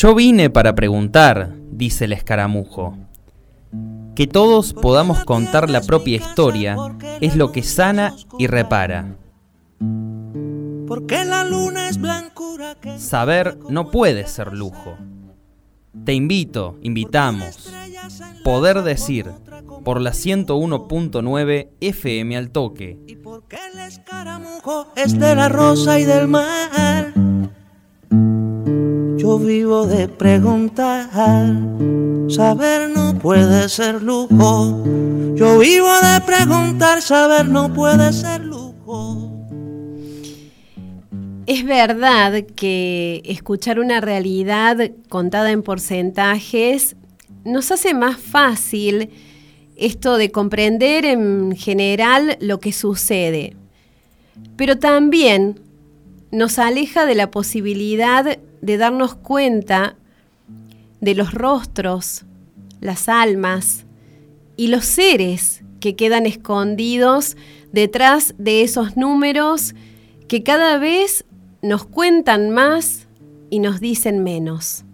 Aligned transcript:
Yo 0.00 0.14
vine 0.14 0.48
para 0.48 0.76
preguntar, 0.76 1.56
dice 1.72 2.04
el 2.04 2.12
escaramujo. 2.12 2.96
Que 4.14 4.28
todos 4.28 4.72
podamos 4.72 5.24
contar 5.24 5.68
la 5.68 5.80
propia 5.80 6.18
historia 6.18 6.76
es 7.20 7.34
lo 7.34 7.50
que 7.50 7.64
sana 7.64 8.14
y 8.38 8.46
repara. 8.46 9.16
Porque 10.86 11.24
la 11.24 11.42
luna 11.42 11.88
es 11.88 12.00
blancura 12.00 12.76
Saber 12.96 13.58
no 13.70 13.90
puede 13.90 14.28
ser 14.28 14.52
lujo. 14.52 14.96
Te 16.04 16.14
invito, 16.14 16.78
invitamos. 16.82 17.68
Poder 18.44 18.82
decir 18.82 19.32
por 19.82 20.00
la 20.00 20.12
101.9 20.12 21.70
FM 21.80 22.36
al 22.36 22.50
toque. 22.50 23.00
Y 23.08 23.16
porque 23.16 23.58
el 23.72 23.80
escaramujo 23.80 24.92
es 24.94 25.18
de 25.18 25.34
la 25.34 25.48
rosa 25.48 25.98
y 25.98 26.04
del 26.04 26.28
mar. 26.28 27.12
Yo 29.28 29.38
vivo 29.38 29.86
de 29.86 30.08
preguntar. 30.08 31.10
Saber 32.30 32.88
no 32.88 33.18
puede 33.18 33.68
ser 33.68 34.02
lujo. 34.02 34.82
Yo 35.36 35.58
vivo 35.58 35.90
de 36.00 36.20
preguntar. 36.24 37.02
Saber 37.02 37.46
no 37.46 37.70
puede 37.74 38.10
ser 38.14 38.42
lujo. 38.42 39.30
Es 41.44 41.62
verdad 41.62 42.42
que 42.56 43.20
escuchar 43.26 43.78
una 43.78 44.00
realidad 44.00 44.92
contada 45.10 45.50
en 45.50 45.62
porcentajes 45.62 46.96
nos 47.44 47.70
hace 47.70 47.92
más 47.92 48.16
fácil 48.16 49.10
esto 49.76 50.16
de 50.16 50.30
comprender 50.30 51.04
en 51.04 51.54
general 51.54 52.38
lo 52.40 52.60
que 52.60 52.72
sucede, 52.72 53.56
pero 54.56 54.78
también 54.78 55.60
nos 56.30 56.58
aleja 56.58 57.04
de 57.04 57.14
la 57.14 57.30
posibilidad 57.30 58.38
de 58.60 58.76
darnos 58.76 59.14
cuenta 59.14 59.96
de 61.00 61.14
los 61.14 61.32
rostros, 61.32 62.24
las 62.80 63.08
almas 63.08 63.86
y 64.56 64.68
los 64.68 64.84
seres 64.84 65.62
que 65.80 65.94
quedan 65.94 66.26
escondidos 66.26 67.36
detrás 67.72 68.34
de 68.38 68.62
esos 68.62 68.96
números 68.96 69.74
que 70.26 70.42
cada 70.42 70.78
vez 70.78 71.24
nos 71.62 71.84
cuentan 71.84 72.50
más 72.50 73.08
y 73.50 73.60
nos 73.60 73.80
dicen 73.80 74.22
menos. 74.22 74.84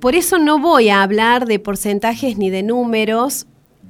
Por 0.00 0.14
eso 0.14 0.38
no 0.38 0.58
voy 0.58 0.88
a 0.88 1.02
hablar 1.02 1.46
de 1.46 1.58
porcentajes 1.58 2.36
ni 2.36 2.50
de 2.50 2.62
números, 2.62 3.46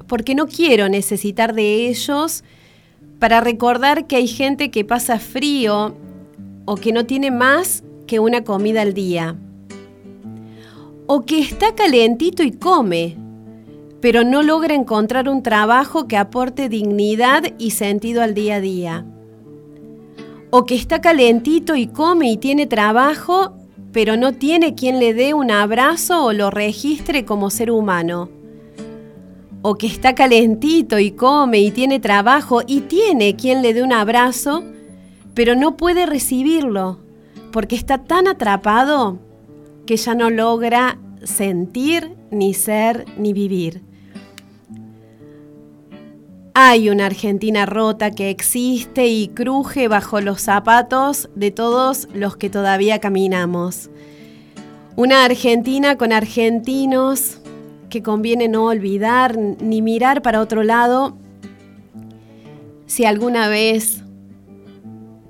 porque 0.07 0.35
no 0.35 0.47
quiero 0.47 0.89
necesitar 0.89 1.55
de 1.55 1.89
ellos 1.89 2.45
para 3.19 3.41
recordar 3.41 4.07
que 4.07 4.17
hay 4.17 4.29
gente 4.29 4.71
que 4.71 4.85
pasa 4.85 5.19
frío 5.19 5.97
o 6.65 6.77
que 6.77 6.93
no 6.93 7.07
tiene 7.07 7.31
más 7.31 7.83
que 8.07 8.21
una 8.21 8.45
comida 8.45 8.83
al 8.83 8.95
día. 8.95 9.37
O 11.07 11.25
que 11.25 11.41
está 11.41 11.75
calentito 11.75 12.43
y 12.43 12.53
come, 12.53 13.17
pero 14.01 14.25
no 14.25 14.43
logra 14.43 14.75
encontrar 14.75 15.29
un 15.29 15.43
trabajo 15.43 16.09
que 16.09 16.17
aporte 16.17 16.69
dignidad 16.69 17.45
y 17.59 17.71
sentido 17.71 18.23
al 18.23 18.35
día 18.35 18.57
a 18.57 18.61
día 18.61 19.07
o 20.51 20.65
que 20.65 20.75
está 20.75 21.01
calentito 21.01 21.77
y 21.77 21.87
come 21.87 22.31
y 22.31 22.37
tiene 22.37 22.67
trabajo, 22.67 23.53
pero 23.93 24.17
no 24.17 24.33
tiene 24.33 24.75
quien 24.75 24.99
le 24.99 25.15
dé 25.15 25.35
un 25.35 25.51
abrazo 25.51 26.25
o 26.25 26.33
lo 26.33 26.51
registre 26.51 27.25
como 27.25 27.51
ser 27.51 27.71
humano. 27.71 28.31
O 29.63 29.75
que 29.75 29.87
está 29.87 30.15
calentito 30.15 30.99
y 30.99 31.11
come 31.11 31.61
y 31.61 31.71
tiene 31.73 31.99
trabajo 31.99 32.63
y 32.67 32.81
tiene 32.81 33.37
quien 33.37 33.63
le 33.63 33.75
dé 33.75 33.83
un 33.83 33.93
abrazo, 33.93 34.63
pero 35.35 35.57
no 35.57 35.77
puede 35.77 36.07
recibirlo, 36.07 37.01
porque 37.53 37.77
está 37.77 37.99
tan 37.99 38.29
atrapado 38.29 39.19
que 39.87 39.97
ya 39.97 40.15
no 40.15 40.31
logra 40.31 40.99
sentir, 41.23 42.15
ni 42.31 42.55
ser, 42.55 43.05
ni 43.19 43.33
vivir. 43.33 43.83
Hay 46.55 46.89
una 46.89 47.07
Argentina 47.07 47.67
rota 47.67 48.11
que 48.13 48.31
existe 48.31 49.07
y 49.07 49.29
cruje 49.29 49.89
bajo 49.89 50.21
los 50.21 50.41
zapatos 50.41 51.29
de 51.35 51.51
todos 51.51 52.09
los 52.15 52.37
que 52.37 52.49
todavía 52.49 52.99
caminamos. 52.99 53.91
Una 54.97 55.27
Argentina 55.27 55.99
con 55.99 56.13
argentinos 56.13 57.41
que 57.91 58.03
conviene 58.03 58.49
no 58.49 58.65
olvidar 58.65 59.37
ni 59.37 59.83
mirar 59.83 60.23
para 60.23 60.41
otro 60.41 60.63
lado 60.63 61.17
si 62.87 63.05
alguna 63.05 63.49
vez 63.49 64.06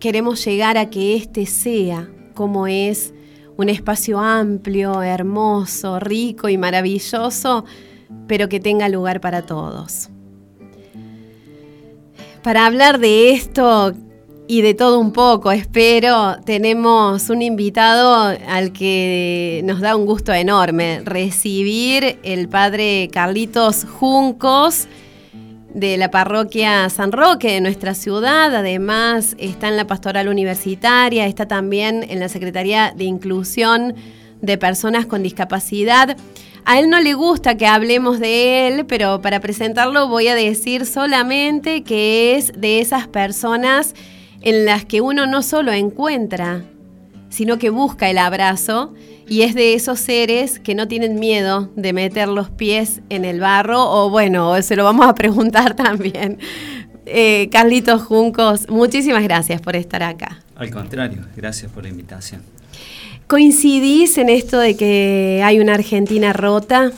queremos 0.06 0.44
llegar 0.44 0.78
a 0.78 0.88
que 0.88 1.16
este 1.16 1.46
sea 1.46 2.08
como 2.32 2.68
es 2.68 3.12
un 3.56 3.68
espacio 3.68 4.20
amplio, 4.20 5.02
hermoso, 5.02 5.98
rico 5.98 6.48
y 6.48 6.56
maravilloso, 6.56 7.64
pero 8.28 8.48
que 8.48 8.60
tenga 8.60 8.88
lugar 8.88 9.20
para 9.20 9.42
todos. 9.42 10.08
Para 12.44 12.66
hablar 12.66 13.00
de 13.00 13.32
esto 13.32 13.94
y 14.46 14.62
de 14.62 14.74
todo 14.74 15.00
un 15.00 15.10
poco, 15.10 15.50
espero, 15.50 16.36
tenemos 16.44 17.28
un 17.28 17.42
invitado 17.42 18.32
al 18.46 18.72
que 18.72 19.60
nos 19.64 19.80
da 19.80 19.96
un 19.96 20.06
gusto 20.06 20.32
enorme 20.32 21.00
recibir 21.04 22.20
el 22.22 22.48
padre 22.48 23.10
Carlitos 23.12 23.84
Juncos 23.84 24.86
de 25.76 25.98
la 25.98 26.10
parroquia 26.10 26.88
San 26.88 27.12
Roque 27.12 27.52
de 27.52 27.60
nuestra 27.60 27.92
ciudad. 27.92 28.54
Además, 28.56 29.36
está 29.38 29.68
en 29.68 29.76
la 29.76 29.86
pastoral 29.86 30.26
universitaria, 30.26 31.26
está 31.26 31.46
también 31.46 32.02
en 32.08 32.18
la 32.18 32.30
Secretaría 32.30 32.94
de 32.96 33.04
Inclusión 33.04 33.94
de 34.40 34.56
Personas 34.56 35.04
con 35.04 35.22
Discapacidad. 35.22 36.16
A 36.64 36.80
él 36.80 36.88
no 36.88 36.98
le 36.98 37.12
gusta 37.12 37.58
que 37.58 37.66
hablemos 37.66 38.18
de 38.20 38.68
él, 38.68 38.86
pero 38.86 39.20
para 39.20 39.40
presentarlo 39.40 40.08
voy 40.08 40.28
a 40.28 40.34
decir 40.34 40.86
solamente 40.86 41.84
que 41.84 42.36
es 42.36 42.52
de 42.58 42.80
esas 42.80 43.06
personas 43.06 43.94
en 44.40 44.64
las 44.64 44.86
que 44.86 45.02
uno 45.02 45.26
no 45.26 45.42
solo 45.42 45.72
encuentra, 45.72 46.64
sino 47.36 47.58
que 47.58 47.68
busca 47.68 48.08
el 48.08 48.16
abrazo 48.16 48.94
y 49.28 49.42
es 49.42 49.54
de 49.54 49.74
esos 49.74 50.00
seres 50.00 50.58
que 50.58 50.74
no 50.74 50.88
tienen 50.88 51.20
miedo 51.20 51.70
de 51.76 51.92
meter 51.92 52.28
los 52.28 52.48
pies 52.48 53.02
en 53.10 53.26
el 53.26 53.40
barro 53.40 53.78
o 53.78 54.08
bueno, 54.08 54.62
se 54.62 54.74
lo 54.74 54.84
vamos 54.84 55.06
a 55.06 55.14
preguntar 55.14 55.76
también. 55.76 56.38
Eh, 57.04 57.50
Carlitos 57.52 58.00
Juncos, 58.04 58.70
muchísimas 58.70 59.22
gracias 59.22 59.60
por 59.60 59.76
estar 59.76 60.02
acá. 60.02 60.40
Al 60.54 60.70
contrario, 60.70 61.26
gracias 61.36 61.70
por 61.70 61.82
la 61.82 61.90
invitación. 61.90 62.40
¿Coincidís 63.26 64.16
en 64.16 64.30
esto 64.30 64.58
de 64.58 64.74
que 64.74 65.42
hay 65.44 65.60
una 65.60 65.74
Argentina 65.74 66.32
rota? 66.32 66.90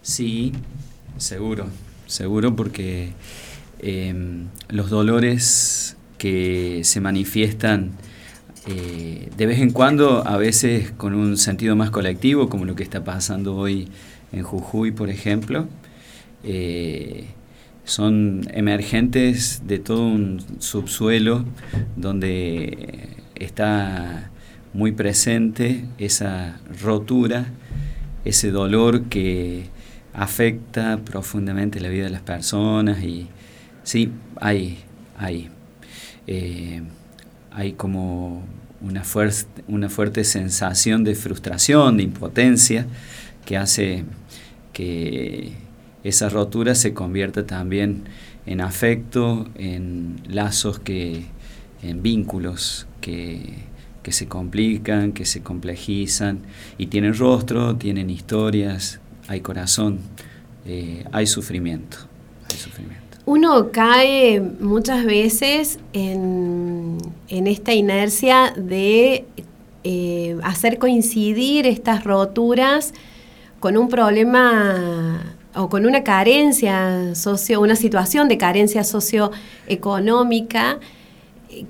Sí, 0.00 0.54
seguro, 1.18 1.66
seguro 2.06 2.56
porque 2.56 3.10
em, 3.80 4.46
los 4.70 4.88
dolores 4.88 5.98
que 6.16 6.80
se 6.84 7.02
manifiestan 7.02 7.92
eh, 8.66 9.30
de 9.36 9.46
vez 9.46 9.60
en 9.60 9.70
cuando, 9.70 10.26
a 10.26 10.36
veces 10.36 10.90
con 10.92 11.14
un 11.14 11.36
sentido 11.36 11.76
más 11.76 11.90
colectivo, 11.90 12.48
como 12.48 12.64
lo 12.64 12.74
que 12.74 12.82
está 12.82 13.04
pasando 13.04 13.56
hoy 13.56 13.88
en 14.32 14.42
Jujuy, 14.42 14.90
por 14.90 15.08
ejemplo, 15.08 15.68
eh, 16.42 17.26
son 17.84 18.42
emergentes 18.52 19.62
de 19.66 19.78
todo 19.78 20.06
un 20.06 20.42
subsuelo 20.58 21.44
donde 21.94 23.08
está 23.36 24.30
muy 24.72 24.90
presente 24.92 25.84
esa 25.98 26.58
rotura, 26.82 27.46
ese 28.24 28.50
dolor 28.50 29.04
que 29.04 29.66
afecta 30.12 30.98
profundamente 31.04 31.78
la 31.78 31.88
vida 31.88 32.04
de 32.04 32.10
las 32.10 32.22
personas 32.22 33.02
y 33.04 33.28
sí, 33.84 34.10
hay, 34.40 34.78
hay, 35.16 35.50
eh, 36.26 36.82
hay 37.52 37.72
como 37.74 38.42
una, 38.80 39.02
una 39.68 39.88
fuerte 39.88 40.24
sensación 40.24 41.04
de 41.04 41.14
frustración, 41.14 41.96
de 41.96 42.02
impotencia, 42.04 42.86
que 43.44 43.56
hace 43.56 44.04
que 44.72 45.52
esa 46.04 46.28
rotura 46.28 46.74
se 46.74 46.94
convierta 46.94 47.46
también 47.46 48.04
en 48.46 48.60
afecto, 48.60 49.48
en 49.54 50.20
lazos 50.28 50.78
que, 50.78 51.26
en 51.82 52.02
vínculos 52.02 52.86
que 53.00 53.66
que 54.06 54.12
se 54.12 54.28
complican, 54.28 55.10
que 55.10 55.24
se 55.24 55.42
complejizan 55.42 56.38
y 56.78 56.86
tienen 56.86 57.12
rostro, 57.12 57.74
tienen 57.74 58.08
historias, 58.08 59.00
hay 59.26 59.40
corazón, 59.40 59.98
eh, 60.64 61.02
hay 61.10 61.26
sufrimiento, 61.26 61.96
hay 62.48 62.56
sufrimiento. 62.56 63.05
Uno 63.26 63.72
cae 63.72 64.40
muchas 64.40 65.04
veces 65.04 65.80
en, 65.92 66.96
esta 67.28 67.74
inercia 67.74 68.54
de 68.56 69.24
eh, 69.82 70.38
hacer 70.44 70.78
coincidir 70.78 71.66
estas 71.66 72.04
roturas 72.04 72.94
con 73.58 73.76
un 73.76 73.88
problema 73.88 75.34
o 75.56 75.68
con 75.68 75.86
una 75.86 76.04
carencia 76.04 77.16
socio, 77.16 77.60
una 77.60 77.74
situación 77.74 78.28
de 78.28 78.38
carencia 78.38 78.84
socioeconómica 78.84 80.78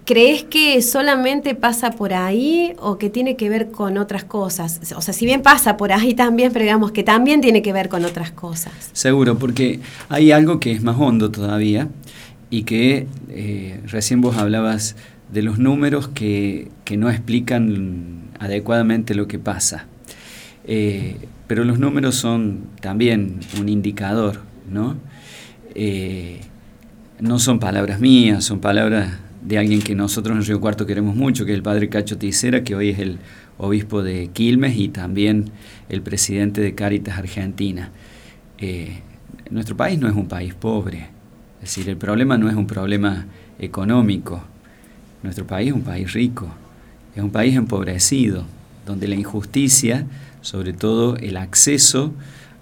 ¿Crees 0.05 0.43
que 0.43 0.81
solamente 0.81 1.55
pasa 1.55 1.91
por 1.91 2.15
ahí 2.15 2.73
o 2.79 2.97
que 2.97 3.11
tiene 3.11 3.37
que 3.37 3.51
ver 3.51 3.71
con 3.71 3.99
otras 3.99 4.25
cosas? 4.25 4.81
O 4.97 5.03
sea, 5.03 5.13
si 5.13 5.27
bien 5.27 5.43
pasa 5.43 5.77
por 5.77 5.93
ahí 5.93 6.15
también, 6.15 6.53
pero 6.53 6.65
digamos 6.65 6.93
que 6.93 7.03
también 7.03 7.41
tiene 7.41 7.61
que 7.61 7.73
ver 7.73 7.89
con 7.89 8.05
otras 8.05 8.31
cosas. 8.31 8.73
Seguro, 8.93 9.39
porque 9.39 9.81
hay 10.09 10.33
algo 10.33 10.61
que 10.61 10.73
es 10.73 10.83
más 10.83 10.97
hondo 10.99 11.31
todavía 11.31 11.89
y 12.49 12.63
que 12.63 13.07
eh, 13.29 13.81
recién 13.87 14.21
vos 14.21 14.37
hablabas 14.37 14.97
de 15.31 15.43
los 15.43 15.59
números 15.59 16.09
que, 16.09 16.69
no 16.97 17.11
explican 17.11 18.31
adecuadamente 18.39 19.15
lo 19.15 19.29
que 19.29 19.39
pasa. 19.39 19.87
Eh, 20.65 21.17
pero 21.47 21.65
los 21.65 21.79
números 21.79 22.15
son 22.15 22.65
también 22.81 23.41
un 23.61 23.69
indicador, 23.69 24.41
¿no? 24.71 24.97
Eh, 25.75 26.41
no 27.21 27.39
son 27.39 27.59
palabras 27.59 28.01
mías, 28.01 28.45
son 28.45 28.61
palabras 28.61 29.19
de 29.47 29.59
alguien 29.59 29.81
que 29.81 29.95
nosotros 29.95 30.37
en 30.37 30.45
Río 30.45 30.61
Cuarto 30.61 30.87
queremos 30.87 31.15
mucho, 31.15 31.45
que 31.45 31.53
es 31.53 31.57
el 31.57 31.63
padre 31.63 31.89
Cacho 31.89 32.19
Ticera, 32.19 32.65
que 32.65 32.75
hoy 32.75 32.91
es 32.91 32.99
el 32.99 33.19
obispo 33.59 34.03
de 34.03 34.29
Quilmes 34.33 34.77
y 34.77 34.89
también 34.89 35.51
el 35.89 36.03
presidente 36.03 36.61
de 36.61 36.75
Caritas 36.75 37.17
Argentina. 37.17 37.91
Eh, 38.59 39.03
nuestro 39.51 39.77
país 39.77 40.01
no 40.01 40.09
es 40.09 40.17
un 40.17 40.27
país 40.27 40.53
pobre, 40.53 41.11
es 41.63 41.75
decir, 41.75 41.89
el 41.89 41.97
problema 41.97 42.37
no 42.37 42.51
es 42.51 42.57
un 42.57 42.67
problema 42.67 43.27
económico, 43.61 44.43
nuestro 45.23 45.47
país 45.47 45.69
es 45.69 45.75
un 45.75 45.83
país 45.83 46.13
rico, 46.13 46.49
es 47.15 47.23
un 47.23 47.31
país 47.31 47.55
empobrecido, 47.55 48.45
donde 48.85 49.07
la 49.07 49.15
injusticia, 49.15 50.07
sobre 50.41 50.73
todo 50.73 51.17
el 51.19 51.37
acceso 51.37 52.13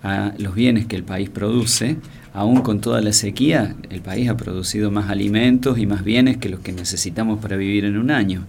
a 0.03 0.35
los 0.37 0.55
bienes 0.55 0.85
que 0.85 0.97
el 0.97 1.05
país 1.05 1.31
produce, 1.31 1.97
aún 2.35 2.63
con 2.63 2.81
toda 2.81 3.01
la 3.01 3.13
sequía, 3.13 3.77
el 3.91 4.03
país 4.03 4.29
ha 4.29 4.37
producido 4.37 4.91
más 4.91 5.09
alimentos 5.09 5.79
y 5.79 5.87
más 5.87 6.05
bienes 6.05 6.37
que 6.37 6.49
los 6.49 6.61
que 6.61 6.73
necesitamos 6.73 7.39
para 7.39 7.57
vivir 7.57 7.85
en 7.85 7.97
un 7.97 8.11
año. 8.11 8.45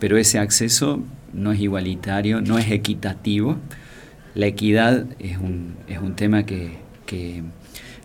Pero 0.00 0.18
ese 0.18 0.40
acceso 0.40 1.02
no 1.32 1.52
es 1.52 1.60
igualitario, 1.60 2.40
no 2.40 2.58
es 2.58 2.70
equitativo. 2.70 3.56
La 4.34 4.46
equidad 4.46 5.06
es 5.20 5.38
un, 5.38 5.76
es 5.86 6.00
un 6.00 6.16
tema 6.16 6.44
que, 6.44 6.72
que 7.06 7.44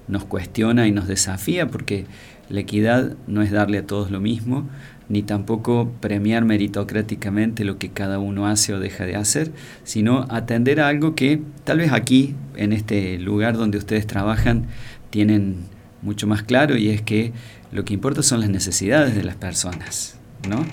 nos 0.07 0.23
cuestiona 0.23 0.87
y 0.87 0.91
nos 0.91 1.07
desafía 1.07 1.67
porque 1.67 2.05
la 2.49 2.59
equidad 2.59 3.15
no 3.25 3.41
es 3.41 3.51
darle 3.51 3.79
a 3.79 3.87
todos 3.87 4.11
lo 4.11 4.21
mismo, 4.21 4.69
ni 5.09 5.23
tampoco 5.23 5.91
premiar 5.99 6.45
meritocráticamente 6.45 7.63
lo 7.63 7.77
que 7.77 7.89
cada 7.89 8.19
uno 8.19 8.47
hace 8.47 8.73
o 8.73 8.79
deja 8.79 9.05
de 9.05 9.15
hacer, 9.15 9.51
sino 9.83 10.25
atender 10.29 10.79
a 10.79 10.87
algo 10.87 11.15
que 11.15 11.41
tal 11.63 11.79
vez 11.79 11.91
aquí, 11.91 12.35
en 12.55 12.73
este 12.73 13.17
lugar 13.17 13.57
donde 13.57 13.77
ustedes 13.77 14.05
trabajan, 14.05 14.67
tienen 15.09 15.65
mucho 16.01 16.27
más 16.27 16.43
claro 16.43 16.77
y 16.77 16.89
es 16.89 17.01
que 17.01 17.33
lo 17.71 17.83
que 17.85 17.93
importa 17.93 18.23
son 18.23 18.39
las 18.39 18.49
necesidades 18.49 19.15
de 19.15 19.23
las 19.23 19.35
personas, 19.35 20.17
¿no? 20.47 20.65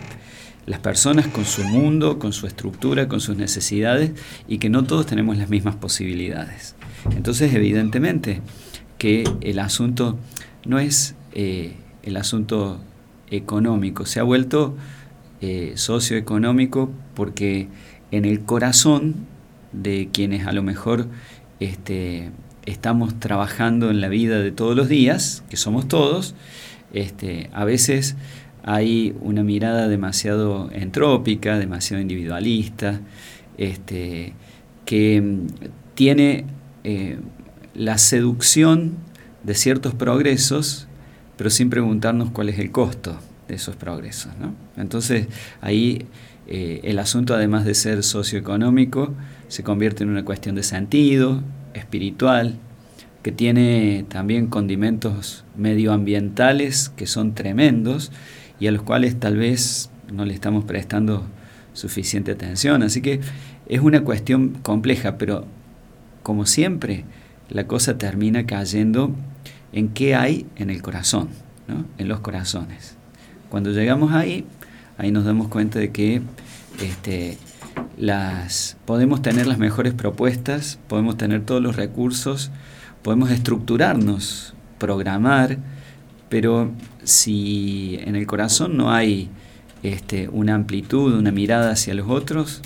Las 0.67 0.81
personas 0.81 1.27
con 1.27 1.45
su 1.45 1.63
mundo, 1.65 2.19
con 2.19 2.33
su 2.33 2.47
estructura, 2.47 3.09
con 3.09 3.21
sus 3.21 3.37
necesidades 3.37 4.13
y 4.49 4.59
que 4.59 4.71
no 4.71 4.85
todos 4.85 5.07
tenemos 5.07 5.37
las 5.37 5.51
mismas 5.51 5.77
posibilidades. 5.77 6.75
Entonces, 7.15 7.53
evidentemente 7.53 8.41
que 8.97 9.25
el 9.43 9.59
asunto 9.59 10.19
no 10.65 10.79
es 10.79 11.15
eh, 11.33 11.75
el 12.03 12.17
asunto 12.17 12.81
económico, 13.31 14.07
se 14.07 14.21
ha 14.21 14.23
vuelto 14.23 14.77
eh, 15.41 15.73
socioeconómico 15.77 16.91
porque 17.15 17.69
en 18.11 18.25
el 18.25 18.45
corazón 18.45 19.27
de 19.73 20.09
quienes 20.13 20.47
a 20.47 20.53
lo 20.53 20.63
mejor 20.63 21.09
este, 21.61 22.31
estamos 22.67 23.19
trabajando 23.21 23.91
en 23.91 24.01
la 24.01 24.09
vida 24.09 24.41
de 24.41 24.53
todos 24.53 24.77
los 24.77 24.89
días, 24.89 25.45
que 25.49 25.57
somos 25.57 25.89
todos, 25.89 26.35
este, 26.93 27.51
a 27.53 27.65
veces 27.65 28.17
hay 28.63 29.15
una 29.21 29.43
mirada 29.43 29.89
demasiado 29.89 30.71
entrópica, 30.73 31.59
demasiado 31.59 32.01
individualista, 32.01 33.01
este, 33.59 34.33
que 34.87 35.21
mm, 35.21 35.47
tiene 35.95 36.47
eh, 36.85 37.19
la 37.75 37.99
seducción 37.99 38.95
de 39.43 39.55
ciertos 39.55 39.95
progresos, 39.95 40.89
pero 41.37 41.51
sin 41.51 41.69
preguntarnos 41.69 42.31
cuál 42.31 42.49
es 42.49 42.59
el 42.59 42.71
costo 42.71 43.19
de 43.49 43.57
esos 43.57 43.77
progresos. 43.77 44.33
Entonces 44.77 45.27
ahí 45.61 46.07
eh, 46.47 46.81
el 46.85 46.99
asunto, 46.99 47.35
además 47.35 47.65
de 47.65 47.75
ser 47.75 48.03
socioeconómico, 48.03 49.13
se 49.49 49.63
convierte 49.63 50.05
en 50.05 50.11
una 50.11 50.25
cuestión 50.25 50.55
de 50.55 50.63
sentido, 50.63 51.43
espiritual, 51.75 52.57
que 53.23 53.33
tiene 53.33 54.05
también 54.09 54.49
condimentos 54.49 55.45
medioambientales 55.57 56.91
que 56.91 57.07
son 57.07 57.35
tremendos 57.35 58.13
y 58.61 58.67
a 58.67 58.73
los 58.73 58.83
cuales 58.83 59.19
tal 59.19 59.37
vez 59.37 59.91
no 60.13 60.25
le 60.25 60.35
estamos 60.35 60.65
prestando 60.65 61.25
suficiente 61.73 62.33
atención. 62.33 62.83
Así 62.83 63.01
que 63.01 63.21
es 63.67 63.81
una 63.81 64.03
cuestión 64.03 64.51
compleja, 64.63 65.17
pero 65.19 65.47
como 66.23 66.47
siempre, 66.47 67.05
la 67.49 67.67
cosa 67.67 67.99
termina 67.99 68.47
cayendo 68.47 69.15
en 69.73 69.89
qué 69.89 70.15
hay 70.15 70.47
en 70.57 70.71
el 70.71 70.83
corazón, 70.83 71.29
en 71.99 72.09
los 72.09 72.21
corazones. 72.21 72.97
Cuando 73.51 73.71
llegamos 73.73 74.13
ahí, 74.13 74.45
ahí 74.99 75.11
nos 75.11 75.25
damos 75.25 75.49
cuenta 75.49 75.79
de 75.79 75.91
que 75.91 76.23
este, 76.83 77.39
las, 77.97 78.77
podemos 78.85 79.23
tener 79.23 79.47
las 79.47 79.59
mejores 79.59 79.95
propuestas, 79.95 80.79
podemos 80.89 81.17
tener 81.17 81.45
todos 81.45 81.63
los 81.63 81.77
recursos, 81.77 82.51
podemos 83.03 83.31
estructurarnos, 83.31 84.55
programar, 84.79 85.59
pero 86.29 86.73
si 87.05 87.99
en 88.03 88.17
el 88.17 88.27
corazón 88.27 88.77
no 88.77 88.93
hay 88.93 89.29
este, 89.83 90.29
una 90.29 90.55
amplitud, 90.55 91.15
una 91.15 91.31
mirada 91.31 91.73
hacia 91.73 91.95
los 91.95 92.09
otros, 92.09 92.63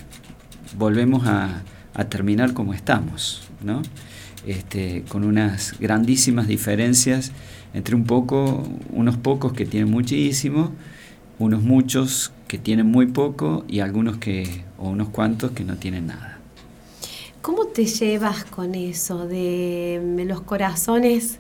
volvemos 0.77 1.27
a, 1.27 1.63
terminar 2.09 2.53
como 2.55 2.75
estamos, 2.75 3.43
¿no? 3.61 3.83
Este, 4.47 5.03
con 5.09 5.25
unas 5.25 5.77
grandísimas 5.81 6.47
diferencias 6.47 7.33
entre 7.75 7.97
un 7.97 8.05
poco, 8.05 8.63
unos 8.93 9.17
pocos 9.17 9.53
que 9.53 9.67
tienen 9.67 9.91
muchísimo, 9.91 10.73
unos 11.39 11.63
muchos 11.63 12.33
que 12.49 12.59
tienen 12.59 12.87
muy 12.87 13.07
poco 13.07 13.65
y 13.69 13.81
algunos 13.81 14.17
que, 14.17 14.65
o 14.79 14.89
unos 14.89 15.11
cuantos 15.11 15.53
que 15.53 15.65
no 15.65 15.77
tienen 15.77 16.09
nada. 16.09 16.39
¿Cómo 17.43 17.67
te 17.67 17.87
llevas 17.87 18.45
con 18.45 18.75
eso 18.75 19.27
de, 19.27 20.25
los 20.27 20.41
corazones 20.41 21.39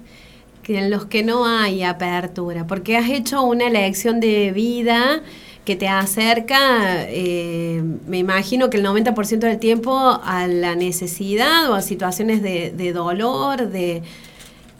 en 0.67 0.91
los 0.91 1.07
que 1.07 1.23
no 1.23 1.47
hay 1.47 1.83
apertura? 1.83 2.67
Porque 2.67 2.97
has 2.97 3.11
hecho 3.11 3.43
una 3.43 3.67
elección 3.67 4.21
de 4.21 4.53
vida 4.53 5.23
que 5.65 5.77
te 5.77 5.89
acerca, 5.89 7.05
eh, 7.09 7.83
me 8.07 8.17
imagino 8.19 8.71
que 8.71 8.79
el 8.79 8.87
90% 8.87 9.41
del 9.41 9.59
tiempo 9.59 10.19
a 10.25 10.47
la 10.47 10.75
necesidad 10.77 11.71
o 11.71 11.75
a 11.75 11.83
situaciones 11.83 12.43
de, 12.43 12.93
dolor, 12.95 13.69
de, 13.69 14.03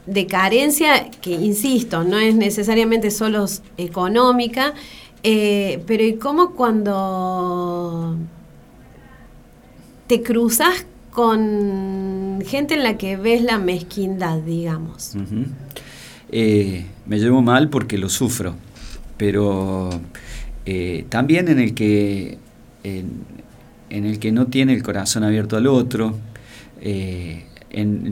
de, 0.07 0.27
carencia, 0.27 1.11
que 1.21 1.33
insisto, 1.33 2.05
no 2.05 2.19
es 2.19 2.35
necesariamente 2.35 3.11
solo 3.11 3.45
económica, 3.77 4.73
eh, 5.23 5.83
pero 5.87 6.05
¿y 6.05 6.15
cómo 6.15 6.53
cuando 6.53 8.17
te 10.07 10.23
cruzas 10.23 10.87
con 11.11 12.43
gente 12.47 12.75
en 12.75 12.83
la 12.83 12.97
que 12.97 13.17
ves 13.17 13.43
la 13.43 13.59
mezquindad, 13.59 14.39
digamos? 14.39 15.15
Eh, 16.31 16.87
me 17.07 17.19
llevo 17.19 17.43
mal 17.43 17.69
porque 17.69 17.99
lo 17.99 18.09
sufro, 18.09 18.55
pero 19.17 19.91
eh, 20.67 21.07
también 21.09 21.49
en 21.49 21.59
el 21.59 21.75
que 21.75 22.39
en, 22.85 23.27
el 23.91 24.19
que 24.19 24.33
no 24.33 24.47
tiene 24.47 24.75
el 24.75 24.83
corazón 24.83 25.25
abierto 25.25 25.57
al 25.57 25.67
otro. 25.67 26.17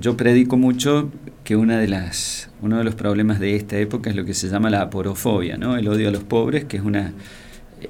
yo 0.00 0.16
predico 0.16 0.56
mucho 0.56 1.10
que 1.46 1.54
una 1.54 1.78
de 1.78 1.86
las, 1.86 2.50
uno 2.60 2.78
de 2.78 2.82
los 2.82 2.96
problemas 2.96 3.38
de 3.38 3.54
esta 3.54 3.78
época 3.78 4.10
es 4.10 4.16
lo 4.16 4.24
que 4.24 4.34
se 4.34 4.48
llama 4.48 4.68
la 4.68 4.82
aporofobia, 4.82 5.56
¿no? 5.56 5.76
el 5.76 5.86
odio 5.86 6.08
a 6.08 6.10
los 6.10 6.24
pobres, 6.24 6.64
que 6.64 6.76
es 6.76 6.82
una... 6.82 7.12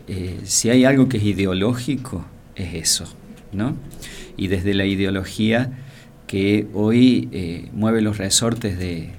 Eh, 0.08 0.40
si 0.44 0.68
hay 0.68 0.84
algo 0.84 1.08
que 1.08 1.16
es 1.16 1.22
ideológico, 1.22 2.26
es 2.54 2.74
eso. 2.74 3.06
¿no? 3.52 3.74
Y 4.36 4.48
desde 4.48 4.74
la 4.74 4.84
ideología 4.84 5.70
que 6.26 6.66
hoy 6.74 7.30
eh, 7.32 7.70
mueve 7.72 8.02
los 8.02 8.18
resortes 8.18 8.78
de, 8.78 9.12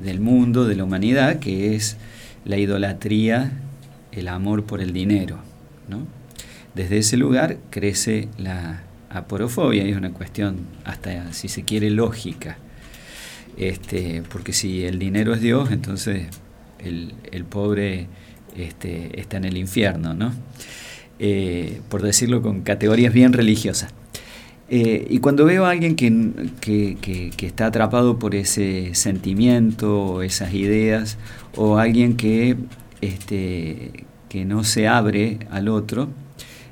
del 0.00 0.20
mundo, 0.20 0.66
de 0.66 0.76
la 0.76 0.84
humanidad, 0.84 1.40
que 1.40 1.74
es 1.74 1.96
la 2.44 2.58
idolatría, 2.58 3.54
el 4.12 4.28
amor 4.28 4.62
por 4.62 4.82
el 4.82 4.92
dinero. 4.92 5.40
¿no? 5.88 6.06
Desde 6.76 6.98
ese 6.98 7.16
lugar 7.16 7.56
crece 7.70 8.28
la 8.38 8.84
aporofobia, 9.10 9.84
y 9.84 9.90
es 9.90 9.96
una 9.96 10.12
cuestión 10.12 10.58
hasta, 10.84 11.32
si 11.32 11.48
se 11.48 11.64
quiere, 11.64 11.90
lógica. 11.90 12.58
Este, 13.56 14.22
porque 14.30 14.52
si 14.52 14.84
el 14.84 14.98
dinero 14.98 15.34
es 15.34 15.40
Dios, 15.40 15.70
entonces 15.70 16.26
el, 16.78 17.44
pobre 17.44 18.08
este, 18.56 19.20
está 19.20 19.36
en 19.36 19.44
el 19.44 19.56
infierno, 19.56 20.14
¿no? 20.14 20.32
Eh, 21.18 21.80
por 21.88 22.02
decirlo 22.02 22.42
con 22.42 22.62
categorías 22.62 23.12
bien 23.12 23.32
religiosas. 23.32 23.94
Eh, 24.70 25.06
y 25.10 25.18
cuando 25.18 25.44
veo 25.44 25.66
a 25.66 25.70
alguien 25.70 25.94
que, 25.94 26.16
que, 26.60 27.46
está 27.46 27.66
atrapado 27.66 28.18
por 28.18 28.34
ese 28.34 28.94
sentimiento 28.94 30.22
esas 30.22 30.54
ideas, 30.54 31.18
o 31.54 31.78
alguien 31.78 32.16
que, 32.16 32.56
este, 33.00 34.06
que 34.28 34.44
no 34.44 34.64
se 34.64 34.88
abre 34.88 35.38
al 35.50 35.68
otro, 35.68 36.08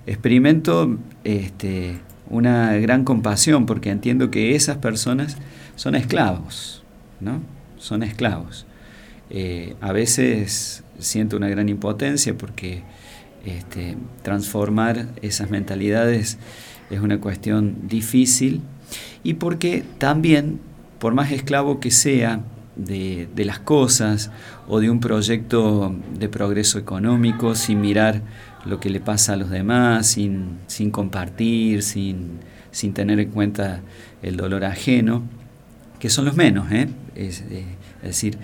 experimento 0.06 0.98
este, 1.24 1.98
una 2.32 2.72
gran 2.78 3.04
compasión 3.04 3.66
porque 3.66 3.90
entiendo 3.90 4.30
que 4.30 4.56
esas 4.56 4.78
personas 4.78 5.36
son 5.76 5.94
esclavos, 5.94 6.82
¿no? 7.20 7.40
Son 7.78 8.02
esclavos. 8.02 8.66
Eh, 9.30 9.76
a 9.80 9.92
veces 9.92 10.82
siento 10.98 11.36
una 11.36 11.48
gran 11.48 11.68
impotencia 11.68 12.36
porque 12.36 12.82
este, 13.44 13.96
transformar 14.22 15.08
esas 15.20 15.50
mentalidades 15.50 16.38
es 16.90 17.00
una 17.00 17.20
cuestión 17.20 17.76
difícil 17.88 18.62
y 19.22 19.34
porque 19.34 19.84
también, 19.98 20.60
por 20.98 21.14
más 21.14 21.32
esclavo 21.32 21.80
que 21.80 21.90
sea 21.90 22.40
de, 22.76 23.28
las 23.44 23.58
cosas 23.58 24.30
o 24.68 24.80
de 24.80 24.90
un 24.90 25.00
proyecto 25.00 25.94
de 26.18 26.28
progreso 26.28 26.78
económico, 26.78 27.54
sin 27.54 27.80
mirar 27.80 28.22
lo 28.64 28.81
que 28.81 28.90
le 28.90 29.00
pasa 29.00 29.35
a 29.35 29.37
los 29.37 29.50
demás, 29.50 30.07
sin, 30.07 30.59
compartir, 30.90 31.83
sin, 31.83 32.40
tener 32.95 33.21
en 33.21 33.31
cuenta 33.31 33.81
el 34.23 34.37
dolor 34.37 34.64
ajeno, 34.64 35.23
que 35.99 36.11
son 36.11 36.25
los 36.25 36.37
menos, 36.37 36.71
¿eh? 36.73 36.88
es, 37.14 37.45
eh, 37.50 37.64
decir, 38.02 38.38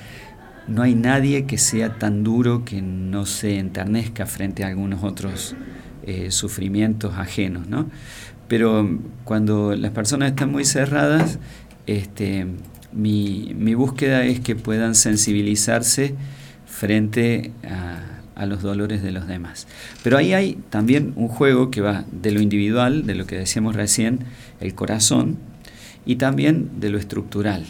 no 0.67 0.83
hay 0.83 0.95
nadie 0.95 1.47
que 1.47 1.59
sea 1.59 1.99
tan 1.99 2.25
duro 2.25 2.65
que 2.65 2.83
no 2.83 3.27
se 3.27 3.59
enternezca 3.59 4.27
frente 4.27 4.65
a 4.65 4.69
algunos 4.69 5.03
otros 5.03 5.57
eh, 6.05 6.31
sufrimientos 6.31 7.15
ajenos, 7.17 7.69
¿no? 7.69 7.89
Pero 8.49 8.99
cuando 9.25 9.75
las 9.77 9.93
personas 9.93 10.31
están 10.31 10.51
muy 10.51 10.65
cerradas, 10.65 11.39
este, 11.87 12.47
mi, 12.93 13.75
búsqueda 13.75 14.25
es 14.25 14.41
que 14.41 14.57
puedan 14.57 14.95
sensibilizarse 14.95 16.15
frente 16.67 17.53
a, 17.65 18.18
a, 18.39 18.47
los 18.47 18.63
dolores 18.63 19.03
de 19.03 19.13
los 19.13 19.27
demás. 19.27 19.67
Pero 20.03 20.17
ahí 20.17 20.33
hay 20.33 20.59
también 20.71 21.13
un 21.17 21.29
juego 21.29 21.71
que 21.71 21.81
va 21.81 22.05
de 22.11 22.31
lo 22.31 22.41
individual, 22.41 23.07
de 23.07 23.15
lo 23.15 23.27
que 23.27 23.37
decíamos 23.37 23.77
recién, 23.77 24.21
el 24.61 24.75
corazón, 24.75 25.37
y 26.07 26.17
también 26.17 26.81
de 26.81 26.91
lo 26.91 26.99
estructural. 26.99 27.65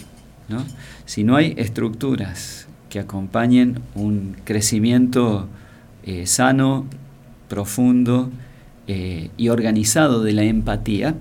¿no? 0.48 0.64
Si 1.06 1.24
no 1.24 1.36
hay 1.36 1.54
estructuras 1.56 2.66
que 2.88 3.00
acompañen 3.00 3.80
un 3.94 4.36
crecimiento 4.44 5.48
eh, 6.04 6.26
sano, 6.26 6.86
profundo 7.48 8.30
eh, 8.86 9.30
y 9.36 9.48
organizado 9.48 10.22
de 10.22 10.32
la 10.32 10.44
empatía, 10.44 11.14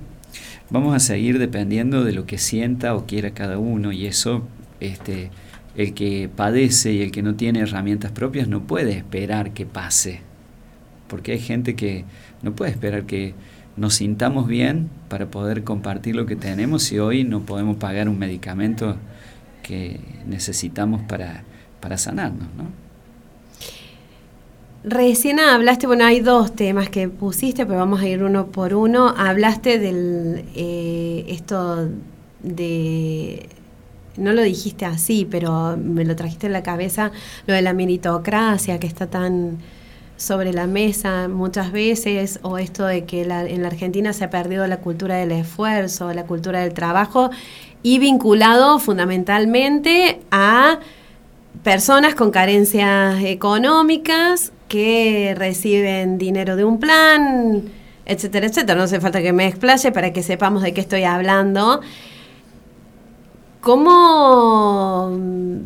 vamos 0.70 0.96
a 0.96 1.00
seguir 1.00 1.40
dependiendo 1.40 2.04
de 2.04 2.14
lo 2.14 2.26
que 2.26 2.38
sienta 2.38 2.96
o 2.96 3.06
quiera 3.06 3.32
cada 3.32 3.58
uno 3.58 3.92
y 3.92 4.06
eso 4.06 4.48
este, 4.80 5.30
el 5.78 5.94
que 5.94 6.30
padece 6.36 6.92
y 6.92 7.02
el 7.02 7.12
que 7.12 7.24
no 7.24 7.36
tiene 7.36 7.60
herramientas 7.60 8.12
propias 8.12 8.50
no 8.50 8.64
puede 8.64 8.92
esperar 8.92 9.52
que 9.52 9.66
pase, 9.66 10.20
porque 11.08 11.32
hay 11.32 11.40
gente 11.40 11.76
que 11.76 12.04
no 12.42 12.54
puede 12.54 12.72
esperar 12.72 13.06
que 13.06 13.34
nos 13.78 13.94
sintamos 13.94 14.48
bien 14.48 14.90
para 15.08 15.28
poder 15.28 15.64
compartir 15.64 16.16
lo 16.16 16.26
que 16.26 16.36
tenemos 16.36 16.84
si 16.84 17.00
hoy 17.00 17.24
no 17.24 17.46
podemos 17.46 17.78
pagar 17.78 18.10
un 18.10 18.20
medicamento 18.20 18.98
que 19.64 20.00
necesitamos 20.26 21.02
para 21.04 21.44
para 21.80 21.98
sanarnos, 21.98 22.48
¿no? 22.56 22.66
Recién 24.84 25.40
hablaste, 25.40 25.86
bueno, 25.86 26.06
hay 26.06 26.22
dos 26.22 26.56
temas 26.56 26.90
que 26.90 27.10
pusiste, 27.10 27.66
pero 27.66 27.80
vamos 27.80 28.00
a 28.00 28.08
ir 28.08 28.24
uno 28.24 28.48
por 28.48 28.74
uno. 28.74 29.14
Hablaste 29.18 29.80
del 29.80 30.46
eh, 30.56 31.26
esto 31.28 31.90
de 32.42 33.50
no 34.18 34.34
lo 34.34 34.42
dijiste 34.42 34.86
así, 34.86 35.28
pero 35.30 35.78
me 35.78 36.06
lo 36.06 36.16
trajiste 36.16 36.48
en 36.48 36.54
la 36.54 36.64
cabeza, 36.64 37.12
lo 37.46 37.54
de 37.54 37.62
la 37.62 37.74
meritocracia 37.74 38.80
que 38.80 38.88
está 38.88 39.08
tan 39.08 39.58
sobre 40.18 40.52
la 40.52 40.66
mesa 40.66 41.28
muchas 41.28 41.72
veces, 41.72 42.40
o 42.42 42.58
esto 42.58 42.86
de 42.86 43.06
que 43.06 43.22
en 43.22 43.62
la 43.62 43.68
Argentina 43.68 44.14
se 44.14 44.24
ha 44.24 44.30
perdido 44.30 44.66
la 44.68 44.78
cultura 44.78 45.16
del 45.16 45.32
esfuerzo, 45.32 46.12
la 46.14 46.26
cultura 46.26 46.62
del 46.62 46.74
trabajo, 46.74 47.30
y 47.84 48.00
vinculado 48.00 48.80
fundamentalmente 48.80 50.20
a 50.32 50.80
personas 51.64 52.16
con 52.16 52.32
carencias 52.32 53.24
económicas 53.24 54.52
que 54.68 55.36
reciben 55.38 56.18
dinero 56.18 56.56
de 56.56 56.66
un 56.66 56.80
plan, 56.80 57.64
etcétera, 58.06 58.48
etcétera. 58.48 58.76
No 58.76 58.84
hace 58.84 59.00
falta 59.00 59.22
que 59.22 59.34
me 59.34 59.48
explaye 59.48 59.92
para 59.92 60.12
que 60.12 60.24
sepamos 60.24 60.64
de 60.64 60.74
qué 60.74 60.82
estoy 60.82 61.04
hablando. 61.04 61.82
¿Cómo 63.68 65.12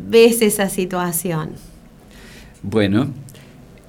ves 0.08 0.42
esa 0.42 0.68
situación? 0.68 1.50
Bueno, 2.64 3.12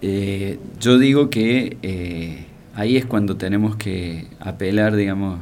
eh, 0.03 0.59
yo 0.79 0.99
digo 0.99 1.31
que 1.31 1.77
eh, 1.81 2.45
ahí 2.75 2.95
es 2.95 3.07
cuando 3.07 3.37
tenemos 3.37 3.75
que 3.75 4.27
apelar, 4.39 4.95
digamos, 4.95 5.39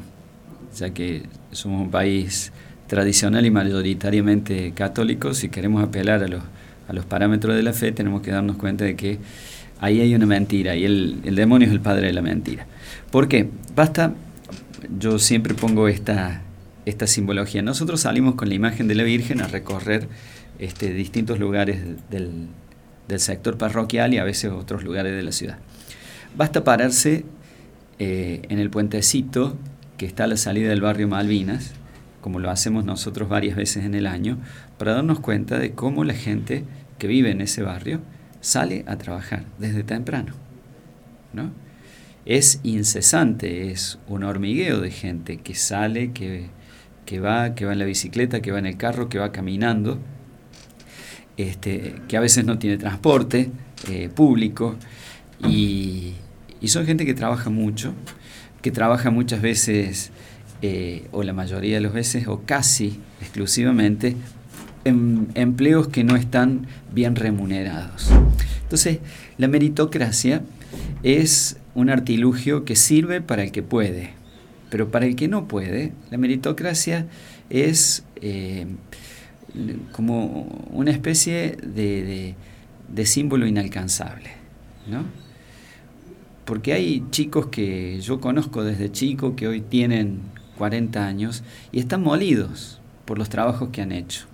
ya 0.74 0.92
que 0.92 1.24
somos 1.52 1.82
un 1.82 1.92
país 1.92 2.54
tradicional 2.88 3.46
y 3.46 3.52
mayoritariamente 3.52 4.72
católicos, 4.72 5.40
si 5.40 5.50
queremos 5.50 5.84
apelar 5.84 6.24
a 6.24 6.30
los, 6.30 6.42
a 6.88 6.94
los 6.94 7.04
parámetros 7.04 7.58
de 7.58 7.64
la 7.64 7.74
fe, 7.74 7.92
tenemos 7.92 8.22
que 8.22 8.32
darnos 8.32 8.56
cuenta 8.56 8.86
de 8.86 8.96
que 8.96 9.20
ahí 9.82 10.00
hay 10.00 10.16
una 10.16 10.28
mentira 10.28 10.78
y 10.78 10.86
el, 10.86 11.18
el 11.26 11.36
demonio 11.36 11.68
es 11.68 11.74
el 11.74 11.82
padre 11.82 12.08
de 12.08 12.14
la 12.14 12.22
mentira. 12.22 12.68
¿Por 13.12 13.28
qué? 13.28 13.50
Basta, 13.76 14.14
yo 14.98 15.20
siempre 15.20 15.56
pongo 15.56 15.90
esta, 15.90 16.42
esta 16.92 17.08
simbología. 17.08 17.62
Nosotros 17.62 18.02
salimos 18.02 18.36
con 18.36 18.50
la 18.50 18.56
imagen 18.56 18.88
de 18.88 18.96
la 18.96 19.04
Virgen 19.04 19.42
a 19.42 19.48
recorrer 19.48 20.08
este, 20.60 20.94
distintos 20.94 21.40
lugares 21.40 21.82
del, 22.10 22.48
del 23.08 23.20
sector 23.20 23.58
parroquial 23.58 24.14
y 24.14 24.20
a 24.20 24.24
veces 24.24 24.52
otros 24.52 24.84
lugares 24.84 25.16
de 25.16 25.24
la 25.24 25.32
ciudad. 25.32 25.58
Basta 26.38 26.64
pararse 26.64 27.26
eh, 28.00 28.42
en 28.50 28.60
el 28.60 28.70
puentecito 28.70 29.58
que 29.98 30.06
está 30.06 30.26
a 30.26 30.28
la 30.28 30.38
salida 30.38 30.70
del 30.70 30.82
barrio 30.82 31.08
Malvinas 31.08 31.74
como 32.22 32.40
lo 32.40 32.50
hacemos 32.50 32.86
nosotros 32.86 33.28
varias 33.28 33.58
veces 33.58 33.84
en 33.84 33.96
el 33.96 34.08
año, 34.08 34.38
para 34.78 34.94
darnos 34.94 35.20
cuenta 35.20 35.60
de 35.60 35.72
cómo 35.72 36.04
la 36.06 36.14
gente 36.14 36.64
que 36.98 37.08
vive 37.08 37.32
en 37.32 37.42
ese 37.42 37.64
barrio 37.64 38.00
sale 38.40 38.86
a 38.88 38.98
trabajar 38.98 39.44
desde 39.58 39.84
temprano. 39.84 40.34
¿no? 41.34 41.52
Es 42.26 42.60
incesante, 42.64 43.72
es 43.72 44.00
un 44.08 44.24
hormigueo 44.24 44.80
de 44.80 44.92
gente 44.92 45.38
que 45.38 45.56
sale, 45.56 46.12
que, 46.12 46.50
va, 47.20 47.56
que 47.56 47.66
va 47.66 47.74
en 47.74 47.80
la 47.80 47.86
bicicleta, 47.86 48.42
que 48.42 48.52
va 48.52 48.60
en 48.60 48.66
el 48.66 48.78
carro, 48.78 49.10
que 49.10 49.20
va 49.20 49.32
caminando, 49.32 50.00
este, 51.38 51.96
que 52.08 52.18
a 52.18 52.20
veces 52.20 52.46
no 52.46 52.58
tiene 52.60 52.78
transporte 52.78 53.50
eh, 53.90 54.10
público 54.14 54.76
y, 55.48 56.14
y 56.62 56.68
son 56.68 56.86
gente 56.86 57.06
que 57.06 57.14
trabaja 57.14 57.50
mucho, 57.50 57.94
que 58.62 58.72
trabaja 58.72 59.10
muchas 59.10 59.42
veces 59.42 60.12
eh, 60.64 61.08
o 61.12 61.24
la 61.24 61.34
mayoría 61.34 61.76
de 61.76 61.82
las 61.82 61.92
veces, 61.92 62.28
o 62.28 62.44
casi 62.46 63.00
exclusivamente, 63.20 64.16
en 64.84 65.30
empleos 65.34 65.88
que 65.88 66.04
no 66.04 66.16
están 66.16 66.68
bien 66.94 67.16
remunerados. 67.16 68.12
Entonces, 68.62 69.00
la 69.40 69.48
meritocracia 69.48 70.44
es 71.02 71.58
un 71.74 71.90
artilugio 71.90 72.64
que 72.64 72.76
sirve 72.76 73.22
para 73.22 73.44
el 73.44 73.52
que 73.52 73.64
puede, 73.64 74.14
pero 74.72 74.90
para 74.90 75.06
el 75.06 75.16
que 75.16 75.28
no 75.28 75.48
puede, 75.48 75.92
la 76.10 76.18
meritocracia 76.18 77.06
es 77.52 78.04
eh, 78.16 78.66
como 79.92 80.44
una 80.72 80.90
especie 80.90 81.58
de, 81.62 82.34
de 82.88 83.06
símbolo 83.06 83.46
inalcanzable, 83.46 84.32
¿no? 84.88 85.04
Porque 86.46 86.74
hay 86.74 87.06
chicos 87.12 87.48
que 87.48 88.02
yo 88.02 88.20
conozco 88.20 88.64
desde 88.64 88.92
chico 88.92 89.36
que 89.36 89.48
hoy 89.48 89.62
tienen 89.62 90.22
40 90.58 91.06
años 91.06 91.44
y 91.72 91.80
están 91.80 92.02
molidos 92.02 92.80
por 93.06 93.18
los 93.18 93.30
trabajos 93.30 93.70
que 93.72 93.82
han 93.82 93.92
hecho. 93.92 94.26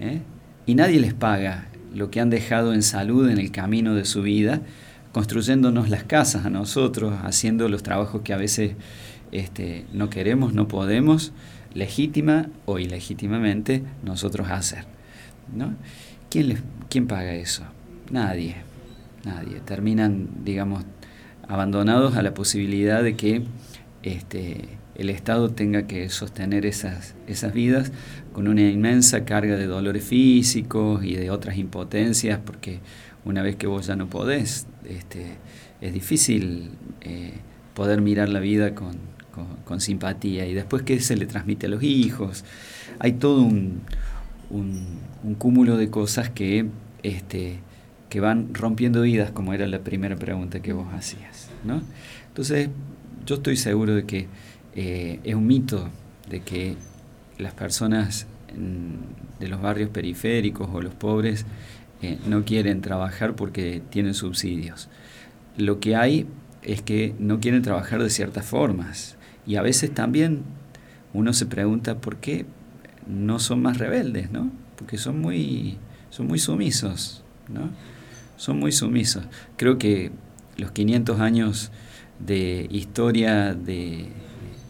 ¿eh? 0.00 0.20
Y 0.66 0.74
nadie 0.74 1.00
les 1.00 1.14
paga 1.14 1.68
lo 1.94 2.10
que 2.10 2.20
han 2.20 2.30
dejado 2.30 2.74
en 2.74 2.82
salud 2.82 3.28
en 3.28 3.38
el 3.38 3.50
camino 3.50 3.94
de 3.94 4.04
su 4.04 4.22
vida, 4.22 4.62
construyéndonos 5.12 5.90
las 5.90 6.04
casas 6.04 6.46
a 6.46 6.50
nosotros, 6.50 7.14
haciendo 7.22 7.68
los 7.68 7.82
trabajos 7.82 8.22
que 8.22 8.32
a 8.32 8.36
veces 8.36 8.72
este, 9.32 9.86
no 9.92 10.10
queremos, 10.10 10.52
no 10.52 10.68
podemos, 10.68 11.32
legítima 11.74 12.48
o 12.66 12.78
ilegítimamente 12.78 13.82
nosotros 14.04 14.50
hacer. 14.50 14.84
¿no? 15.54 15.74
¿Quién, 16.30 16.48
les, 16.48 16.62
¿Quién 16.88 17.06
paga 17.06 17.34
eso? 17.34 17.64
Nadie, 18.10 18.56
nadie. 19.24 19.60
Terminan, 19.60 20.28
digamos, 20.44 20.84
abandonados 21.48 22.16
a 22.16 22.22
la 22.22 22.34
posibilidad 22.34 23.02
de 23.02 23.16
que 23.16 23.42
este, 24.02 24.68
el 24.94 25.10
Estado 25.10 25.50
tenga 25.50 25.86
que 25.86 26.08
sostener 26.08 26.66
esas, 26.66 27.14
esas 27.26 27.52
vidas 27.52 27.92
con 28.32 28.48
una 28.48 28.62
inmensa 28.62 29.24
carga 29.24 29.56
de 29.56 29.66
dolores 29.66 30.04
físicos 30.04 31.04
y 31.04 31.14
de 31.14 31.30
otras 31.30 31.56
impotencias, 31.56 32.38
porque 32.44 32.80
una 33.24 33.42
vez 33.42 33.56
que 33.56 33.66
vos 33.66 33.86
ya 33.86 33.96
no 33.96 34.08
podés, 34.08 34.66
este, 34.88 35.36
es 35.80 35.92
difícil 35.92 36.70
eh, 37.00 37.32
poder 37.74 38.00
mirar 38.00 38.28
la 38.28 38.40
vida 38.40 38.74
con, 38.74 39.11
con, 39.64 39.80
simpatía. 39.80 40.46
Y 40.46 40.54
después 40.54 40.82
que 40.82 41.00
se 41.00 41.16
le 41.16 41.26
transmite 41.26 41.66
a 41.66 41.68
los 41.68 41.82
hijos, 41.82 42.44
hay 42.98 43.12
todo 43.12 43.42
un, 43.42 43.80
un, 44.50 45.34
cúmulo 45.38 45.76
de 45.76 45.90
cosas 45.90 46.30
que, 46.30 46.66
este, 47.02 47.58
que 48.08 48.20
van 48.20 48.54
rompiendo 48.54 49.02
vidas, 49.02 49.30
como 49.30 49.54
era 49.54 49.66
la 49.66 49.80
primera 49.80 50.16
pregunta 50.16 50.60
que 50.60 50.72
vos 50.72 50.92
hacías. 50.92 51.50
¿no? 51.64 51.82
Entonces, 52.28 52.68
yo 53.26 53.36
estoy 53.36 53.56
seguro 53.56 53.94
de 53.94 54.04
que 54.04 54.28
eh, 54.74 55.20
es 55.24 55.34
un 55.34 55.46
mito 55.46 55.88
de 56.28 56.40
que 56.40 56.76
las 57.38 57.54
personas 57.54 58.26
de 59.38 59.48
los 59.48 59.62
barrios 59.62 59.90
periféricos 59.90 60.68
o 60.72 60.82
los 60.82 60.94
pobres 60.94 61.46
eh, 62.02 62.18
no 62.26 62.44
quieren 62.44 62.80
trabajar 62.80 63.34
porque 63.34 63.82
tienen 63.90 64.14
subsidios. 64.14 64.88
Lo 65.56 65.80
que 65.80 65.96
hay 65.96 66.26
es 66.62 66.82
que 66.82 67.14
no 67.18 67.40
quieren 67.40 67.62
trabajar 67.62 68.02
de 68.02 68.10
ciertas 68.10 68.44
formas. 68.44 69.16
Y 69.46 69.56
a 69.56 69.62
veces 69.62 69.92
también 69.92 70.42
uno 71.12 71.32
se 71.32 71.46
pregunta 71.46 71.96
por 71.96 72.16
qué 72.16 72.46
no 73.06 73.38
son 73.38 73.62
más 73.62 73.78
rebeldes, 73.78 74.30
¿no? 74.30 74.50
Porque 74.76 74.98
son 74.98 75.20
muy, 75.20 75.78
son 76.10 76.26
muy 76.26 76.38
sumisos, 76.38 77.22
¿no? 77.48 77.70
Son 78.36 78.58
muy 78.58 78.72
sumisos. 78.72 79.24
Creo 79.56 79.78
que 79.78 80.12
los 80.56 80.72
500 80.72 81.20
años 81.20 81.70
de 82.18 82.66
historia 82.70 83.54
de, 83.54 84.08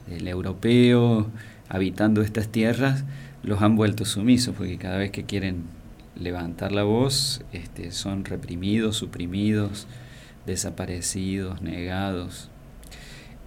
del 0.09 0.29
europeo 0.29 1.31
habitando 1.69 2.23
estas 2.23 2.49
tierras 2.49 3.05
los 3.43 3.63
han 3.63 3.77
vuelto 3.77 4.05
sumisos, 4.05 4.55
porque 4.57 4.79
cada 4.79 4.99
vez 4.99 5.11
que 5.11 5.25
quieren 5.25 5.65
levantar 6.17 6.73
la 6.73 6.83
voz 6.83 7.43
este, 7.53 7.91
son 7.91 8.25
reprimidos, 8.25 8.97
suprimidos, 8.97 9.87
desaparecidos, 10.47 11.63
negados. 11.63 12.51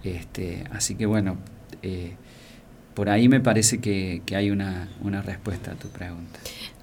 Este, 0.06 0.64
así 0.72 0.94
que 0.94 1.06
bueno, 1.06 1.36
eh, 1.82 2.14
por 2.94 3.10
ahí 3.10 3.28
me 3.28 3.40
parece 3.40 3.80
que, 3.80 4.22
hay 4.34 4.50
una, 4.50 4.88
respuesta 5.24 5.72
a 5.72 5.74
tu 5.74 5.88
pregunta. 5.88 6.38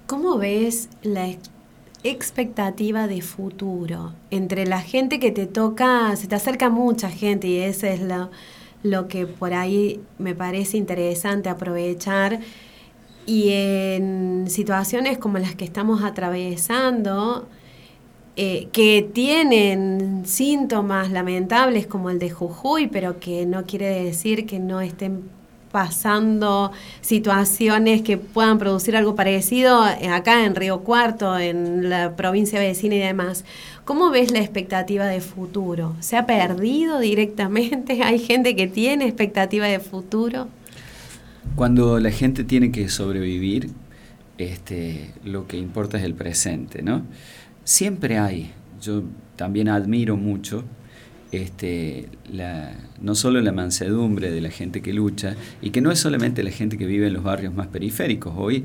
¿Cómo 0.06 0.36
ves 0.36 0.90
la 1.02 1.28
expectativa 2.02 3.06
de 3.06 3.22
futuro 3.22 4.12
entre 4.30 4.66
la 4.66 4.80
gente 4.80 5.18
que 5.18 5.30
te 5.30 5.46
toca? 5.46 6.14
Se 6.16 6.28
te 6.28 6.34
acerca 6.34 6.68
mucha 6.68 7.08
gente 7.08 7.48
y 7.48 7.56
eso 7.56 7.86
es 7.86 8.00
lo 8.82 9.08
que 9.08 9.26
por 9.26 9.54
ahí 9.54 10.00
me 10.18 10.34
parece 10.34 10.76
interesante 10.76 11.48
aprovechar. 11.48 12.40
Y 13.26 13.48
en 13.52 14.44
situaciones 14.48 15.16
como 15.16 15.38
las 15.38 15.54
que 15.54 15.64
estamos 15.64 16.02
atravesando, 16.02 17.48
eh, 18.36 18.68
que 18.72 19.08
tienen 19.12 20.22
síntomas 20.26 21.10
lamentables 21.12 21.86
como 21.86 22.10
el 22.10 22.18
de 22.18 22.30
Jujuy, 22.30 22.88
pero 22.88 23.20
que 23.20 23.46
no 23.46 23.64
quiere 23.64 24.04
decir 24.04 24.44
que 24.44 24.58
no 24.58 24.80
estén 24.80 25.22
pasando 25.74 26.70
situaciones 27.00 28.02
que 28.02 28.16
puedan 28.16 28.58
producir 28.58 28.96
algo 28.96 29.16
parecido 29.16 29.84
eh, 29.88 30.08
acá 30.08 30.44
en 30.44 30.54
Río 30.54 30.80
Cuarto, 30.80 31.36
en 31.36 31.90
la 31.90 32.14
provincia 32.14 32.60
vecina 32.60 32.94
y 32.94 33.00
demás. 33.00 33.44
¿Cómo 33.84 34.10
ves 34.10 34.30
la 34.30 34.38
expectativa 34.38 35.06
de 35.06 35.20
futuro? 35.20 35.96
¿Se 36.00 36.16
ha 36.16 36.26
perdido 36.26 37.00
directamente? 37.00 38.02
¿Hay 38.04 38.20
gente 38.20 38.54
que 38.54 38.68
tiene 38.68 39.04
expectativa 39.04 39.66
de 39.66 39.80
futuro? 39.80 40.48
Cuando 41.56 41.98
la 41.98 42.10
gente 42.10 42.44
tiene 42.44 42.70
que 42.70 42.88
sobrevivir, 42.88 43.70
este, 44.38 45.12
lo 45.24 45.46
que 45.46 45.56
importa 45.56 45.98
es 45.98 46.04
el 46.04 46.14
presente, 46.14 46.82
¿no? 46.82 47.02
Siempre 47.64 48.18
hay, 48.18 48.52
yo 48.80 49.02
también 49.36 49.68
admiro 49.68 50.16
mucho 50.16 50.64
este, 51.32 52.08
la, 52.30 52.72
no 53.00 53.14
solo 53.14 53.40
la 53.40 53.52
mansedumbre 53.52 54.30
de 54.30 54.40
la 54.40 54.50
gente 54.50 54.82
que 54.82 54.92
lucha, 54.92 55.34
y 55.60 55.70
que 55.70 55.80
no 55.80 55.90
es 55.90 55.98
solamente 55.98 56.42
la 56.42 56.50
gente 56.50 56.78
que 56.78 56.86
vive 56.86 57.08
en 57.08 57.14
los 57.14 57.24
barrios 57.24 57.52
más 57.54 57.66
periféricos. 57.66 58.34
Hoy, 58.36 58.64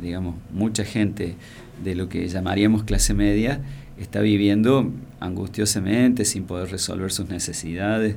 digamos, 0.00 0.36
mucha 0.52 0.84
gente 0.84 1.36
de 1.82 1.94
lo 1.94 2.08
que 2.08 2.28
llamaríamos 2.28 2.84
clase 2.84 3.14
media 3.14 3.60
está 3.98 4.20
viviendo 4.20 4.92
angustiosamente, 5.20 6.24
sin 6.24 6.44
poder 6.44 6.70
resolver 6.70 7.12
sus 7.12 7.28
necesidades. 7.28 8.16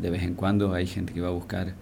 De 0.00 0.10
vez 0.10 0.22
en 0.22 0.34
cuando 0.34 0.72
hay 0.72 0.86
gente 0.86 1.12
que 1.12 1.20
va 1.20 1.28
a 1.28 1.32
buscar 1.32 1.74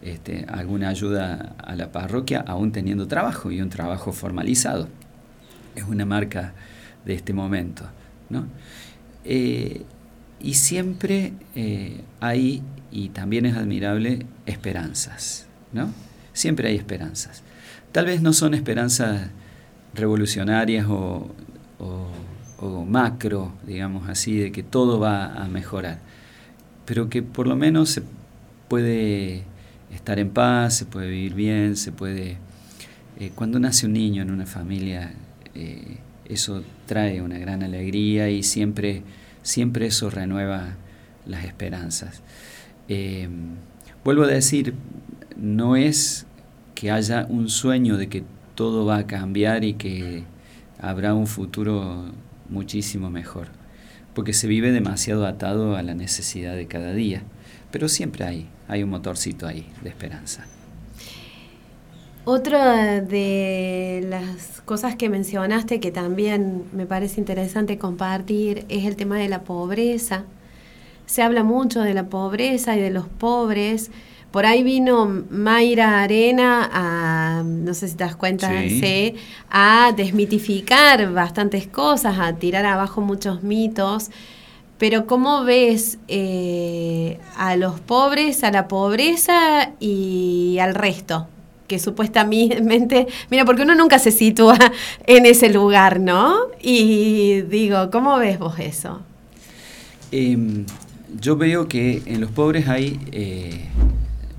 este, 0.00 0.46
alguna 0.48 0.88
ayuda 0.88 1.54
a 1.58 1.76
la 1.76 1.92
parroquia, 1.92 2.40
aún 2.46 2.72
teniendo 2.72 3.08
trabajo 3.08 3.50
y 3.50 3.60
un 3.60 3.68
trabajo 3.68 4.12
formalizado 4.12 4.88
es 5.74 5.84
una 5.84 6.04
marca 6.04 6.54
de 7.04 7.14
este 7.14 7.32
momento. 7.32 7.84
¿no? 8.30 8.46
Eh, 9.24 9.82
y 10.40 10.54
siempre 10.54 11.32
eh, 11.54 12.02
hay, 12.20 12.62
y 12.90 13.10
también 13.10 13.46
es 13.46 13.56
admirable, 13.56 14.26
esperanzas. 14.46 15.46
¿no? 15.72 15.88
Siempre 16.32 16.68
hay 16.68 16.76
esperanzas. 16.76 17.42
Tal 17.92 18.06
vez 18.06 18.22
no 18.22 18.32
son 18.32 18.54
esperanzas 18.54 19.30
revolucionarias 19.94 20.86
o, 20.88 21.30
macro, 22.86 23.52
digamos 23.66 24.08
así, 24.08 24.38
de 24.38 24.50
que 24.52 24.62
todo 24.62 24.98
va 24.98 25.34
a 25.34 25.46
mejorar, 25.48 25.98
pero 26.86 27.08
que 27.08 27.22
por 27.22 27.46
lo 27.46 27.56
menos 27.56 27.90
se 27.90 28.02
puede 28.68 29.42
estar 29.92 30.18
en 30.18 30.30
paz, 30.30 30.74
se 30.78 30.86
puede 30.86 31.08
vivir 31.08 31.34
bien, 31.34 31.76
se 31.76 31.92
puede... 31.92 32.38
Eh, 33.20 33.30
cuando 33.34 33.58
nace 33.58 33.86
un 33.86 33.92
niño 33.92 34.22
en 34.22 34.30
una 34.30 34.46
familia 34.46 35.12
eh, 35.54 35.98
eso 36.26 36.62
trae 36.86 37.22
una 37.22 37.38
gran 37.38 37.62
alegría 37.62 38.30
y 38.30 38.42
siempre, 38.42 39.02
siempre 39.42 39.86
eso 39.86 40.10
renueva 40.10 40.76
las 41.26 41.44
esperanzas. 41.44 42.22
Eh, 42.88 43.28
vuelvo 44.04 44.24
a 44.24 44.28
decir, 44.28 44.74
no 45.36 45.76
es 45.76 46.26
que 46.74 46.90
haya 46.90 47.26
un 47.28 47.48
sueño 47.48 47.96
de 47.96 48.08
que 48.08 48.24
todo 48.54 48.84
va 48.84 48.98
a 48.98 49.06
cambiar 49.06 49.64
y 49.64 49.74
que 49.74 50.24
habrá 50.78 51.14
un 51.14 51.26
futuro 51.26 52.12
muchísimo 52.48 53.10
mejor, 53.10 53.48
porque 54.14 54.32
se 54.32 54.46
vive 54.46 54.72
demasiado 54.72 55.26
atado 55.26 55.76
a 55.76 55.82
la 55.82 55.94
necesidad 55.94 56.54
de 56.54 56.66
cada 56.66 56.92
día, 56.92 57.22
pero 57.70 57.88
siempre 57.88 58.24
hay, 58.24 58.48
hay 58.68 58.82
un 58.82 58.90
motorcito 58.90 59.46
ahí 59.46 59.66
de 59.82 59.88
esperanza. 59.88 60.46
Otra 62.26 63.02
de 63.02 64.06
las 64.08 64.62
cosas 64.62 64.96
que 64.96 65.10
mencionaste 65.10 65.78
que 65.78 65.90
también 65.90 66.64
me 66.72 66.86
parece 66.86 67.20
interesante 67.20 67.76
compartir 67.76 68.64
es 68.70 68.86
el 68.86 68.96
tema 68.96 69.18
de 69.18 69.28
la 69.28 69.42
pobreza. 69.42 70.24
Se 71.04 71.20
habla 71.20 71.44
mucho 71.44 71.82
de 71.82 71.92
la 71.92 72.06
pobreza 72.06 72.78
y 72.78 72.80
de 72.80 72.88
los 72.88 73.08
pobres. 73.08 73.90
Por 74.30 74.46
ahí 74.46 74.62
vino 74.62 75.04
Mayra 75.28 76.02
Arena 76.02 76.70
a, 76.72 77.42
no 77.44 77.74
sé 77.74 77.88
si 77.88 77.94
te 77.94 78.04
das 78.04 78.16
cuenta, 78.16 78.50
a 79.50 79.92
desmitificar 79.94 81.12
bastantes 81.12 81.66
cosas, 81.66 82.18
a 82.18 82.32
tirar 82.36 82.64
abajo 82.64 83.02
muchos 83.02 83.42
mitos. 83.42 84.10
Pero 84.78 85.06
¿cómo 85.06 85.44
ves 85.44 85.98
eh, 86.08 87.20
a 87.36 87.54
los 87.56 87.80
pobres, 87.80 88.44
a 88.44 88.50
la 88.50 88.66
pobreza 88.66 89.72
y 89.78 90.56
al 90.58 90.74
resto? 90.74 91.28
Que 91.66 91.78
supuestamente, 91.78 93.06
mira, 93.30 93.44
porque 93.44 93.62
uno 93.62 93.74
nunca 93.74 93.98
se 93.98 94.10
sitúa 94.10 94.58
en 95.06 95.26
ese 95.26 95.50
lugar, 95.50 96.00
¿no? 96.00 96.36
Y 96.60 97.42
digo, 97.42 97.90
¿cómo 97.90 98.16
ves 98.18 98.38
vos 98.38 98.58
eso? 98.58 99.00
Em, 100.12 100.64
yo 101.20 101.36
veo 101.36 101.68
que 101.68 102.02
en 102.06 102.20
los 102.20 102.30
pobres 102.30 102.68
hay 102.68 103.00
eh, 103.12 103.66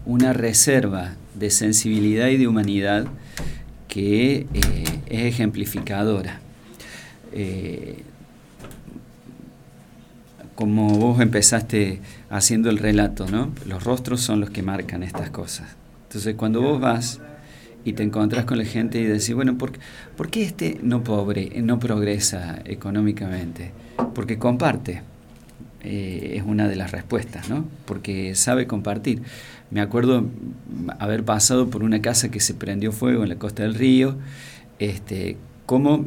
una 0.06 0.34
reserva 0.34 1.16
de 1.34 1.50
sensibilidad 1.50 2.28
y 2.28 2.38
de 2.38 2.48
humanidad 2.48 3.08
que 3.88 4.48
eh, 4.54 4.84
es 5.08 5.22
ejemplificadora. 5.34 6.40
Eh, 7.32 8.04
como 10.56 10.88
vos 10.98 11.20
empezaste 11.20 12.00
haciendo 12.30 12.70
el 12.70 12.78
relato, 12.78 13.28
¿no? 13.28 13.52
Los 13.66 13.84
rostros 13.84 14.22
son 14.22 14.40
los 14.40 14.50
que 14.50 14.64
marcan 14.64 15.04
estas 15.04 15.30
cosas. 15.30 15.76
Entonces, 16.16 16.36
cuando 16.36 16.62
vos 16.62 16.80
vas 16.80 17.20
y 17.84 17.92
te 17.92 18.02
encontrás 18.02 18.46
con 18.46 18.58
la 18.58 18.64
gente 18.64 19.02
y 19.02 19.04
decís, 19.04 19.34
bueno, 19.34 19.58
¿por, 19.58 19.74
¿por 20.16 20.30
qué 20.30 20.44
este 20.44 20.80
no 20.82 21.04
pobre, 21.04 21.62
no 21.62 21.78
progresa 21.78 22.62
económicamente? 22.64 23.74
Porque 24.14 24.40
comparte. 24.40 25.02
Eh, 25.84 26.38
es 26.38 26.44
una 26.44 26.70
de 26.70 26.78
las 26.78 26.92
respuestas, 26.92 27.50
¿no? 27.50 27.66
Porque 27.84 28.34
sabe 28.34 28.66
compartir. 28.66 29.24
Me 29.72 29.82
acuerdo 29.82 30.26
haber 31.00 31.26
pasado 31.26 31.70
por 31.70 31.84
una 31.84 32.02
casa 32.02 32.32
que 32.32 32.40
se 32.40 32.54
prendió 32.54 32.94
fuego 32.94 33.24
en 33.24 33.28
la 33.28 33.36
costa 33.36 33.64
del 33.64 33.76
río, 33.76 34.16
este, 34.80 35.36
cómo 35.66 36.06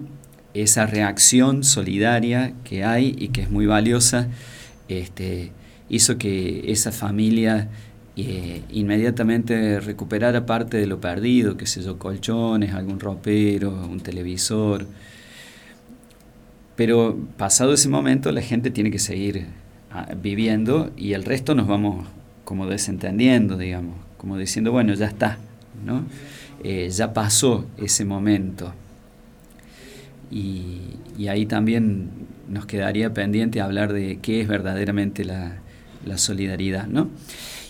esa 0.55 0.87
reacción 0.87 1.65
solidaria 1.65 2.55
que 2.65 2.83
hay 2.83 3.15
y 3.19 3.29
que 3.29 3.43
es 3.43 3.51
muy 3.51 3.67
valiosa, 3.67 4.29
este, 4.89 5.53
hizo 5.91 6.17
que 6.17 6.73
esa 6.73 6.93
familia 6.93 7.69
eh, 8.23 8.63
inmediatamente 8.71 9.81
recuperar 9.81 10.45
parte 10.47 10.77
de 10.77 10.87
lo 10.87 11.01
perdido, 11.01 11.57
que 11.57 11.67
sé 11.67 11.83
yo, 11.83 11.99
colchones, 11.99 12.75
algún 12.75 13.01
ropero, 13.01 13.71
un 13.71 14.01
televisor. 14.01 14.87
Pero 16.77 17.19
pasado 17.37 17.73
ese 17.73 17.89
momento 17.89 18.31
la 18.33 18.43
gente 18.43 18.71
tiene 18.71 18.91
que 18.91 18.99
seguir 18.99 19.47
ah, 19.91 20.09
viviendo 20.21 20.91
y 20.97 21.13
el 21.13 21.25
resto 21.25 21.55
nos 21.55 21.67
vamos 21.67 22.07
como 22.45 22.67
desentendiendo, 22.67 23.57
digamos, 23.57 23.97
como 24.17 24.39
diciendo, 24.39 24.73
bueno, 24.73 24.95
ya 24.95 25.07
está, 25.07 25.39
¿no? 25.85 26.05
Eh, 26.65 26.89
ya 26.91 27.13
pasó 27.13 27.67
ese 27.77 28.05
momento. 28.05 28.73
y, 30.31 31.27
ahí 31.29 31.47
también 31.47 32.11
nos 32.49 32.67
quedaría 32.67 33.13
pendiente 33.13 33.61
hablar 33.61 33.93
de 33.93 34.19
qué 34.21 34.41
es 34.41 34.49
verdaderamente 34.49 35.25
la, 35.25 35.61
solidaridad, 36.17 36.87
¿no? 36.87 37.11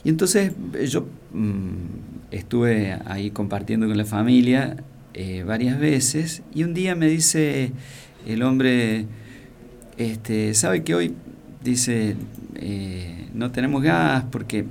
Y 0.05 0.09
entonces 0.09 0.53
yo 0.89 1.07
mm, 1.33 2.31
estuve 2.31 2.99
ahí 3.07 3.31
compartiendo 3.31 3.87
con 3.87 3.97
la 3.97 4.05
familia 4.05 4.77
eh, 5.15 5.43
varias 5.45 5.79
veces 5.81 6.43
y 6.55 6.63
un 6.63 6.75
día 6.75 6.95
me 6.95 7.09
dice 7.09 7.73
el 8.27 8.43
hombre, 8.43 9.07
este, 9.97 10.55
¿sabe 10.55 10.85
que 10.85 10.95
hoy, 10.95 11.15
dice, 11.63 12.17
eh, 12.57 13.29
no 13.35 13.51
tenemos 13.51 13.83
gas 13.83 14.25
porque 14.31 14.67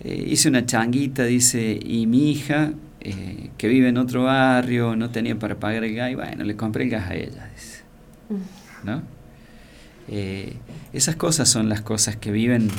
eh, 0.00 0.24
hice 0.28 0.48
una 0.48 0.66
changuita, 0.66 1.24
dice, 1.24 1.78
y 1.82 2.06
mi 2.06 2.30
hija, 2.30 2.72
eh, 3.00 3.50
que 3.56 3.68
vive 3.68 3.88
en 3.88 3.98
otro 3.98 4.24
barrio, 4.24 4.96
no 4.96 5.10
tenía 5.10 5.38
para 5.38 5.58
pagar 5.58 5.84
el 5.84 5.94
gas, 5.94 6.12
y 6.12 6.14
bueno, 6.14 6.44
le 6.44 6.56
compré 6.56 6.84
el 6.84 6.90
gas 6.90 7.10
a 7.10 7.14
ella, 7.14 7.50
dice. 7.54 7.82
¿No? 8.84 9.02
esas 10.90 11.16
cosas 11.16 11.50
son 11.50 11.68
las 11.68 11.82
cosas 11.82 12.16
que 12.16 12.30
viven, 12.30 12.70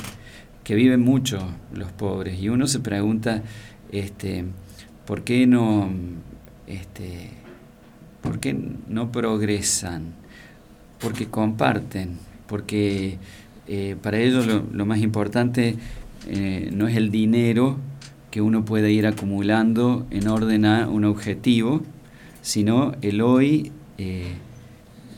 que 0.69 0.75
viven 0.75 1.01
mucho 1.01 1.39
los 1.73 1.91
pobres, 1.91 2.39
y 2.39 2.47
uno 2.47 2.67
se 2.67 2.79
pregunta, 2.79 3.41
este, 3.91 4.45
¿por 5.07 5.23
qué 5.23 5.47
no, 5.47 5.89
este, 6.67 7.31
por 8.21 8.39
qué 8.39 8.55
no 8.87 9.11
progresan? 9.11 10.13
Porque 10.99 11.25
comparten, 11.25 12.19
porque 12.45 13.17
eh, 13.67 13.95
para 13.99 14.19
ellos 14.19 14.45
lo, 14.45 14.85
más 14.85 14.99
importante 14.99 15.75
eh, 16.27 16.69
no 16.71 16.87
es 16.87 16.95
el 16.97 17.09
dinero 17.09 17.77
que 18.29 18.41
uno 18.43 18.63
puede 18.63 18.91
ir 18.91 19.07
acumulando 19.07 20.05
en 20.11 20.27
orden 20.27 20.65
a 20.65 20.87
un 20.87 21.03
objetivo, 21.03 21.81
sino 22.43 22.93
el 23.01 23.21
hoy 23.21 23.71
eh, 23.97 24.33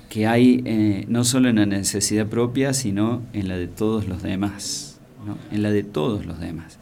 que 0.08 0.28
hay 0.28 1.06
no 1.10 1.26
solo 1.26 1.50
en 1.50 1.58
la 1.58 1.66
necesidad 1.66 2.28
propia, 2.28 2.74
sino 2.74 3.22
en 3.34 3.50
la 3.50 3.58
de 3.58 3.68
todos 3.68 4.08
los 4.08 4.24
demás, 4.24 4.91
en 5.52 5.64
la 5.64 5.72
de 5.72 5.84
todos 5.84 6.26
los 6.26 6.40
demás. 6.40 6.80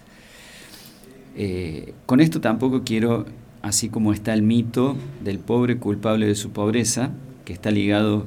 con 2.06 2.19
esto 2.19 2.41
tampoco 2.41 2.84
quiero, 2.84 3.25
así 3.62 3.89
como 3.89 4.13
está 4.13 4.34
el 4.34 4.41
mito 4.41 4.95
del 5.23 5.39
pobre 5.39 5.78
culpable 5.78 6.25
de 6.28 6.36
su 6.36 6.52
pobreza, 6.52 7.12
que 7.45 7.54
está 7.54 7.71
ligado 7.71 8.25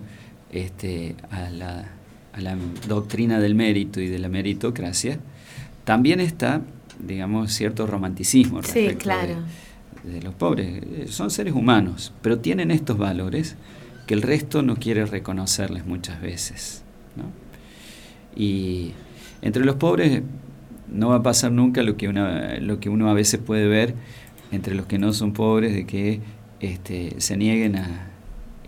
este, 0.50 1.14
a 1.30 1.50
la 1.50 1.92
a 2.32 2.40
la 2.40 2.56
doctrina 2.88 3.40
del 3.40 3.54
mérito 3.54 4.00
y 4.00 4.08
de 4.08 4.18
la 4.18 4.28
meritocracia, 4.28 5.18
también 5.84 6.20
está, 6.20 6.62
digamos, 6.98 7.52
cierto 7.52 7.86
romanticismo 7.86 8.60
respecto 8.62 9.10
de, 10.04 10.22
los 10.22 10.34
pobres. 10.34 11.10
Son 11.10 11.30
seres 11.30 11.54
humanos, 11.54 12.12
pero 12.22 12.38
tienen 12.38 12.70
estos 12.70 12.98
valores 12.98 13.56
que 14.06 14.14
el 14.14 14.22
resto 14.22 14.62
no 14.62 14.76
quiere 14.76 15.06
reconocerles 15.06 15.86
muchas 15.86 16.20
veces. 16.20 16.82
Y 18.34 18.92
entre 19.42 19.64
los 19.64 19.76
pobres 19.76 20.22
no 20.90 21.08
va 21.08 21.16
a 21.16 21.22
pasar 21.22 21.52
nunca 21.52 21.82
lo 21.82 21.96
que, 21.96 22.08
una, 22.08 22.58
lo 22.58 22.80
que 22.80 22.88
uno 22.88 23.10
a 23.10 23.14
veces 23.14 23.40
puede 23.40 23.66
ver 23.66 23.94
entre 24.52 24.74
los 24.74 24.86
que 24.86 24.98
no 24.98 25.12
son 25.12 25.32
pobres, 25.32 25.74
de 25.74 25.86
que 25.86 26.20
este, 26.60 27.14
se 27.18 27.36
nieguen 27.36 27.76
a, 27.76 28.10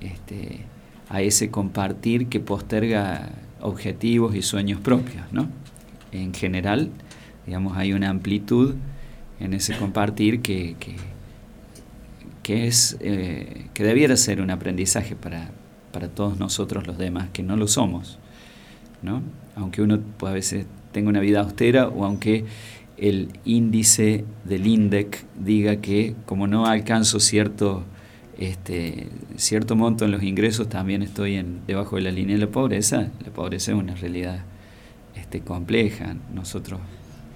este, 0.00 0.60
a 1.08 1.20
ese 1.20 1.50
compartir 1.50 2.26
que 2.28 2.40
posterga 2.40 3.30
objetivos 3.60 4.34
y 4.34 4.42
sueños 4.42 4.80
propios, 4.80 5.30
¿no? 5.30 5.48
En 6.10 6.32
general, 6.32 6.90
digamos, 7.46 7.76
hay 7.76 7.92
una 7.92 8.08
amplitud 8.08 8.74
en 9.40 9.52
ese 9.52 9.76
compartir 9.76 10.40
que, 10.40 10.76
que, 12.42 12.66
es, 12.66 12.96
eh, 13.00 13.66
que 13.74 13.84
debiera 13.84 14.16
ser 14.16 14.40
un 14.40 14.50
aprendizaje 14.50 15.16
para, 15.16 15.50
para 15.92 16.08
todos 16.08 16.38
nosotros 16.38 16.86
los 16.86 16.96
demás, 16.96 17.28
que 17.32 17.42
no 17.42 17.56
lo 17.56 17.68
somos, 17.68 18.18
¿no? 19.02 19.22
Aunque 19.56 19.82
uno 19.82 20.00
pues, 20.18 20.30
a 20.30 20.34
veces 20.34 20.66
tenga 20.92 21.08
una 21.08 21.20
vida 21.20 21.40
austera 21.40 21.88
o 21.88 22.04
aunque 22.04 22.44
el 22.96 23.28
índice 23.44 24.24
del 24.44 24.66
INDEC 24.66 25.24
diga 25.38 25.76
que 25.76 26.14
como 26.26 26.46
no 26.46 26.66
alcanzo 26.66 27.18
cierto 27.18 27.84
este, 28.38 29.08
cierto 29.36 29.76
monto 29.76 30.04
en 30.04 30.10
los 30.10 30.22
ingresos, 30.22 30.68
también 30.68 31.02
estoy 31.02 31.36
en, 31.36 31.60
debajo 31.66 31.96
de 31.96 32.02
la 32.02 32.10
línea 32.10 32.36
de 32.36 32.46
la 32.46 32.50
pobreza. 32.50 33.10
La 33.24 33.32
pobreza 33.32 33.72
es 33.72 33.78
una 33.78 33.94
realidad 33.94 34.44
este, 35.14 35.40
compleja. 35.40 36.16
Nosotros 36.32 36.80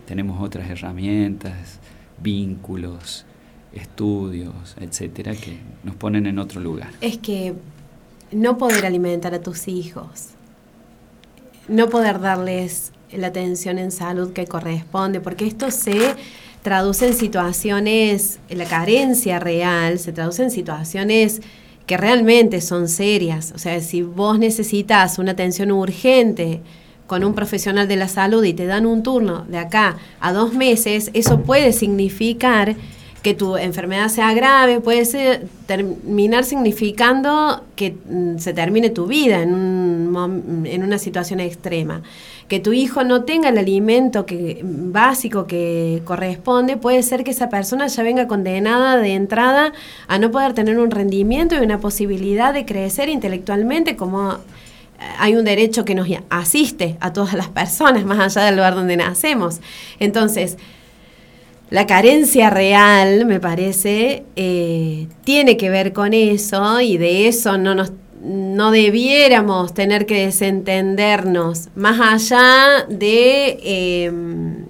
tenemos 0.07 0.43
otras 0.43 0.69
herramientas, 0.71 1.79
vínculos, 2.23 3.27
estudios, 3.73 4.77
etcétera, 4.81 5.35
que 5.35 5.59
nos 5.85 5.95
ponen 5.95 6.27
en 6.27 6.39
otro 6.39 6.61
lugar. 6.61 6.91
Es 7.01 7.19
que 7.19 7.55
no 8.33 8.59
poder 8.59 8.85
alimentar 8.85 9.35
a 9.35 9.41
tus 9.41 9.69
hijos, 9.69 10.31
no 11.69 11.89
poder 11.89 12.21
darles 12.21 12.93
la 13.13 13.29
atención 13.29 13.79
en 13.79 13.91
salud 13.91 14.33
que 14.33 14.47
corresponde, 14.47 15.21
porque 15.21 15.47
esto 15.47 15.71
se 15.71 16.15
traduce 16.63 17.07
en 17.07 17.15
situaciones, 17.15 18.41
la 18.51 18.65
carencia 18.65 19.39
real, 19.39 19.99
se 19.99 20.13
traduce 20.13 20.43
en 20.43 20.51
situaciones 20.51 21.41
que 21.87 21.97
realmente 21.97 22.61
son 22.61 22.89
serias. 22.89 23.53
O 23.55 23.59
sea, 23.59 23.81
si 23.81 24.03
vos 24.03 24.39
necesitas 24.39 25.19
una 25.19 25.33
atención 25.33 25.73
urgente 25.73 26.61
con 27.07 27.25
un 27.25 27.35
profesional 27.35 27.89
de 27.89 27.97
la 27.97 28.09
salud 28.09 28.45
y 28.45 28.53
te 28.53 28.67
dan 28.67 28.85
un 28.85 29.03
turno 29.03 29.47
de 29.49 29.59
acá 29.59 29.97
a 30.21 30.33
dos 30.33 30.53
meses, 30.53 31.11
eso 31.15 31.41
puede 31.41 31.73
significar 31.73 32.77
que 33.29 33.35
tu 33.35 33.59
enfermedad 33.59 34.09
sea 34.09 34.33
grave, 34.33 34.81
puede 34.81 35.05
terminar 35.67 36.45
significando 36.45 37.63
que 37.77 37.95
mm, 38.09 38.39
se 38.39 38.55
termine 38.55 38.89
tu 38.89 39.07
vida 39.07 39.43
en, 39.43 40.65
en 40.65 40.83
una 40.83 40.97
situación 40.97 41.39
extrema 41.41 42.03
que 42.49 42.59
tu 42.59 42.73
hijo 42.73 43.05
no 43.05 43.25
tenga 43.25 43.51
el 43.51 43.59
alimento 43.59 44.25
que, 44.25 44.61
básico 44.63 45.47
que 45.47 46.01
corresponde, 46.07 46.79
puede 46.79 47.03
ser 47.03 47.23
que 47.23 47.33
esa 47.33 47.51
persona 47.51 47.87
ya 47.87 48.03
venga 48.03 48.27
condenada 48.27 48.97
de 48.97 49.13
entrada 49.13 49.75
a 50.07 50.19
no 50.19 50.31
poder 50.31 50.55
tener 50.55 50.79
un 50.79 50.91
rendimiento 50.91 51.55
y 51.55 51.59
una 51.59 51.79
posibilidad 51.79 52.55
de 52.55 52.65
crecer 52.65 53.11
intelectualmente 53.11 53.97
como 53.97 54.33
eh, 54.33 54.37
hay 55.19 55.37
un 55.37 55.45
derecho 55.45 55.85
que 55.85 55.95
nos 55.95 56.09
asiste 56.31 56.97
a 57.01 57.13
todas 57.13 57.35
las 57.35 57.49
personas, 57.49 58.07
más 58.07 58.19
allá 58.19 58.47
del 58.47 58.57
lugar 58.57 58.75
donde 58.75 58.97
nacemos. 58.97 59.61
Entonces, 60.01 60.57
la 61.71 61.87
carencia 61.87 62.51
real, 62.51 63.27
me 63.27 63.41
parece, 63.41 64.25
eh, 64.37 65.07
tiene 65.25 65.57
que 65.57 65.69
ver 65.71 65.93
con 65.93 66.15
eso 66.15 66.81
y 66.81 66.97
de 66.97 67.29
eso 67.29 67.59
no 67.59 67.75
nos 67.75 67.93
no 68.23 68.71
debiéramos 68.73 69.75
tener 69.75 70.07
que 70.07 70.27
desentendernos. 70.27 71.69
Más 71.77 72.01
allá 72.01 72.85
de, 72.89 73.61
em, 73.63 74.67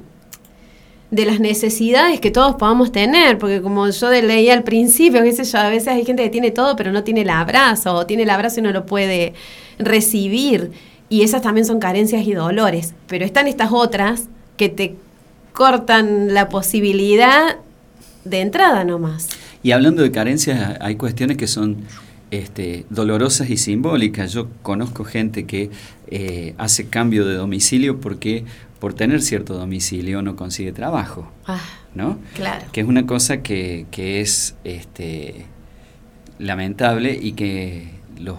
de 1.10 1.24
las 1.24 1.40
necesidades 1.40 2.20
que 2.20 2.30
todos 2.30 2.56
podamos 2.56 2.92
tener, 2.92 3.38
porque 3.38 3.62
como 3.62 3.88
yo 3.88 4.10
leía 4.10 4.52
al 4.52 4.64
principio, 4.64 5.22
qué 5.22 5.32
sé 5.32 5.44
yo, 5.44 5.58
a 5.58 5.70
veces 5.70 5.88
hay 5.88 6.04
gente 6.04 6.22
que 6.22 6.28
tiene 6.28 6.50
todo 6.50 6.76
pero 6.76 6.92
no 6.92 7.04
tiene 7.04 7.22
el 7.22 7.30
abrazo, 7.30 7.94
o 7.94 8.06
tiene 8.06 8.24
el 8.24 8.30
abrazo 8.30 8.60
y 8.60 8.62
no 8.62 8.72
lo 8.72 8.84
puede 8.84 9.32
recibir, 9.78 10.72
y 11.08 11.22
esas 11.22 11.40
también 11.40 11.66
son 11.66 11.78
carencias 11.78 12.26
y 12.26 12.34
dolores, 12.34 12.94
pero 13.06 13.24
están 13.24 13.48
estas 13.48 13.72
otras 13.72 14.28
que 14.58 14.68
te 14.68 14.96
cortan 15.52 16.34
la 16.34 16.48
posibilidad 16.48 17.56
de 18.24 18.40
entrada 18.40 18.84
nomás. 18.84 19.28
Y 19.62 19.72
hablando 19.72 20.02
de 20.02 20.10
carencias, 20.10 20.76
hay 20.80 20.96
cuestiones 20.96 21.36
que 21.36 21.46
son 21.46 21.78
este, 22.30 22.86
dolorosas 22.90 23.50
y 23.50 23.56
simbólicas. 23.56 24.32
Yo 24.32 24.48
conozco 24.62 25.04
gente 25.04 25.46
que 25.46 25.70
eh, 26.08 26.54
hace 26.58 26.88
cambio 26.88 27.26
de 27.26 27.34
domicilio 27.34 28.00
porque 28.00 28.44
por 28.78 28.94
tener 28.94 29.22
cierto 29.22 29.54
domicilio 29.54 30.22
no 30.22 30.36
consigue 30.36 30.72
trabajo. 30.72 31.30
Ah, 31.46 31.60
¿No? 31.94 32.18
Claro. 32.34 32.66
Que 32.70 32.82
es 32.82 32.86
una 32.86 33.06
cosa 33.06 33.42
que, 33.42 33.86
es 33.92 34.54
este, 34.64 35.46
lamentable 36.38 37.18
y 37.20 37.32
que 37.32 37.88
los 38.20 38.38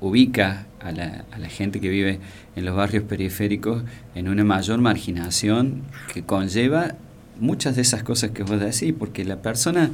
ubica 0.00 0.66
a 0.78 0.92
la, 0.92 1.24
a 1.32 1.38
la, 1.38 1.48
gente 1.48 1.80
que 1.80 1.88
vive 1.88 2.20
en 2.56 2.64
los 2.64 2.74
barrios 2.76 3.04
periféricos 3.04 3.82
en 4.14 4.28
una 4.28 4.44
mayor 4.44 4.80
marginación 4.80 5.82
que 6.12 6.22
conlleva 6.22 6.96
muchas 7.38 7.76
de 7.76 7.82
esas 7.82 8.02
cosas 8.02 8.30
que 8.30 8.42
vos 8.42 8.60
decís, 8.60 8.94
porque 8.98 9.24
la 9.24 9.40
persona 9.42 9.90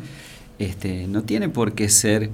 este, 0.58 1.06
no 1.06 1.22
tiene 1.22 1.48
por 1.48 1.74
qué 1.74 1.88
ser 1.88 2.30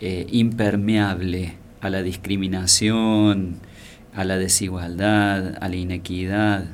eh, 0.00 0.26
impermeable 0.30 1.54
a 1.80 1.90
la 1.90 2.02
discriminación, 2.02 3.56
a 4.14 4.24
la 4.24 4.38
desigualdad, 4.38 5.56
a 5.60 5.68
la 5.68 5.76
inequidad. 5.76 6.64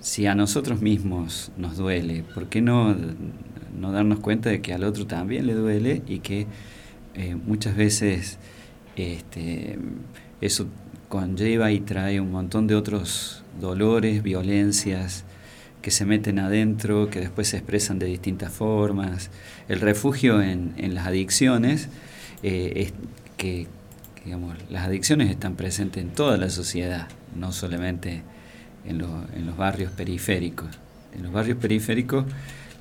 Si 0.00 0.26
a 0.26 0.34
nosotros 0.34 0.80
mismos 0.80 1.50
nos 1.56 1.76
duele, 1.76 2.24
¿por 2.34 2.48
qué 2.48 2.60
no, 2.60 2.94
no 3.78 3.92
darnos 3.92 4.20
cuenta 4.20 4.50
de 4.50 4.60
que 4.60 4.72
al 4.72 4.84
otro 4.84 5.06
también 5.06 5.46
le 5.46 5.54
duele 5.54 6.02
y 6.06 6.20
que 6.20 6.46
eh, 7.14 7.34
muchas 7.34 7.76
veces 7.76 8.38
este, 8.96 9.78
eso 10.40 10.66
conlleva 11.08 11.72
y 11.72 11.80
trae 11.80 12.20
un 12.20 12.30
montón 12.30 12.66
de 12.66 12.74
otros 12.74 13.42
dolores, 13.60 14.22
violencias 14.22 15.24
que 15.82 15.90
se 15.90 16.04
meten 16.04 16.38
adentro, 16.38 17.10
que 17.10 17.20
después 17.20 17.48
se 17.48 17.58
expresan 17.58 17.98
de 17.98 18.06
distintas 18.06 18.52
formas. 18.52 19.30
El 19.68 19.80
refugio 19.80 20.42
en, 20.42 20.74
las 20.94 21.06
adicciones 21.06 21.88
eh, 22.42 22.92
que 23.36 23.66
digamos, 24.24 24.56
las 24.70 24.86
adicciones 24.86 25.30
están 25.30 25.54
presentes 25.54 26.02
en 26.02 26.10
toda 26.10 26.36
la 26.36 26.50
sociedad, 26.50 27.06
no 27.36 27.52
solamente 27.52 28.22
en, 28.84 29.00
en 29.00 29.46
los 29.46 29.56
barrios 29.56 29.92
periféricos. 29.92 30.68
En 31.14 31.22
los 31.22 31.32
barrios 31.32 31.58
periféricos 31.58 32.24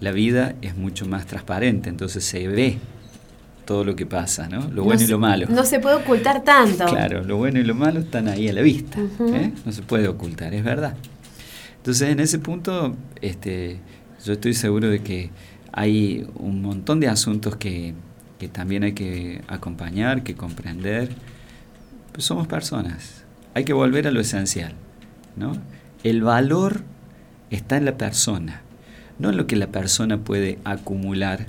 la 0.02 0.12
vida 0.12 0.56
es 0.62 0.76
mucho 0.76 1.06
más 1.06 1.26
transparente, 1.26 1.90
entonces 1.90 2.26
se 2.26 2.48
ve 2.48 2.80
todo 3.66 3.84
lo 3.84 3.96
que 3.96 4.06
pasa, 4.06 4.48
¿no? 4.48 4.70
Lo 4.70 4.84
bueno 4.84 5.02
y 5.02 5.08
lo 5.08 5.20
malo. 5.20 5.48
No 5.50 5.66
se 5.66 5.80
puede 5.80 5.96
ocultar 5.96 6.44
tanto. 6.44 6.86
Claro, 6.86 7.24
lo 7.24 7.38
bueno 7.38 7.60
y 7.60 7.64
lo 7.64 7.76
malo 7.76 8.00
están 8.00 8.28
ahí 8.28 8.48
a 8.48 8.54
la 8.54 8.62
vista, 8.62 9.00
¿eh? 9.00 9.52
no 9.66 9.72
se 9.72 9.82
puede 9.82 10.08
ocultar, 10.08 10.54
es 10.54 10.64
verdad. 10.64 10.96
Entonces, 11.78 12.10
en 12.10 12.20
ese 12.20 12.40
punto, 12.40 12.96
este, 13.22 13.80
yo 14.24 14.34
estoy 14.34 14.54
seguro 14.54 14.90
de 14.90 15.00
que 15.00 15.32
hay 15.72 16.28
un 16.36 16.62
montón 16.62 17.00
de 17.00 17.08
asuntos 17.08 17.58
que, 17.58 17.94
que 18.40 18.48
también 18.48 18.84
hay 18.84 18.94
que 18.94 19.44
acompañar, 19.48 20.24
que 20.24 20.36
comprender. 20.36 21.10
Pues 22.12 22.26
somos 22.26 22.48
personas, 22.48 23.26
hay 23.54 23.66
que 23.66 23.74
volver 23.74 24.08
a 24.08 24.12
lo 24.12 24.22
esencial, 24.22 24.74
¿no? 25.36 25.58
El 26.04 26.22
valor 26.22 26.82
está 27.50 27.78
en 27.78 27.86
la 27.86 27.98
persona, 27.98 28.62
no 29.20 29.32
en 29.32 29.38
lo 29.38 29.48
que 29.48 29.56
la 29.56 29.68
persona 29.68 30.20
puede 30.20 30.60
acumular 30.64 31.48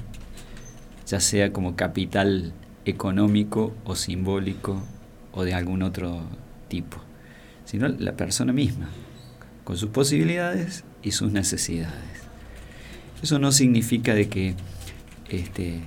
ya 1.06 1.20
sea 1.20 1.52
como 1.52 1.76
capital 1.76 2.52
económico 2.84 3.74
o 3.84 3.94
simbólico 3.96 4.82
o 5.32 5.44
de 5.44 5.54
algún 5.54 5.82
otro 5.82 6.22
tipo, 6.68 6.98
sino 7.64 7.88
la 7.88 8.16
persona 8.16 8.52
misma, 8.52 8.88
con 9.64 9.76
sus 9.76 9.90
posibilidades 9.90 10.84
y 11.02 11.12
sus 11.12 11.32
necesidades. 11.32 12.26
Eso 13.22 13.38
no 13.38 13.52
significa 13.52 14.14
de 14.14 14.28
que 14.28 14.54
este, 15.28 15.80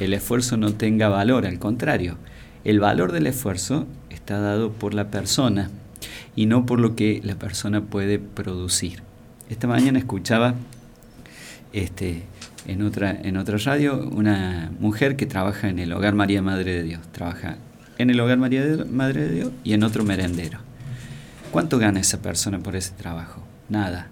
el 0.00 0.12
esfuerzo 0.12 0.56
no 0.56 0.74
tenga 0.74 1.08
valor, 1.08 1.46
al 1.46 1.58
contrario, 1.58 2.18
el 2.64 2.80
valor 2.80 3.12
del 3.12 3.26
esfuerzo 3.26 3.86
está 4.10 4.38
dado 4.40 4.72
por 4.72 4.94
la 4.94 5.10
persona 5.10 5.70
y 6.36 6.46
no 6.46 6.66
por 6.66 6.80
lo 6.80 6.94
que 6.94 7.20
la 7.24 7.36
persona 7.36 7.82
puede 7.82 8.18
producir. 8.18 9.02
Esta 9.48 9.66
mañana 9.66 9.98
escuchaba 9.98 10.54
este, 11.72 12.22
en 12.68 12.82
otra, 12.82 13.10
en 13.10 13.36
otra 13.38 13.56
radio 13.56 14.08
una 14.10 14.70
mujer 14.78 15.16
que 15.16 15.26
trabaja 15.26 15.68
en 15.68 15.78
el 15.78 15.92
Hogar 15.92 16.14
María 16.14 16.42
Madre 16.42 16.74
de 16.74 16.82
Dios. 16.82 17.00
Trabaja 17.12 17.56
en 17.96 18.10
el 18.10 18.20
Hogar 18.20 18.38
María 18.38 18.62
Madre 18.90 19.22
de 19.22 19.34
Dios 19.34 19.52
y 19.64 19.72
en 19.72 19.82
otro 19.82 20.04
merendero. 20.04 20.58
¿Cuánto 21.50 21.78
gana 21.78 21.98
esa 21.98 22.20
persona 22.20 22.58
por 22.58 22.76
ese 22.76 22.92
trabajo? 22.92 23.42
Nada. 23.70 24.08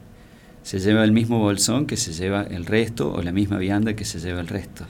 Se 0.63 0.81
lleva 0.81 1.05
el 1.05 1.13
mismo 1.13 1.39
bolsón 1.39 1.87
que 1.87 1.99
se 1.99 2.15
lleva 2.15 2.43
el 2.43 2.65
resto 2.65 3.13
o 3.13 3.23
la 3.23 3.31
misma 3.31 3.59
vianda 3.59 3.95
que 3.95 4.07
se 4.07 4.19
lleva 4.19 4.41
el 4.41 4.49
resto. 4.49 4.87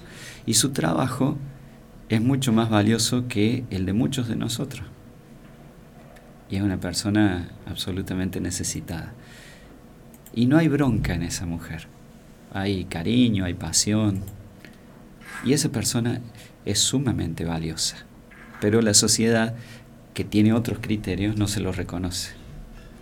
Y 0.46 0.54
su 0.54 0.70
trabajo 0.70 1.36
es 2.08 2.20
mucho 2.20 2.52
más 2.52 2.70
valioso 2.70 3.26
que 3.26 3.64
el 3.70 3.84
de 3.84 3.92
muchos 3.92 4.28
de 4.28 4.36
nosotros. 4.36 4.86
Y 6.48 6.56
es 6.56 6.62
una 6.62 6.78
persona 6.78 7.48
absolutamente 7.66 8.40
necesitada. 8.40 9.12
Y 10.32 10.46
no 10.46 10.56
hay 10.56 10.68
bronca 10.68 11.14
en 11.14 11.24
esa 11.24 11.46
mujer 11.46 11.88
hay 12.60 12.84
cariño, 12.86 13.44
hay 13.44 13.54
pasión. 13.54 14.22
Y 15.44 15.52
esa 15.52 15.68
persona 15.68 16.20
es 16.64 16.78
sumamente 16.78 17.44
valiosa. 17.44 17.96
Pero 18.60 18.80
la 18.80 18.94
sociedad 18.94 19.54
que 20.14 20.24
tiene 20.24 20.52
otros 20.52 20.78
criterios 20.80 21.36
no 21.36 21.46
se 21.46 21.60
lo 21.60 21.72
reconoce. 21.72 22.32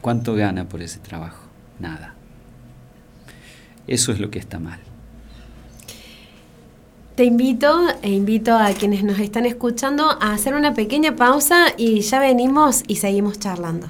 ¿Cuánto 0.00 0.34
gana 0.34 0.68
por 0.68 0.82
ese 0.82 0.98
trabajo? 0.98 1.44
Nada. 1.78 2.14
Eso 3.86 4.12
es 4.12 4.18
lo 4.18 4.30
que 4.30 4.38
está 4.38 4.58
mal. 4.58 4.80
Te 7.14 7.24
invito 7.24 7.86
e 8.02 8.10
invito 8.10 8.58
a 8.58 8.72
quienes 8.72 9.04
nos 9.04 9.20
están 9.20 9.46
escuchando 9.46 10.10
a 10.20 10.32
hacer 10.32 10.54
una 10.54 10.74
pequeña 10.74 11.14
pausa 11.14 11.66
y 11.76 12.00
ya 12.00 12.18
venimos 12.18 12.82
y 12.88 12.96
seguimos 12.96 13.38
charlando. 13.38 13.86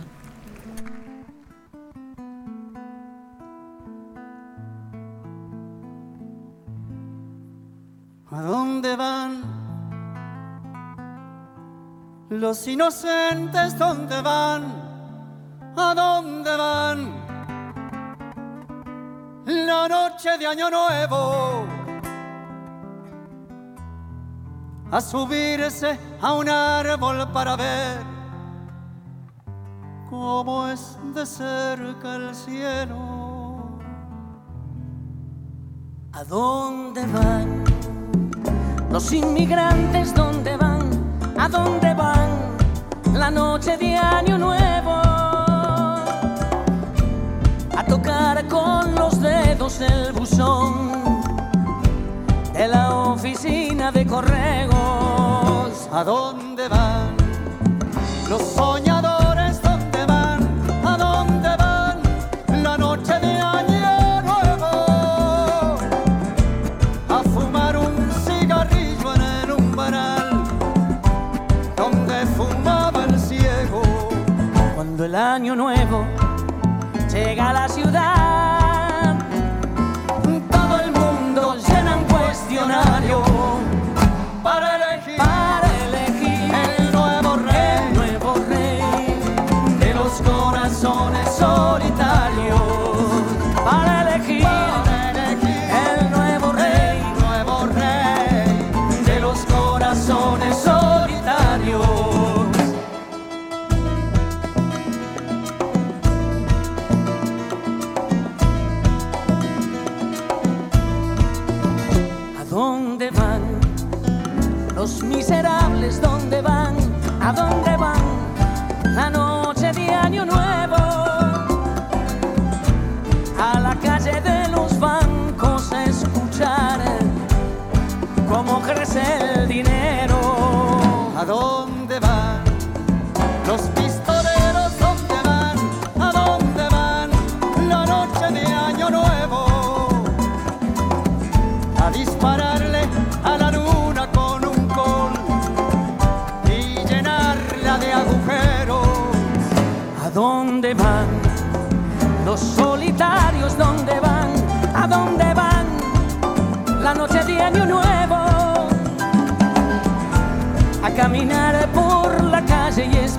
Los 12.31 12.67
inocentes, 12.67 13.79
¿dónde 13.79 14.21
van? 14.23 14.63
¿A 15.77 15.95
dónde 15.95 16.57
van? 16.57 17.25
La 19.47 19.89
noche 19.89 20.39
de 20.39 20.47
Año 20.47 20.71
Nuevo. 20.71 21.67
A 24.91 25.01
subirse 25.01 25.99
a 26.21 26.33
un 26.35 26.49
árbol 26.49 27.29
para 27.33 27.57
ver 27.57 28.01
cómo 30.09 30.69
es 30.69 30.99
de 31.15 31.27
cerca 31.27 32.17
el 32.17 32.35
cielo. 32.35 33.79
¿A 36.13 36.25
dónde 36.25 37.05
van? 37.07 37.84
Los 38.95 39.13
inmigrantes, 39.13 40.15
¿dónde 40.15 40.57
van? 40.57 40.89
¿A 41.37 41.49
dónde 41.49 41.93
van 41.95 42.31
la 43.13 43.29
noche 43.29 43.77
de 43.77 43.97
año 43.97 44.39
nuevo? 44.39 44.93
A 47.77 47.85
tocar 47.89 48.47
con 48.47 48.95
los 48.95 49.21
dedos 49.21 49.81
el 49.81 50.13
buzón 50.13 50.93
de 52.53 52.69
la 52.69 52.95
oficina 52.95 53.91
de 53.91 54.07
correos. 54.07 55.89
¿A 55.93 56.05
dónde 56.05 56.69
van 56.69 57.17
los 58.29 58.43
soñadores? 58.43 58.94
Nuevo 75.55 76.07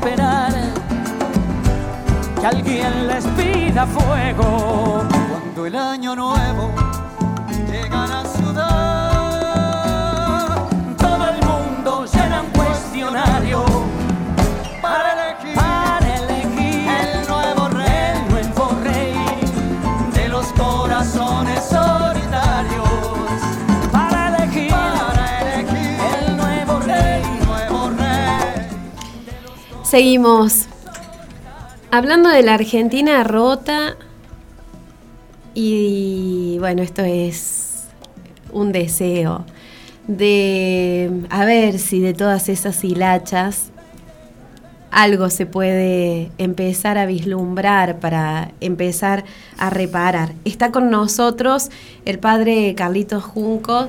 esperar 0.05 0.53
que 2.39 2.45
alguien 2.45 3.07
les 3.07 3.25
pida 3.25 3.87
fuego. 3.87 5.03
Cuando 5.29 5.65
el 5.65 5.75
año 5.75 6.15
nuevo 6.15 6.71
llega 7.71 8.03
a 8.03 8.07
la 8.07 8.23
ciudad, 8.25 9.47
todo 10.97 11.29
el 11.29 11.43
mundo 11.43 12.05
llena 12.05 12.41
un 12.41 12.51
cuestionario 12.51 13.64
Seguimos 29.95 30.65
hablando 31.89 32.27
de 32.27 32.43
la 32.43 32.55
Argentina 32.55 33.23
rota 33.23 33.95
y 35.53 36.57
bueno, 36.59 36.81
esto 36.81 37.01
es 37.01 37.85
un 38.51 38.73
deseo 38.73 39.45
de 40.05 41.23
a 41.29 41.45
ver 41.45 41.79
si 41.79 42.01
de 42.01 42.13
todas 42.13 42.49
esas 42.49 42.83
hilachas 42.83 43.71
algo 44.91 45.29
se 45.29 45.45
puede 45.45 46.29
empezar 46.39 46.97
a 46.97 47.05
vislumbrar 47.05 48.01
para 48.01 48.51
empezar 48.59 49.23
a 49.57 49.69
reparar. 49.69 50.33
Está 50.43 50.73
con 50.73 50.89
nosotros 50.89 51.69
el 52.03 52.19
padre 52.19 52.75
Carlitos 52.75 53.23
Junco. 53.23 53.87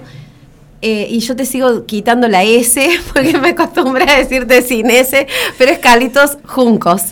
Eh, 0.82 1.06
y 1.10 1.20
yo 1.20 1.34
te 1.34 1.46
sigo 1.46 1.86
quitando 1.86 2.28
la 2.28 2.44
S 2.44 2.88
porque 3.12 3.38
me 3.38 3.50
acostumbré 3.50 4.10
a 4.10 4.18
decirte 4.18 4.62
sin 4.62 4.90
S, 4.90 5.26
pero 5.58 5.72
es 5.72 5.78
Carlitos 5.78 6.38
Juncos. 6.44 7.02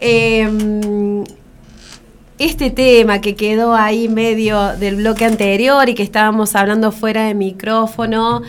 Em, 0.00 1.24
este 2.38 2.70
tema 2.70 3.20
que 3.20 3.36
quedó 3.36 3.74
ahí 3.74 4.08
medio 4.08 4.76
del 4.76 4.96
bloque 4.96 5.24
anterior 5.24 5.88
y 5.88 5.94
que 5.94 6.02
estábamos 6.02 6.56
hablando 6.56 6.90
fuera 6.90 7.26
de 7.26 7.34
micrófono 7.34 8.42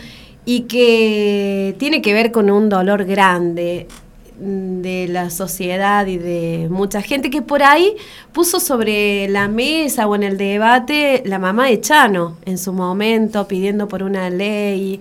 y 0.44 0.62
que 0.62 1.74
tiene 1.78 2.02
que 2.02 2.12
ver 2.12 2.32
con 2.32 2.50
un 2.50 2.68
dolor 2.68 3.04
grande 3.04 3.86
de 4.38 5.08
la 5.08 5.30
sociedad 5.30 6.06
y 6.06 6.18
de 6.18 6.68
mucha 6.70 7.00
gente 7.00 7.30
que 7.30 7.42
por 7.42 7.62
ahí 7.62 7.96
puso 8.32 8.60
sobre 8.60 9.28
la 9.28 9.48
mesa 9.48 10.06
o 10.06 10.14
en 10.14 10.22
el 10.22 10.36
debate 10.36 11.22
la 11.24 11.38
mamá 11.38 11.66
de 11.66 11.80
Chano 11.80 12.36
en 12.44 12.58
su 12.58 12.72
momento 12.72 13.48
pidiendo 13.48 13.88
por 13.88 14.02
una 14.02 14.28
ley 14.28 15.00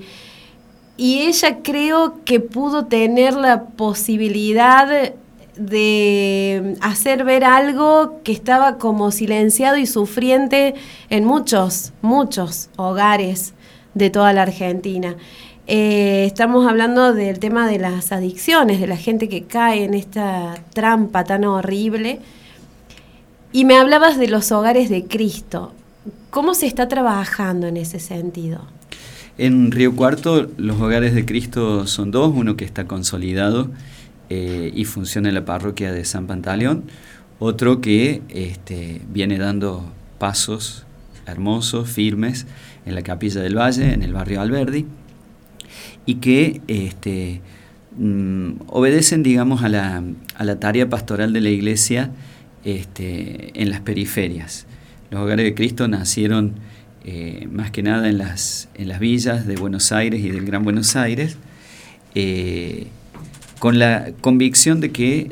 y 0.98 1.22
ella 1.24 1.58
creo 1.64 2.24
que 2.24 2.40
pudo 2.40 2.86
tener 2.86 3.34
la 3.34 3.64
posibilidad 3.64 5.14
de 5.58 6.76
hacer 6.82 7.24
ver 7.24 7.44
algo 7.44 8.22
que 8.24 8.32
estaba 8.32 8.78
como 8.78 9.12
silenciado 9.12 9.78
y 9.78 9.86
sufriente 9.86 10.76
en 11.10 11.26
muchos, 11.26 11.92
muchos 12.02 12.70
hogares 12.78 13.54
de 13.94 14.10
toda 14.10 14.34
la 14.34 14.44
Argentina. 14.44 15.16
Eh, 15.68 16.26
estamos 16.26 16.68
hablando 16.68 17.14
del 17.14 17.40
tema 17.40 17.68
de 17.68 17.80
las 17.80 18.12
adicciones, 18.12 18.80
de 18.80 18.88
la 18.88 18.98
gente 18.98 19.28
que 19.28 19.44
cae 19.44 19.84
en 19.84 19.96
esta 19.96 20.56
trampa 20.74 21.24
tan 21.24 21.44
horrible. 21.44 22.20
Y 23.52 23.66
me 23.66 23.78
hablabas 23.78 24.20
de 24.20 24.28
los 24.28 24.52
hogares 24.52 24.90
de 24.90 25.06
Cristo. 25.06 25.74
¿Cómo 26.30 26.54
se 26.54 26.68
está 26.68 26.88
trabajando 26.88 27.68
en 27.68 27.78
ese 27.78 28.00
sentido? 28.00 28.62
En 29.38 29.72
Río 29.72 29.96
Cuarto 29.96 30.48
los 30.58 30.80
hogares 30.80 31.16
de 31.16 31.26
Cristo 31.26 31.88
son 31.88 32.12
dos, 32.12 32.32
uno 32.36 32.56
que 32.56 32.66
está 32.66 32.86
consolidado 32.86 33.70
eh, 34.30 34.72
y 34.74 34.86
funciona 34.86 35.30
en 35.30 35.36
la 35.36 35.46
parroquia 35.46 35.92
de 35.92 36.06
San 36.06 36.28
Pantaleón, 36.28 36.84
otro 37.40 37.82
que 37.82 38.22
este, 38.30 39.02
viene 39.10 39.38
dando 39.38 39.84
pasos 40.20 40.86
hermosos, 41.26 41.90
firmes, 41.90 42.46
en 42.86 42.96
la 42.96 43.02
Capilla 43.02 43.42
del 43.42 43.58
Valle, 43.58 43.94
en 43.94 44.04
el 44.04 44.14
barrio 44.14 44.42
Alberdi, 44.42 44.86
y 46.06 46.16
que 46.16 46.62
este, 46.68 47.42
mm, 47.98 48.62
obedecen, 48.68 49.24
digamos, 49.24 49.64
a 49.64 49.70
la, 49.70 50.04
a 50.36 50.44
la, 50.44 50.60
tarea 50.60 50.90
pastoral 50.90 51.34
de 51.34 51.42
la 51.42 51.50
Iglesia 51.50 52.12
este, 52.64 53.52
en 53.62 53.70
las 53.70 53.82
periferias. 53.82 54.68
Los 55.12 55.22
hogares 55.22 55.46
de 55.46 55.54
Cristo 55.54 55.88
nacieron 55.88 56.54
eh, 57.04 57.48
más 57.52 57.72
que 57.72 57.84
nada 57.84 58.10
en 58.10 58.18
las, 58.18 58.70
en 58.74 58.88
las 58.88 59.00
villas 59.00 59.46
de 59.46 59.56
Buenos 59.56 59.92
Aires 59.92 60.22
y 60.22 60.30
del 60.30 60.46
Gran 60.46 60.64
Buenos 60.64 60.96
Aires, 60.96 61.38
eh, 62.16 62.88
con 63.60 63.80
la 63.80 64.12
convicción 64.22 64.82
de 64.82 64.92
que, 64.92 65.32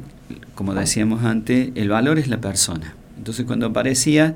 como 0.56 0.76
decíamos 0.76 1.24
antes, 1.24 1.70
el 1.76 1.90
valor 1.90 2.20
es 2.20 2.28
la 2.28 2.40
persona. 2.42 2.96
Entonces 3.18 3.46
cuando 3.46 3.66
aparecía 3.66 4.36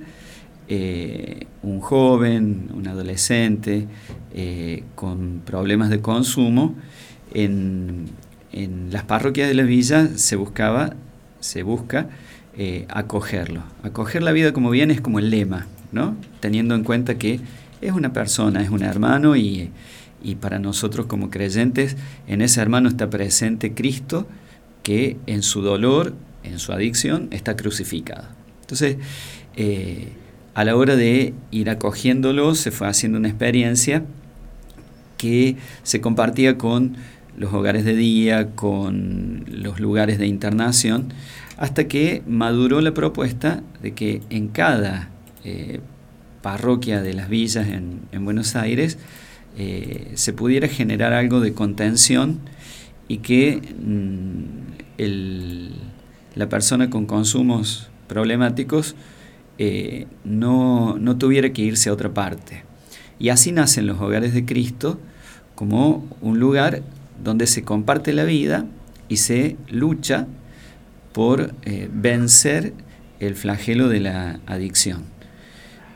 eh, 0.70 1.48
un 1.64 1.80
joven, 1.80 2.70
un 2.74 2.88
adolescente 2.88 3.88
eh, 4.34 4.84
con 4.96 5.42
problemas 5.46 5.90
de 5.90 6.02
consumo, 6.02 6.76
en, 7.34 8.06
las 8.90 9.04
parroquias 9.04 9.48
de 9.48 9.54
la 9.54 9.64
villa 9.64 10.08
se 10.16 10.36
buscaba, 10.36 10.94
se 11.40 11.62
busca 11.62 12.10
eh, 12.58 12.86
acogerlo. 12.90 13.62
Acoger 13.84 14.24
la 14.24 14.32
vida 14.32 14.52
como 14.52 14.72
bien 14.72 14.90
es 14.90 15.00
como 15.00 15.20
el 15.20 15.30
lema, 15.30 15.68
¿no? 15.92 16.16
Teniendo 16.40 16.74
en 16.74 16.84
cuenta 16.84 17.20
que 17.20 17.40
es 17.82 17.92
una 17.92 18.14
persona, 18.14 18.64
es 18.64 18.72
un 18.72 18.82
hermano 18.82 19.36
y 19.36 19.70
y 20.24 20.36
para 20.36 20.60
nosotros 20.60 21.06
como 21.06 21.30
creyentes, 21.30 21.96
en 22.28 22.42
ese 22.42 22.62
hermano 22.62 22.90
está 22.90 23.10
presente 23.10 23.74
Cristo, 23.74 24.28
que 24.84 25.18
en 25.28 25.44
su 25.44 25.62
dolor, 25.62 26.14
en 26.44 26.60
su 26.60 26.72
adicción, 26.74 27.28
está 27.32 27.56
crucificado. 27.56 28.28
Entonces, 28.62 28.98
a 30.58 30.64
la 30.64 30.76
hora 30.76 30.96
de 30.96 31.36
ir 31.52 31.70
acogiéndolo, 31.70 32.56
se 32.56 32.72
fue 32.72 32.88
haciendo 32.88 33.20
una 33.20 33.28
experiencia 33.28 34.04
que 35.18 35.56
se 35.84 36.02
compartía 36.02 36.58
con 36.58 36.96
los 37.38 37.54
hogares 37.54 37.86
de 37.86 37.96
día, 37.96 38.56
con 38.56 39.46
los 39.48 39.80
lugares 39.80 40.18
de 40.18 40.26
internación, 40.26 41.14
hasta 41.58 41.88
que 41.88 42.24
maduró 42.26 42.82
la 42.82 42.96
propuesta 42.96 43.62
de 43.84 43.94
que 43.94 44.24
en 44.32 44.48
cada 44.48 45.10
eh, 45.44 45.80
parroquia 46.42 47.04
de 47.04 47.14
las 47.14 47.30
villas 47.30 47.68
en 47.68 48.26
Buenos 48.26 48.56
Aires, 48.56 48.98
eh, 49.60 50.12
se 50.16 50.34
pudiera 50.34 50.68
generar 50.68 51.14
algo 51.14 51.40
de 51.40 51.54
contención 51.54 52.40
y 53.08 53.20
que 53.20 53.62
mm, 53.80 55.04
la 56.34 56.50
persona 56.50 56.90
con 56.90 57.06
consumos 57.06 57.92
problemáticos 58.08 58.96
eh, 59.58 60.06
no, 60.24 60.98
no 61.00 61.18
tuviera 61.18 61.52
que 61.52 61.64
irse 61.64 61.90
a 61.90 61.94
otra 61.94 62.14
parte. 62.14 62.64
Y 63.20 63.30
así 63.30 63.52
nacen 63.52 63.88
los 63.88 64.00
hogares 64.00 64.34
de 64.34 64.46
Cristo 64.46 65.00
como 65.56 66.06
un 66.22 66.40
lugar 66.40 66.84
donde 67.24 67.48
se 67.48 67.64
comparte 67.64 68.14
la 68.14 68.24
vida 68.24 68.66
y 69.10 69.18
se 69.18 69.58
lucha 69.70 70.28
por 71.14 71.54
eh, 71.64 71.90
vencer 71.92 72.74
el 73.20 73.34
flagelo 73.34 73.90
de 73.90 74.00
la 74.00 74.40
adicción 74.46 75.06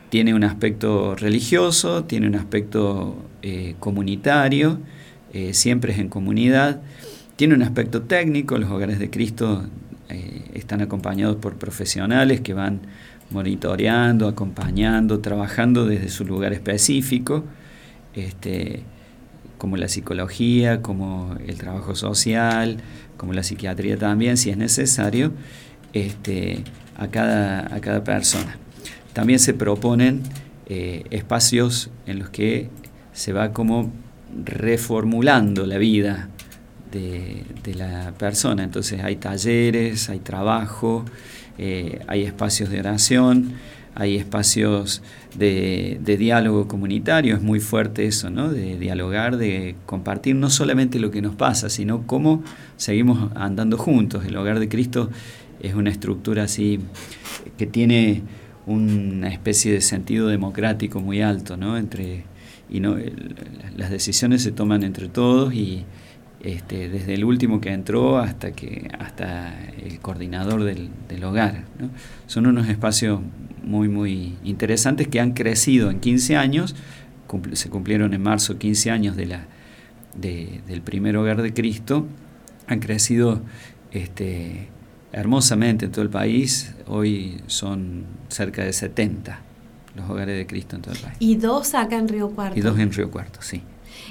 tiene 0.10 0.34
un 0.34 0.44
aspecto 0.44 1.16
religioso, 1.16 2.04
tiene 2.04 2.28
un 2.28 2.36
aspecto 2.36 3.16
eh, 3.42 3.76
comunitario, 3.80 4.80
siempre 5.54 5.94
es 5.94 6.00
en 6.00 6.10
comunidad, 6.10 6.82
tiene 7.38 7.56
un 7.56 7.62
aspecto 7.62 8.02
técnico, 8.02 8.58
los 8.58 8.70
hogares 8.70 9.00
de 9.00 9.10
Cristo 9.10 9.64
están 10.54 10.82
acompañados 10.82 11.38
por 11.38 11.56
profesionales 11.56 12.42
que 12.42 12.54
van 12.54 12.82
monitoreando, 13.32 14.28
acompañando, 14.28 15.20
trabajando 15.20 15.86
desde 15.86 16.10
su 16.10 16.26
lugar 16.26 16.54
específico, 16.54 17.44
este, 18.14 18.84
como 19.58 19.78
la 19.78 19.88
psicología, 19.88 20.82
como 20.82 21.36
el 21.46 21.58
trabajo 21.58 21.96
social, 21.96 22.78
como 23.18 23.34
la 23.34 23.44
psiquiatría 23.44 23.98
también, 23.98 24.38
si 24.38 24.50
es 24.50 24.58
necesario, 24.58 25.32
este, 25.94 26.64
a, 26.98 27.08
cada, 27.08 27.74
a 27.74 27.80
cada 27.80 28.04
persona. 28.04 28.58
También 29.14 29.40
se 29.40 29.54
proponen 29.54 30.24
eh, 30.68 31.04
espacios 31.12 31.90
en 32.06 32.20
los 32.20 32.30
que 32.30 32.70
se 33.14 33.34
va 33.34 33.52
como 33.52 33.92
reformulando 34.46 35.66
la 35.66 35.78
vida 35.78 36.30
de, 36.92 37.44
la 37.76 38.14
persona. 38.18 38.64
Entonces 38.64 39.04
hay 39.04 39.18
talleres, 39.18 40.10
hay 40.10 40.20
trabajo, 40.20 41.06
eh, 41.58 42.00
hay 42.08 42.24
espacios 42.24 42.70
de 42.70 42.80
oración, 42.80 43.54
hay 43.94 44.16
espacios 44.16 45.02
de, 45.38 46.00
diálogo 46.18 46.68
comunitario, 46.68 47.36
es 47.36 47.42
muy 47.42 47.60
fuerte 47.60 48.06
eso, 48.06 48.30
¿no? 48.30 48.50
De 48.50 48.78
dialogar, 48.78 49.38
de 49.38 49.76
compartir 49.86 50.36
no 50.36 50.50
solamente 50.50 51.00
lo 51.00 51.12
que 51.12 51.22
nos 51.22 51.36
pasa, 51.36 51.70
sino 51.70 52.08
cómo 52.08 52.44
seguimos 52.78 53.32
andando 53.36 53.78
juntos. 53.78 54.26
El 54.26 54.38
hogar 54.38 54.60
de 54.60 54.70
Cristo 54.70 55.10
es 55.62 55.74
una 55.74 55.90
estructura 55.90 56.44
así 56.44 56.80
que 57.58 57.68
tiene 57.68 58.24
una 58.66 59.30
especie 59.30 59.74
de 59.74 59.82
sentido 59.82 60.28
democrático 60.28 61.02
muy 61.02 61.22
alto, 61.22 61.58
¿no? 61.58 61.78
Entre, 61.78 62.24
y 62.70 62.80
no, 62.80 62.96
las 63.76 63.90
decisiones 63.90 64.42
se 64.42 64.52
toman 64.52 64.84
entre 64.84 65.10
todos 65.10 65.54
y 65.54 65.84
este, 66.44 66.90
desde 66.90 67.14
el 67.14 67.24
último 67.24 67.62
que 67.62 67.72
entró 67.72 68.18
hasta, 68.18 68.52
que, 68.52 68.90
hasta 69.00 69.54
el 69.84 70.00
coordinador 70.00 70.64
del, 70.64 70.90
hogar. 71.24 71.66
Son 72.26 72.48
unos 72.48 72.68
espacios 72.68 73.22
muy, 73.64 73.88
muy 73.90 74.38
interesantes 74.44 75.08
que 75.08 75.20
han 75.20 75.34
crecido 75.34 75.92
en 75.92 76.00
15 76.00 76.38
años, 76.38 76.76
se 77.54 77.70
cumplieron 77.70 78.14
en 78.14 78.24
marzo 78.24 78.58
15 78.58 78.90
años 78.90 79.16
de 79.16 79.26
la, 79.28 79.46
del 80.16 80.82
primer 80.82 81.16
hogar 81.16 81.42
de 81.42 81.54
Cristo, 81.54 82.08
han 82.68 82.80
crecido 82.80 83.42
este, 83.92 84.70
hermosamente 85.12 85.86
en 85.86 85.92
todo 85.92 86.02
el 86.02 86.10
país. 86.10 86.74
Hoy 86.88 87.42
son 87.48 88.06
cerca 88.30 88.64
de 88.64 88.74
70 88.74 89.42
los 89.96 90.10
hogares 90.10 90.38
de 90.38 90.48
Cristo 90.48 90.76
en 90.76 90.82
todo 90.82 90.94
el 90.94 91.02
país. 91.02 91.18
¿Y 91.20 91.36
dos 91.36 91.76
acá 91.76 91.98
en 91.98 92.08
Río 92.08 92.30
Cuarto? 92.30 92.58
Y 92.58 92.62
dos 92.62 92.80
en 92.80 92.92
Río 92.92 93.12
Cuarto, 93.12 93.42
sí. 93.42 93.62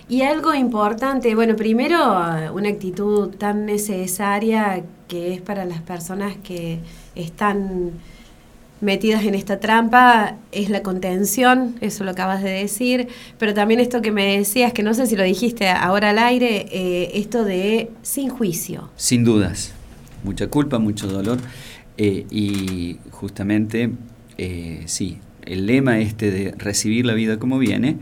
Y 0.08 0.22
algo 0.22 0.54
importante, 0.54 1.34
bueno, 1.34 1.56
primero 1.56 1.98
una 2.52 2.68
actitud 2.68 3.30
tan 3.36 3.66
necesaria 3.66 4.82
que 5.08 5.34
es 5.34 5.40
para 5.40 5.64
las 5.64 5.80
personas 5.82 6.36
que 6.42 6.80
están 7.14 7.92
metidas 8.80 9.24
en 9.24 9.34
esta 9.34 9.60
trampa 9.60 10.36
es 10.52 10.70
la 10.70 10.82
contención, 10.82 11.76
eso 11.80 12.04
lo 12.04 12.12
acabas 12.12 12.42
de 12.42 12.50
decir, 12.50 13.08
pero 13.38 13.54
también 13.54 13.80
esto 13.80 14.00
que 14.00 14.10
me 14.10 14.38
decías, 14.38 14.72
que 14.72 14.82
no 14.82 14.94
sé 14.94 15.06
si 15.06 15.16
lo 15.16 15.22
dijiste 15.22 15.68
ahora 15.68 16.10
al 16.10 16.18
aire, 16.18 16.66
eh, 16.70 17.10
esto 17.14 17.44
de 17.44 17.90
sin 18.02 18.30
juicio. 18.30 18.90
Sin 18.96 19.24
dudas, 19.24 19.72
mucha 20.24 20.48
culpa, 20.48 20.78
mucho 20.78 21.06
dolor. 21.06 21.38
Eh, 21.98 22.26
y 22.30 22.96
justamente, 23.10 23.90
eh, 24.38 24.82
sí, 24.86 25.18
el 25.44 25.66
lema 25.66 25.98
este 25.98 26.30
de 26.30 26.52
recibir 26.52 27.04
la 27.04 27.12
vida 27.14 27.38
como 27.38 27.58
viene 27.58 27.96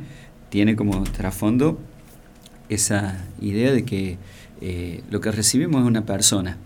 tiene 0.49 0.77
como 0.77 1.03
trasfondo 1.05 1.79
esa 2.69 3.25
idea 3.41 3.73
de 3.73 3.85
que 3.85 4.19
lo 5.11 5.21
que 5.21 5.31
recibimos 5.31 5.83
es 5.83 5.87
una 5.87 6.05
persona. 6.05 6.59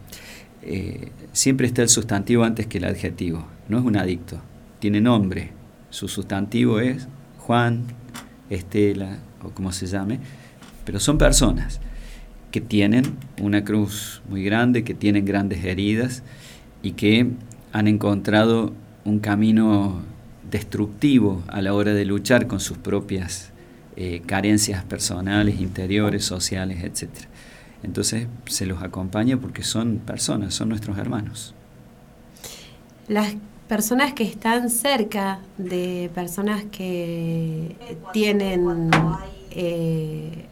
siempre 1.32 1.66
está 1.66 1.82
el 1.82 1.88
sustantivo 1.88 2.44
antes 2.44 2.66
que 2.66 2.78
el 2.78 2.84
adjetivo 2.84 3.46
no 3.68 3.78
es 3.78 3.84
un 3.84 3.96
adicto, 3.96 4.40
tiene 4.78 5.00
nombre. 5.00 5.50
Su 5.90 6.08
sustantivo 6.08 6.80
es 6.80 7.08
Juan, 7.38 7.84
Estela 8.50 9.18
o 9.42 9.50
como 9.50 9.72
se 9.72 9.86
llame, 9.86 10.20
pero 10.84 11.00
son 11.00 11.18
personas 11.18 11.80
que 12.50 12.60
tienen 12.60 13.16
una 13.40 13.64
cruz 13.64 14.22
muy 14.28 14.44
grande, 14.44 14.84
que 14.84 14.94
tienen 14.94 15.24
grandes 15.24 15.64
heridas 15.64 16.22
y 16.82 16.92
que 16.92 17.30
han 17.72 17.88
encontrado 17.88 18.74
un 19.04 19.20
camino 19.20 20.02
destructivo 20.50 21.42
a 21.48 21.62
la 21.62 21.72
hora 21.72 21.94
de 21.94 22.04
luchar 22.04 22.46
con 22.46 22.60
sus 22.60 22.76
propias 22.76 23.51
eh, 23.96 24.22
carencias 24.24 24.84
personales, 24.84 25.60
interiores, 25.60 26.24
sociales, 26.24 26.82
etc. 26.82 27.10
Entonces 27.82 28.26
se 28.46 28.66
los 28.66 28.82
acompaña 28.82 29.36
porque 29.36 29.62
son 29.62 29.98
personas, 29.98 30.54
son 30.54 30.68
nuestros 30.68 30.96
hermanos. 30.98 31.54
Las 33.08 33.34
personas 33.68 34.12
que 34.12 34.24
están 34.24 34.70
cerca 34.70 35.40
de 35.58 36.10
personas 36.14 36.64
que 36.70 37.76
tienen 38.12 38.90
eh, 39.50 40.46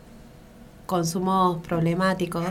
consumos 0.86 1.64
problemáticos, 1.66 2.46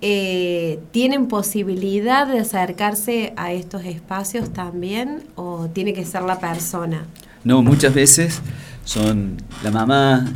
eh, 0.00 0.80
¿tienen 0.90 1.28
posibilidad 1.28 2.26
de 2.26 2.40
acercarse 2.40 3.32
a 3.36 3.52
estos 3.52 3.84
espacios 3.84 4.52
también 4.52 5.24
o 5.36 5.68
tiene 5.72 5.94
que 5.94 6.04
ser 6.04 6.22
la 6.22 6.38
persona? 6.38 7.06
No, 7.44 7.62
muchas 7.62 7.94
veces 7.94 8.42
son 8.84 9.36
la 9.62 9.70
mamá, 9.70 10.32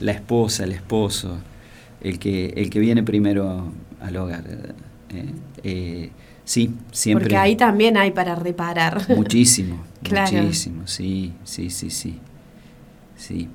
la 0.00 0.12
esposa, 0.12 0.64
el 0.64 0.72
esposo, 0.72 1.38
el 2.00 2.18
que, 2.18 2.54
el 2.56 2.70
que 2.70 2.80
viene 2.80 3.02
primero 3.02 3.72
al 4.00 4.16
hogar. 4.16 4.44
¿eh? 5.62 6.10
Sí, 6.48 6.74
siempre. 6.92 7.24
Porque 7.24 7.36
ahí 7.36 7.56
también 7.56 7.98
hay 7.98 8.10
para 8.12 8.34
reparar. 8.34 9.02
Muchísimo, 9.14 9.84
muchísimo, 10.10 10.86
sí, 10.86 11.34
sí, 11.44 11.68
sí, 11.68 11.90
sí. 11.90 12.18
Sí. 13.16 13.48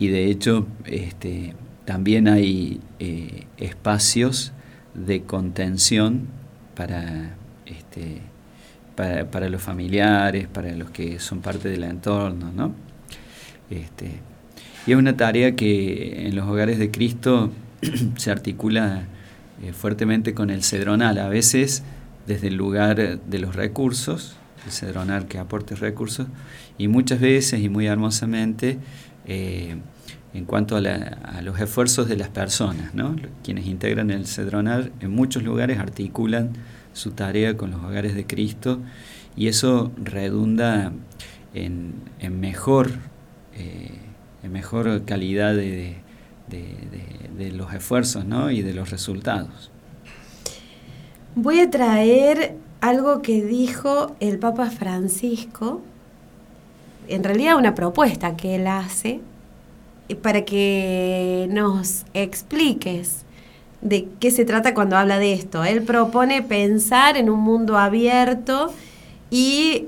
Y 0.00 0.08
de 0.08 0.26
hecho, 0.26 0.66
este, 0.84 1.54
también 1.84 2.26
hay 2.26 2.80
eh, 2.98 3.46
espacios 3.58 4.52
de 4.94 5.22
contención 5.22 6.26
para, 6.74 7.36
este, 7.64 8.22
para, 8.96 9.30
para, 9.30 9.48
los 9.48 9.62
familiares, 9.62 10.48
para 10.48 10.74
los 10.74 10.90
que 10.90 11.20
son 11.20 11.42
parte 11.42 11.68
del 11.68 11.84
entorno, 11.84 12.50
¿no? 12.50 12.74
Este, 13.72 14.10
y 14.86 14.92
es 14.92 14.98
una 14.98 15.16
tarea 15.16 15.56
que 15.56 16.26
en 16.26 16.36
los 16.36 16.48
hogares 16.48 16.78
de 16.78 16.90
Cristo 16.90 17.50
se 18.16 18.30
articula 18.30 19.04
eh, 19.62 19.72
fuertemente 19.72 20.34
con 20.34 20.50
el 20.50 20.62
cedronal. 20.62 21.18
A 21.18 21.28
veces 21.28 21.82
desde 22.26 22.48
el 22.48 22.56
lugar 22.56 23.18
de 23.20 23.38
los 23.38 23.56
recursos, 23.56 24.36
el 24.64 24.72
cedronal 24.72 25.26
que 25.26 25.38
aporte 25.38 25.74
recursos, 25.74 26.26
y 26.78 26.88
muchas 26.88 27.20
veces 27.20 27.60
y 27.60 27.68
muy 27.68 27.86
hermosamente 27.86 28.78
eh, 29.26 29.76
en 30.34 30.44
cuanto 30.44 30.76
a, 30.76 30.80
los 31.42 31.60
esfuerzos 31.60 32.08
de 32.08 32.16
las 32.16 32.28
personas, 32.28 32.94
¿no? 32.94 33.16
quienes 33.44 33.66
integran 33.66 34.10
el 34.10 34.26
cedronal 34.26 34.92
en 35.00 35.10
muchos 35.10 35.42
lugares 35.42 35.78
articulan 35.78 36.52
su 36.94 37.10
tarea 37.10 37.56
con 37.56 37.70
los 37.70 37.82
hogares 37.82 38.14
de 38.14 38.26
Cristo 38.26 38.80
y 39.36 39.48
eso 39.48 39.92
redunda 40.02 40.92
en, 41.54 41.94
mejor, 42.40 42.90
eh, 43.56 43.90
mejor 44.48 45.04
calidad 45.04 45.54
de, 45.54 45.96
los 47.52 47.72
esfuerzos 47.72 48.24
¿no? 48.24 48.50
y 48.50 48.62
de 48.62 48.74
los 48.74 48.90
resultados. 48.90 49.70
Voy 51.34 51.60
a 51.60 51.70
traer 51.70 52.56
algo 52.80 53.22
que 53.22 53.42
dijo 53.42 54.14
el 54.20 54.38
Papa 54.38 54.70
Francisco, 54.70 55.80
en 57.08 57.24
realidad 57.24 57.56
una 57.56 57.74
propuesta 57.74 58.36
que 58.36 58.56
él 58.56 58.66
hace, 58.66 59.20
eh, 60.08 60.14
para 60.14 60.44
que 60.44 61.48
nos 61.50 62.04
expliques 62.12 63.24
de 63.80 64.08
qué 64.20 64.30
se 64.30 64.44
trata 64.44 64.74
cuando 64.74 64.96
habla 64.96 65.18
de 65.18 65.32
esto. 65.32 65.64
Él 65.64 65.82
propone 65.82 66.42
pensar 66.42 67.16
en 67.16 67.30
un 67.30 67.40
mundo 67.40 67.78
abierto 67.78 68.72
y 69.30 69.86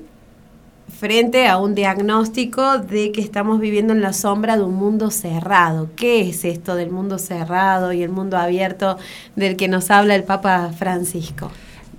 frente 0.99 1.47
a 1.49 1.59
un 1.59 1.75
diagnóstico 1.75 2.79
de 2.79 3.13
que 3.13 3.21
estamos 3.21 3.61
viviendo 3.61 3.93
en 3.93 4.01
la 4.01 4.13
sombra 4.13 4.57
de 4.57 4.63
un 4.63 4.75
mundo 4.75 5.11
cerrado. 5.11 5.91
¿Qué 5.97 6.29
es 6.29 6.45
esto 6.45 6.77
del 6.77 6.91
mundo 6.91 7.19
cerrado 7.19 7.93
y 7.93 8.03
el 8.03 8.11
mundo 8.11 8.39
abierto 8.39 8.97
del 9.35 9.57
que 9.57 9.69
nos 9.69 9.91
habla 9.91 10.15
el 10.15 10.25
Papa 10.25 10.73
Francisco? 10.77 11.51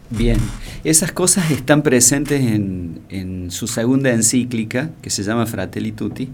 Bien, 0.09 0.37
esas 0.83 1.11
cosas 1.11 1.51
están 1.51 1.81
presentes 1.81 2.41
en, 2.41 3.47
su 3.49 3.67
segunda 3.67 4.11
encíclica, 4.11 4.89
que 5.01 5.09
se 5.09 5.23
llama 5.23 5.45
Fratelli 5.45 5.91
Tutti, 5.91 6.29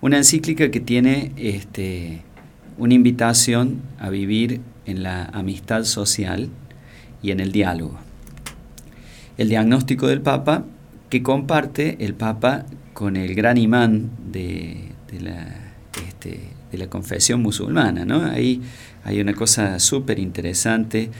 una 0.00 0.16
encíclica 0.16 0.70
que 0.70 0.80
tiene 0.80 1.32
este, 1.36 2.22
una 2.78 2.94
invitación 2.94 3.82
a 3.98 4.08
vivir 4.08 4.60
en 4.86 5.02
la 5.02 5.24
amistad 5.26 5.84
social 5.84 6.48
y 7.22 7.32
en 7.32 7.40
el 7.40 7.52
diálogo. 7.52 7.98
El 9.36 9.48
diagnóstico 9.48 10.06
del 10.06 10.20
Papa 10.20 10.64
que 11.12 11.22
comparte 11.22 11.98
el 12.00 12.14
Papa 12.14 12.64
con 12.94 13.18
el 13.18 13.34
gran 13.34 13.58
imán 13.58 14.08
de, 14.32 14.78
la, 15.20 15.46
este, 16.08 16.40
de 16.70 16.78
la 16.78 16.86
confesión 16.86 17.42
musulmana. 17.42 18.06
¿no? 18.06 18.24
Ahí 18.24 18.62
hay 19.04 19.20
una 19.20 19.34
cosa 19.34 19.78
súper 19.78 20.18
interesante, 20.18 21.10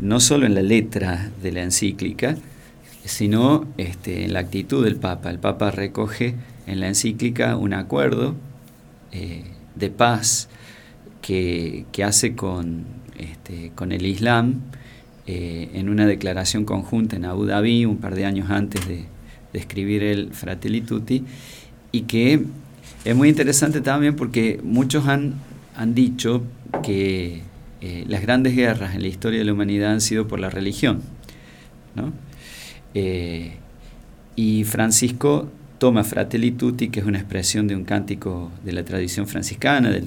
no 0.00 0.18
solo 0.20 0.46
en 0.46 0.54
la 0.54 0.62
letra 0.62 1.30
de 1.42 1.52
la 1.52 1.62
encíclica, 1.62 2.36
sino 3.04 3.66
este, 3.76 4.24
en 4.24 4.32
la 4.32 4.40
actitud 4.40 4.82
del 4.82 4.96
Papa. 4.96 5.28
El 5.28 5.40
Papa 5.40 5.70
recoge 5.70 6.36
en 6.66 6.80
la 6.80 6.88
encíclica 6.88 7.58
un 7.58 7.74
acuerdo 7.74 8.34
eh, 9.12 9.44
de 9.74 9.90
paz 9.90 10.48
que, 11.20 11.84
hace 12.02 12.34
con, 12.34 12.86
este, 13.18 13.72
con 13.74 13.92
el 13.92 14.06
Islam 14.06 14.62
eh, 15.26 15.68
en 15.74 15.90
una 15.90 16.06
declaración 16.06 16.64
conjunta 16.64 17.16
en 17.16 17.26
Abu 17.26 17.44
Dhabi 17.44 17.84
un 17.84 17.98
par 17.98 18.14
de 18.14 18.24
años 18.24 18.48
antes 18.48 18.88
de, 18.88 19.12
de 19.54 19.60
escribir 19.60 20.02
el 20.02 20.32
Fratelli 20.32 20.82
Tutti 20.82 21.24
y 21.92 22.02
que 22.02 22.44
es 23.04 23.16
muy 23.16 23.30
interesante 23.30 23.80
también 23.80 24.16
porque 24.16 24.60
muchos 24.62 25.06
han, 25.06 25.34
han 25.76 25.94
dicho 25.94 26.42
que 26.82 27.42
eh, 27.80 28.04
las 28.08 28.20
grandes 28.20 28.56
guerras 28.56 28.94
en 28.94 29.02
la 29.02 29.08
historia 29.08 29.38
de 29.38 29.44
la 29.44 29.52
humanidad 29.52 29.92
han 29.92 30.00
sido 30.00 30.28
por 30.28 30.40
la 30.40 30.50
religión. 30.50 31.00
Eh, 32.94 33.56
y 34.36 34.64
Francisco 34.64 35.48
toma 35.78 36.02
Fratelli 36.02 36.50
Tutti, 36.50 36.88
que 36.88 37.00
es 37.00 37.06
una 37.06 37.18
expresión 37.18 37.68
de 37.68 37.76
un 37.76 37.84
cántico 37.84 38.50
de 38.64 38.72
la 38.72 38.84
tradición 38.84 39.28
franciscana, 39.28 39.90
de 39.90 40.02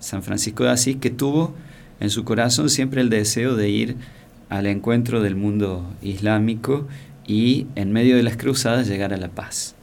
San 0.00 0.22
Francisco 0.22 0.64
de 0.64 0.70
Asís, 0.70 0.96
que 0.96 1.10
tuvo 1.10 1.54
en 2.00 2.10
su 2.10 2.24
corazón 2.24 2.68
siempre 2.68 3.00
el 3.00 3.08
deseo 3.08 3.56
de 3.56 3.70
ir 3.70 3.96
al 4.50 4.66
encuentro 4.66 5.22
del 5.22 5.36
mundo 5.36 5.88
islámico 6.02 6.88
y 7.26 7.66
en 7.76 7.92
medio 7.92 8.16
de 8.16 8.22
las 8.22 8.36
cruzadas 8.36 8.88
llegar 8.88 9.12
a 9.12 9.16
la 9.16 9.28
paz. 9.28 9.74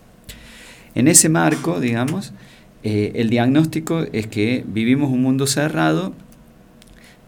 En 0.96 1.08
ese 1.08 1.30
marco, 1.30 1.80
digamos, 1.80 2.34
eh, 2.84 3.12
el 3.16 3.30
diagnóstico 3.30 4.06
es 4.14 4.28
que 4.28 4.64
vivimos 4.68 5.12
un 5.12 5.22
mundo 5.22 5.48
cerrado 5.48 6.14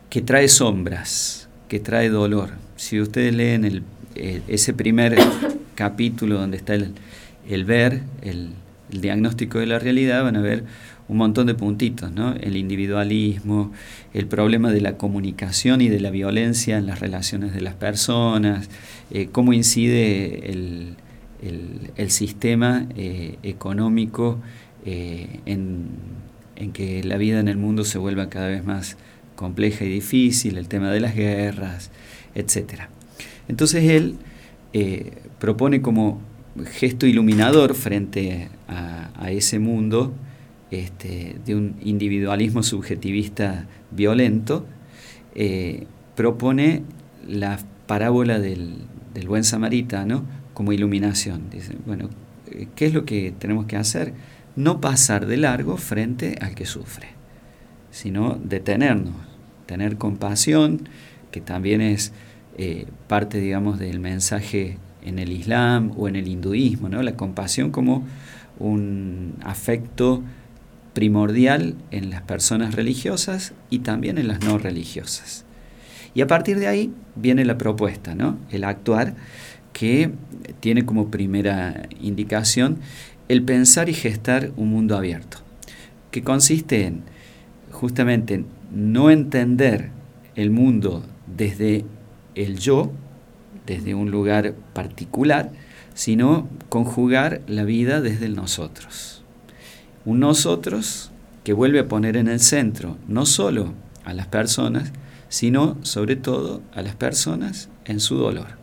que 0.09 0.21
trae 0.21 0.47
sombras, 0.47 1.49
que 1.67 1.79
trae 1.79 2.09
dolor. 2.09 2.51
Si 2.75 2.99
ustedes 2.99 3.33
leen 3.33 3.65
el, 3.65 3.83
eh, 4.15 4.41
ese 4.47 4.73
primer 4.73 5.17
capítulo 5.75 6.39
donde 6.39 6.57
está 6.57 6.73
el, 6.75 7.65
ver, 7.65 8.01
el, 8.21 8.53
el, 8.91 9.01
diagnóstico 9.01 9.59
de 9.59 9.67
la 9.67 9.79
realidad, 9.79 10.23
van 10.23 10.35
a 10.35 10.41
ver 10.41 10.63
un 11.09 11.17
montón 11.17 11.47
de 11.47 11.55
puntitos, 11.55 12.11
¿no? 12.11 12.33
El 12.35 12.55
individualismo, 12.55 13.71
el 14.13 14.27
problema 14.27 14.71
de 14.71 14.79
la 14.79 14.95
comunicación 14.95 15.81
y 15.81 15.89
de 15.89 15.99
la 15.99 16.11
violencia 16.11 16.77
en 16.77 16.85
las 16.85 16.99
relaciones 16.99 17.53
de 17.53 17.61
las 17.61 17.73
personas, 17.73 18.69
eh, 19.11 19.27
cómo 19.31 19.51
incide 19.51 20.51
el, 20.51 20.95
sistema 22.09 22.87
eh, 22.95 23.37
económico 23.43 24.39
eh, 24.85 25.39
en, 25.45 25.87
en, 26.55 26.71
que 26.71 27.03
la 27.03 27.17
vida 27.17 27.39
en 27.39 27.47
el 27.47 27.57
mundo 27.57 27.83
se 27.83 27.97
vuelva 27.97 28.29
cada 28.29 28.47
vez 28.47 28.63
más 28.63 28.97
compleja 29.35 29.85
y 29.85 29.89
difícil, 29.89 30.57
el 30.57 30.67
tema 30.67 30.91
de 30.91 30.99
las 30.99 31.15
guerras, 31.15 31.91
etc. 32.35 32.83
Entonces 33.47 33.83
él 33.85 34.15
propone 35.39 35.81
como 35.81 36.21
gesto 36.65 37.05
iluminador 37.05 37.73
frente 37.73 38.49
a, 38.67 39.31
ese 39.31 39.59
mundo 39.59 40.13
este, 40.71 41.37
de 41.45 41.55
un 41.55 41.75
individualismo 41.81 42.63
subjetivista 42.63 43.67
violento, 43.91 44.65
eh, 45.35 45.87
propone 46.15 46.83
la 47.27 47.59
parábola 47.87 48.39
del, 48.39 48.75
del, 49.13 49.27
buen 49.27 49.43
samaritano 49.43 50.25
como 50.53 50.73
iluminación. 50.73 51.49
Dice, 51.49 51.75
bueno, 51.85 52.09
¿qué 52.75 52.85
es 52.85 52.93
lo 52.93 53.05
que 53.05 53.33
tenemos 53.37 53.65
que 53.65 53.77
hacer? 53.77 54.13
No 54.55 54.81
pasar 54.81 55.25
de 55.25 55.37
largo 55.37 55.77
frente 55.77 56.35
al 56.41 56.55
que 56.55 56.65
sufre, 56.65 57.07
sino 57.91 58.39
detenernos, 58.43 59.15
tener 59.65 59.97
compasión, 59.97 60.87
que 61.31 61.41
también 61.41 61.81
es 61.81 62.11
eh, 62.57 62.87
parte, 63.07 63.39
digamos, 63.39 63.79
del 63.79 63.99
mensaje 63.99 64.77
en 65.03 65.19
el 65.19 65.31
Islam 65.31 65.93
o 65.97 66.07
en 66.07 66.15
el 66.15 66.27
hinduismo, 66.27 66.89
¿no? 66.89 67.01
La 67.01 67.15
compasión 67.15 67.71
como 67.71 68.03
un 68.59 69.35
afecto 69.43 70.23
primordial 70.93 71.75
en 71.91 72.09
las 72.09 72.21
personas 72.21 72.75
religiosas 72.75 73.53
y 73.69 73.79
también 73.79 74.17
en 74.17 74.27
las 74.27 74.41
no 74.41 74.57
religiosas. 74.57 75.45
Y 76.13 76.21
a 76.21 76.27
partir 76.27 76.59
de 76.59 76.67
ahí 76.67 76.93
viene 77.15 77.45
la 77.45 77.57
propuesta, 77.57 78.15
¿no? 78.15 78.37
El 78.49 78.63
actuar 78.63 79.15
que 79.73 80.11
tiene 80.59 80.85
como 80.85 81.09
primera 81.09 81.87
indicación 82.01 82.79
el 83.27 83.43
pensar 83.43 83.89
y 83.89 83.93
gestar 83.93 84.51
un 84.57 84.69
mundo 84.69 84.97
abierto, 84.97 85.37
que 86.09 86.23
consiste 86.23 86.85
en 86.85 87.03
justamente 87.71 88.43
no 88.73 89.11
entender 89.11 89.91
el 90.35 90.49
mundo 90.49 91.05
desde 91.27 91.85
el 92.33 92.57
yo 92.57 92.91
desde 93.65 93.93
un 93.93 94.09
lugar 94.09 94.55
particular, 94.73 95.51
sino 95.93 96.49
conjugar 96.69 97.41
la 97.47 97.63
vida 97.63 98.01
desde 98.01 98.25
el 98.25 98.35
nosotros. 98.35 99.18
Un 100.05 100.19
nosotros 100.19 101.11
que 101.43 101.53
vuelve 101.53 101.79
a 101.79 101.87
poner 101.87 102.17
en 102.17 102.27
el 102.27 102.39
centro 102.39 102.97
no 103.07 103.25
solo 103.25 103.73
a 104.05 104.13
las 104.13 104.27
personas, 104.27 104.91
sino 105.29 105.77
sobre 105.83 106.15
todo 106.15 106.61
a 106.73 106.81
las 106.81 106.95
personas 106.95 107.69
en 107.85 107.99
su 107.99 108.15
dolor. 108.15 108.57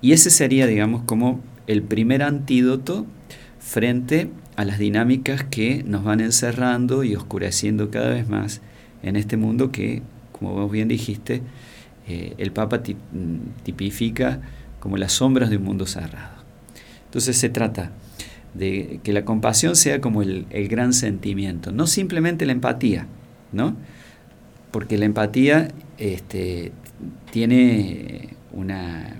Y 0.00 0.12
ese 0.12 0.30
sería, 0.30 0.66
digamos, 0.66 1.02
como 1.04 1.40
el 1.66 1.82
primer 1.82 2.22
antídoto 2.22 3.06
frente 3.58 4.30
a 4.56 4.64
las 4.64 4.78
dinámicas 4.78 5.44
que 5.44 5.82
nos 5.84 6.04
van 6.04 6.20
encerrando 6.20 7.04
y 7.04 7.14
oscureciendo 7.14 7.90
cada 7.90 8.10
vez 8.10 8.28
más 8.28 8.60
en 9.02 9.16
este 9.16 9.36
mundo 9.36 9.72
que, 9.72 10.02
como 10.32 10.52
vos 10.52 10.70
bien 10.70 10.88
dijiste, 10.88 11.42
eh, 12.08 12.34
el 12.38 12.52
Papa 12.52 12.78
mm, 12.78 13.62
tipifica 13.62 14.40
como 14.80 14.96
las 14.96 15.12
sombras 15.12 15.50
de 15.50 15.56
un 15.56 15.64
mundo 15.64 15.86
cerrado. 15.86 16.42
Entonces 17.04 17.36
se 17.36 17.48
trata 17.48 17.92
de 18.54 19.00
que 19.02 19.12
la 19.12 19.24
compasión 19.24 19.76
sea 19.76 20.00
como 20.00 20.22
el, 20.22 20.46
gran 20.68 20.92
sentimiento, 20.92 21.72
no 21.72 21.86
simplemente 21.86 22.46
la 22.46 22.52
empatía, 22.52 23.06
¿no? 23.52 23.76
Porque 24.70 24.98
la 24.98 25.04
empatía 25.04 25.68
este, 25.98 26.72
tiene 27.30 28.30
una 28.52 29.08
eh, 29.08 29.14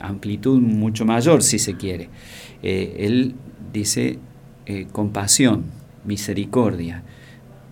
amplitud 0.00 0.60
mucho 0.60 1.04
mayor, 1.04 1.42
si 1.42 1.58
se 1.58 1.76
quiere. 1.76 2.08
Eh, 2.62 2.96
él 3.00 3.34
dice 3.72 4.18
compasión, 4.92 5.64
misericordia, 6.04 7.02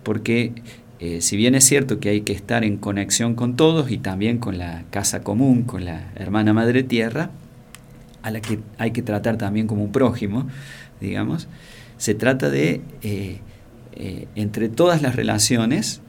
porque 0.01 0.53
eh, 0.99 1.21
si 1.21 1.37
bien 1.37 1.53
es 1.53 1.63
cierto 1.63 1.99
que 1.99 2.09
hay 2.09 2.21
que 2.21 2.33
estar 2.33 2.63
en 2.63 2.77
conexión 2.77 3.35
con 3.35 3.55
todos 3.55 3.91
y 3.91 3.99
también 3.99 4.39
con 4.39 4.57
la 4.57 4.83
casa 4.89 5.21
común, 5.21 5.63
con 5.63 5.85
la 5.85 6.11
hermana 6.15 6.53
madre 6.53 6.81
tierra, 6.81 7.29
a 8.27 8.31
la 8.31 8.41
que 8.41 8.59
hay 8.77 8.91
que 8.91 9.01
tratar 9.01 9.37
también 9.37 9.67
como 9.67 9.83
un 9.83 9.91
prójimo, 9.93 10.47
digamos, 10.99 11.47
se 11.97 12.13
trata 12.13 12.49
de, 12.49 12.81
eh, 13.01 13.39
eh, 13.93 14.27
entre 14.35 14.67
todas 14.67 15.01
las 15.01 15.15
relaciones, 15.15 16.01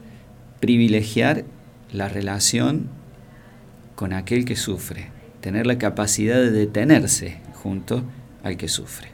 privilegiar 0.59 1.45
la 1.93 2.09
relación 2.09 2.89
con 3.95 4.13
aquel 4.13 4.45
que 4.45 4.57
sufre, 4.57 5.11
tener 5.41 5.67
la 5.67 5.79
capacidad 5.79 6.35
de 6.35 6.51
detenerse 6.51 7.39
junto 7.55 8.03
al 8.43 8.57
que 8.57 8.67
sufre. 8.67 9.11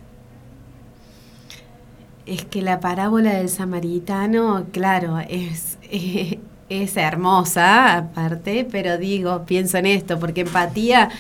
Es 2.24 2.46
que 2.46 2.62
la 2.62 2.80
parábola 2.80 3.34
del 3.34 3.50
samaritano, 3.50 4.66
claro, 4.72 5.18
es, 5.28 5.76
es 6.70 6.96
hermosa 6.96 7.98
aparte, 7.98 8.66
pero 8.70 8.96
digo, 8.96 9.44
pienso 9.44 9.76
en 9.76 9.84
esto, 9.84 10.18
porque 10.18 10.40
empatía 10.40 11.11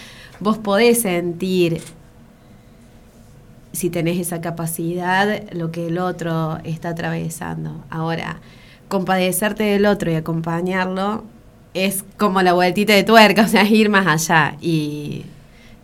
vos 0.44 0.58
podés 0.58 1.00
sentir 1.00 1.80
si 3.72 3.90
tenés 3.90 4.18
esa 4.18 4.40
capacidad 4.40 5.42
lo 5.52 5.72
que 5.72 5.88
el 5.88 5.98
otro 5.98 6.58
está 6.64 6.90
atravesando. 6.90 7.82
Ahora, 7.88 8.40
compadecerte 8.88 9.64
del 9.64 9.86
otro 9.86 10.12
y 10.12 10.14
acompañarlo 10.14 11.24
es 11.72 12.04
como 12.18 12.42
la 12.42 12.52
vueltita 12.52 12.92
de 12.92 13.02
tuerca, 13.02 13.42
o 13.46 13.48
sea, 13.48 13.64
ir 13.64 13.88
más 13.88 14.06
allá. 14.06 14.56
Y 14.60 15.24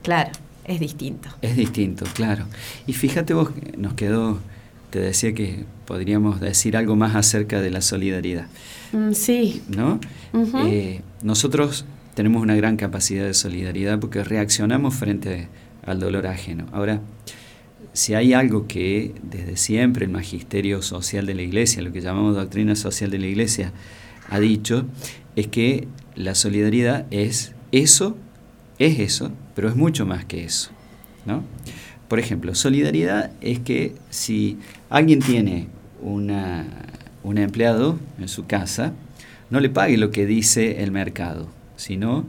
claro, 0.03 0.31
es 0.65 0.79
distinto. 0.79 1.31
Es 1.41 1.57
distinto, 1.57 2.05
claro. 2.15 2.45
Y 2.87 2.93
fíjate 2.93 3.33
vos, 3.35 3.51
nos 3.77 3.95
quedó 3.95 4.39
te 4.91 4.99
decía 4.99 5.33
que 5.33 5.65
podríamos 5.87 6.41
decir 6.41 6.77
algo 6.77 6.97
más 6.97 7.15
acerca 7.15 7.61
de 7.61 7.71
la 7.71 7.81
solidaridad. 7.81 8.47
Mm, 8.93 9.13
sí. 9.13 9.63
¿No? 9.69 10.01
Eh, 10.67 11.01
nosotros 11.23 11.85
tenemos 12.15 12.43
una 12.43 12.57
gran 12.57 12.77
capacidad 12.77 13.25
de 13.25 13.35
solidaridad 13.35 13.99
porque 14.01 14.25
reaccionamos 14.25 14.95
frente 14.95 15.49
al 15.85 16.01
dolor 16.01 16.27
ajeno. 16.27 16.67
Ahora, 16.73 17.01
si 17.93 18.15
hay 18.15 18.33
algo 18.33 18.67
que 18.67 19.15
desde 19.23 19.57
siempre 19.57 20.05
el 20.05 20.13
magisterio 20.13 20.83
social 20.83 21.27
de 21.27 21.35
la 21.35 21.43
Iglesia, 21.43 21.83
lo 21.83 21.93
que 21.93 22.01
llamamos 22.01 22.37
doctrina 22.37 22.77
social 22.77 23.11
de 23.11 23.19
la 23.19 23.27
Iglesia, 23.27 23.73
ha 24.29 24.39
dicho, 24.39 24.87
es 25.37 25.49
que 25.49 25.89
la 26.15 26.35
solidaridad 26.35 27.07
es 27.11 27.53
eso, 27.73 28.17
es 28.79 28.99
eso, 28.99 29.33
pero 29.55 29.69
es 29.69 29.77
mucho 29.77 30.07
más 30.07 30.25
que 30.25 30.45
eso. 30.45 30.71
¿no? 31.27 31.43
Por 32.09 32.19
ejemplo, 32.19 32.55
solidaridad 32.55 33.33
es 33.41 33.59
que 33.61 33.95
si 34.11 34.59
alguien 34.89 35.21
tiene 35.21 35.69
una, 36.03 36.67
un 37.23 37.39
empleado 37.39 37.99
en 38.19 38.29
su 38.29 38.47
casa, 38.47 38.93
no 39.51 39.61
le 39.61 39.69
pague 39.69 39.97
lo 39.97 40.11
que 40.11 40.27
dice 40.27 40.83
el 40.83 40.93
mercado, 40.93 41.49
sino 41.81 42.27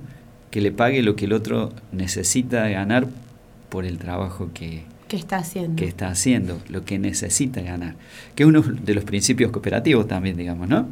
que 0.50 0.62
le 0.62 0.72
pague 0.72 1.02
lo 1.04 1.16
que 1.16 1.26
el 1.26 1.34
otro 1.34 1.74
necesita 1.92 2.68
ganar 2.70 3.08
por 3.70 3.86
el 3.86 3.98
trabajo 3.98 4.50
que, 4.54 4.84
está 5.10 5.38
haciendo. 5.38 5.76
Que 5.76 5.86
está 5.86 6.10
haciendo, 6.10 6.62
lo 6.70 6.86
que 6.86 6.98
necesita 7.00 7.62
ganar. 7.62 7.96
Que 8.36 8.44
es 8.44 8.50
uno 8.50 8.62
de 8.62 8.94
los 8.94 9.04
principios 9.04 9.52
cooperativos 9.52 10.08
también, 10.08 10.38
digamos, 10.38 10.68
¿no? 10.68 10.88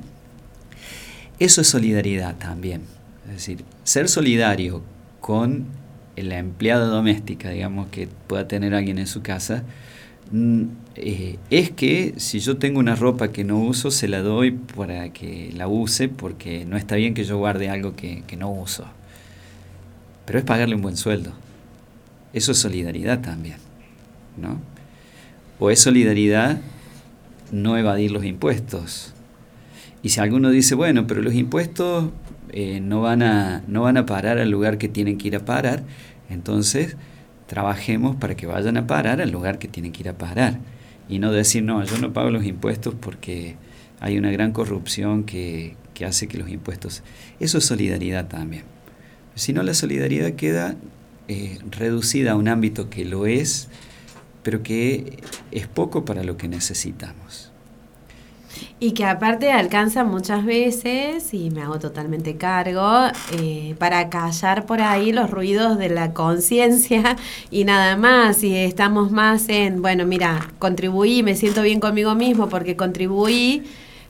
Eso 1.40 1.62
es 1.62 1.68
solidaridad 1.68 2.36
también. 2.38 2.82
Es 3.28 3.34
decir, 3.36 3.64
ser 3.84 4.10
solidario 4.10 4.82
con 5.22 5.68
la 6.18 6.38
empleada 6.38 6.86
doméstica, 6.86 7.50
digamos, 7.50 7.88
que 7.88 8.10
pueda 8.28 8.48
tener 8.48 8.74
alguien 8.74 8.98
en 8.98 9.08
su 9.08 9.22
casa, 9.22 9.64
eh, 10.96 11.38
es 11.50 11.72
que 11.72 12.14
si 12.18 12.40
yo 12.40 12.58
tengo 12.58 12.80
una 12.80 12.96
ropa 12.96 13.30
que 13.30 13.44
no 13.44 13.60
uso, 13.60 13.90
se 13.90 14.08
la 14.08 14.22
doy 14.22 14.52
para 14.52 15.12
que 15.12 15.52
la 15.56 15.68
use, 15.68 16.10
porque 16.10 16.66
no 16.66 16.78
está 16.78 16.96
bien 16.96 17.14
que 17.14 17.24
yo 17.24 17.38
guarde 17.38 17.70
algo 17.70 17.96
que, 17.96 18.24
no 18.38 18.52
uso. 18.52 18.86
Pero 20.26 20.40
es 20.40 20.46
pagarle 20.46 20.76
un 20.76 20.82
buen 20.82 20.98
sueldo. 20.98 21.32
Eso 22.34 22.52
es 22.52 22.60
solidaridad 22.60 23.22
también, 23.22 23.58
¿no? 24.38 24.60
O 25.60 25.72
es 25.72 25.80
solidaridad 25.80 26.62
no 27.52 27.78
evadir 27.78 28.12
los 28.12 28.24
impuestos. 28.24 29.14
Y 30.04 30.10
si 30.10 30.20
alguno 30.20 30.52
dice, 30.52 30.76
bueno, 30.76 31.08
pero 31.08 31.22
los 31.22 31.34
impuestos 31.34 32.12
eh, 32.52 32.80
no, 32.80 33.02
van 33.02 33.24
a, 33.24 33.64
no 33.68 33.82
van 33.82 33.98
a 33.98 34.06
parar 34.06 34.38
al 34.38 34.52
lugar 34.52 34.78
que 34.78 34.88
tienen 34.88 35.18
que 35.18 35.30
ir 35.30 35.36
a 35.36 35.46
parar, 35.46 35.84
entonces, 36.30 36.96
trabajemos 37.50 38.16
para 38.16 38.36
que 38.36 38.46
vayan 38.46 38.78
a 38.78 38.86
parar 38.86 39.22
al 39.22 39.32
lugar 39.32 39.58
que 39.58 39.68
tienen 39.68 39.92
que 39.92 40.04
ir 40.04 40.10
a 40.10 40.18
parar. 40.18 40.60
Y 41.10 41.18
no 41.18 41.32
decir, 41.32 41.64
no, 41.64 41.84
yo 41.84 41.98
no 41.98 42.14
pago 42.14 42.30
los 42.30 42.46
impuestos 42.46 42.94
porque 42.94 43.56
hay 44.00 44.20
una 44.20 44.30
gran 44.30 44.52
corrupción 44.52 45.24
que, 45.24 45.76
hace 46.06 46.28
que 46.28 46.38
los 46.38 46.50
impuestos... 46.50 47.04
Eso 47.40 47.58
es 47.58 47.66
solidaridad 47.66 48.28
también. 48.28 48.64
Si 49.34 49.52
no, 49.52 49.64
la 49.64 49.74
solidaridad 49.74 50.34
queda 50.34 50.76
eh, 51.28 51.58
reducida 51.72 52.34
a 52.34 52.36
un 52.36 52.48
ámbito 52.48 52.92
que 52.92 53.04
lo 53.04 53.26
es, 53.26 53.68
pero 54.44 54.62
que 54.62 55.18
es 55.52 55.68
poco 55.68 56.06
para 56.06 56.24
lo 56.24 56.38
que 56.38 56.48
necesitamos. 56.48 57.49
Y 58.80 58.92
que 58.92 59.06
aparte 59.06 59.52
alcanza 59.52 60.04
muchas 60.04 60.46
veces, 60.46 61.34
y 61.34 61.50
me 61.50 61.62
hago 61.62 61.80
totalmente 61.80 62.38
cargo, 62.38 63.08
eh, 63.38 63.76
para 63.78 64.10
callar 64.10 64.66
por 64.66 64.82
ahí 64.82 65.12
los 65.12 65.30
ruidos 65.30 65.78
de 65.78 65.90
la 65.90 66.14
conciencia 66.14 67.18
y 67.52 67.66
nada 67.66 67.98
más. 67.98 68.44
Y 68.44 68.56
estamos 68.56 69.12
más 69.12 69.50
en, 69.50 69.82
bueno, 69.82 70.06
mira, 70.06 70.52
contribuí, 70.60 71.24
me 71.24 71.36
siento 71.36 71.62
bien 71.62 71.80
conmigo 71.80 72.16
mismo 72.16 72.50
porque 72.50 72.76
contribuí, 72.76 73.64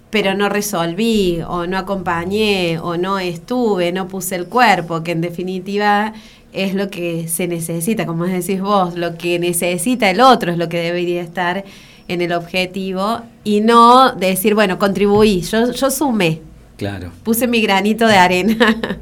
pero 0.09 0.33
no 0.33 0.49
resolví, 0.49 1.41
o 1.47 1.67
no 1.67 1.77
acompañé, 1.77 2.79
o 2.79 2.97
no 2.97 3.19
estuve, 3.19 3.91
no 3.91 4.07
puse 4.07 4.35
el 4.35 4.47
cuerpo, 4.47 5.03
que 5.03 5.11
en 5.11 5.21
definitiva 5.21 6.13
es 6.53 6.73
lo 6.73 6.89
que 6.89 7.27
se 7.27 7.47
necesita, 7.47 8.05
como 8.05 8.25
decís 8.25 8.61
vos, 8.61 8.95
lo 8.95 9.17
que 9.17 9.39
necesita 9.39 10.09
el 10.09 10.21
otro 10.21 10.51
es 10.51 10.57
lo 10.57 10.69
que 10.69 10.79
debería 10.79 11.21
estar 11.21 11.63
en 12.09 12.21
el 12.21 12.33
objetivo 12.33 13.21
y 13.45 13.61
no 13.61 14.13
decir, 14.13 14.55
bueno, 14.55 14.77
contribuí, 14.77 15.41
yo, 15.41 15.71
yo 15.71 15.89
sumé. 15.89 16.41
Claro. 16.75 17.11
Puse 17.23 17.47
mi 17.47 17.61
granito 17.61 18.07
de 18.07 18.17
arena. 18.17 18.57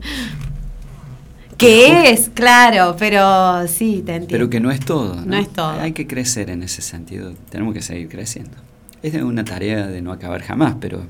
que 1.58 2.12
es, 2.12 2.30
claro, 2.30 2.96
pero 3.00 3.68
sí, 3.68 4.04
te 4.06 4.12
entiendo. 4.12 4.28
Pero 4.30 4.50
que 4.50 4.60
no 4.60 4.70
es 4.70 4.82
todo. 4.82 5.16
¿no? 5.16 5.26
no 5.26 5.38
es 5.38 5.52
todo. 5.52 5.80
Hay 5.80 5.94
que 5.94 6.06
crecer 6.06 6.50
en 6.50 6.64
ese 6.64 6.82
sentido, 6.82 7.34
tenemos 7.50 7.74
que 7.74 7.82
seguir 7.82 8.10
creciendo. 8.10 8.58
Es 9.02 9.14
una 9.16 9.46
tarea 9.46 9.88
de 9.88 10.02
no 10.02 10.12
acabar 10.12 10.42
jamás, 10.42 10.76
pero 10.80 11.04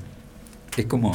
es 0.76 0.86
como 0.86 1.12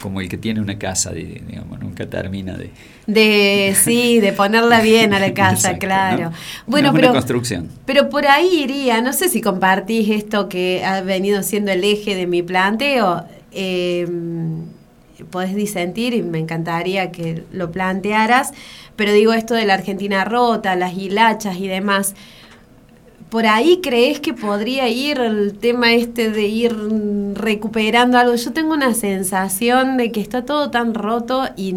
como 0.00 0.20
el 0.20 0.28
que 0.28 0.36
tiene 0.36 0.60
una 0.60 0.78
casa, 0.78 1.12
digamos, 1.12 1.80
nunca 1.80 2.08
termina 2.08 2.56
de... 2.56 2.70
De, 3.06 3.74
sí, 3.74 4.20
de 4.20 4.32
ponerla 4.32 4.80
bien 4.80 5.14
a 5.14 5.20
la 5.20 5.32
casa, 5.34 5.78
claro. 5.78 6.32
Bueno, 6.66 6.92
pero... 6.92 7.12
construcción. 7.12 7.68
Pero 7.86 8.08
por 8.08 8.26
ahí 8.26 8.62
iría, 8.62 9.00
no 9.00 9.12
sé 9.12 9.28
si 9.28 9.40
compartís 9.40 10.10
esto 10.10 10.48
que 10.48 10.84
ha 10.84 11.00
venido 11.00 11.42
siendo 11.42 11.72
el 11.72 11.84
eje 11.84 12.14
de 12.14 12.26
mi 12.26 12.42
planteo, 12.42 13.24
eh, 13.52 14.06
podés 15.30 15.54
disentir 15.54 16.14
y 16.14 16.22
me 16.22 16.38
encantaría 16.38 17.10
que 17.10 17.44
lo 17.52 17.72
plantearas, 17.72 18.52
pero 18.96 19.12
digo 19.12 19.32
esto 19.32 19.54
de 19.54 19.64
la 19.64 19.74
Argentina 19.74 20.24
rota, 20.24 20.76
las 20.76 20.94
hilachas 20.94 21.56
y 21.56 21.68
demás 21.68 22.14
por 23.30 23.46
ahí 23.46 23.80
crees 23.82 24.20
que 24.20 24.32
podría 24.32 24.88
ir 24.88 25.18
el 25.18 25.54
tema 25.54 25.92
este 25.92 26.30
de 26.30 26.46
ir 26.46 26.74
recuperando 27.34 28.18
algo. 28.18 28.34
Yo 28.34 28.52
tengo 28.52 28.72
una 28.72 28.94
sensación 28.94 29.96
de 29.96 30.10
que 30.12 30.20
está 30.20 30.44
todo 30.44 30.70
tan 30.70 30.94
roto 30.94 31.46
y 31.56 31.74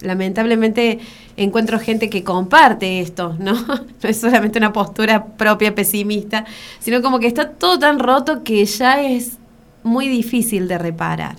lamentablemente 0.00 1.00
encuentro 1.36 1.80
gente 1.80 2.08
que 2.08 2.22
comparte 2.22 3.00
esto, 3.00 3.36
¿no? 3.38 3.54
No 4.02 4.08
es 4.08 4.18
solamente 4.18 4.58
una 4.58 4.72
postura 4.72 5.24
propia 5.24 5.74
pesimista, 5.74 6.44
sino 6.78 7.02
como 7.02 7.18
que 7.18 7.26
está 7.26 7.50
todo 7.50 7.78
tan 7.78 7.98
roto 7.98 8.44
que 8.44 8.64
ya 8.64 9.02
es 9.02 9.38
muy 9.82 10.08
difícil 10.08 10.68
de 10.68 10.78
reparar. 10.78 11.36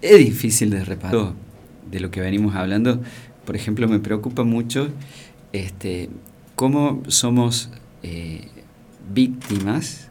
Es 0.00 0.18
difícil 0.18 0.70
de 0.70 0.84
reparar. 0.84 1.32
De 1.90 2.00
lo 2.00 2.10
que 2.10 2.20
venimos 2.20 2.54
hablando, 2.54 3.00
por 3.44 3.56
ejemplo, 3.56 3.88
me 3.88 3.98
preocupa 3.98 4.44
mucho 4.44 4.88
este, 5.52 6.10
cómo 6.54 7.02
somos 7.08 7.70
eh, 8.08 8.40
víctimas 9.12 10.08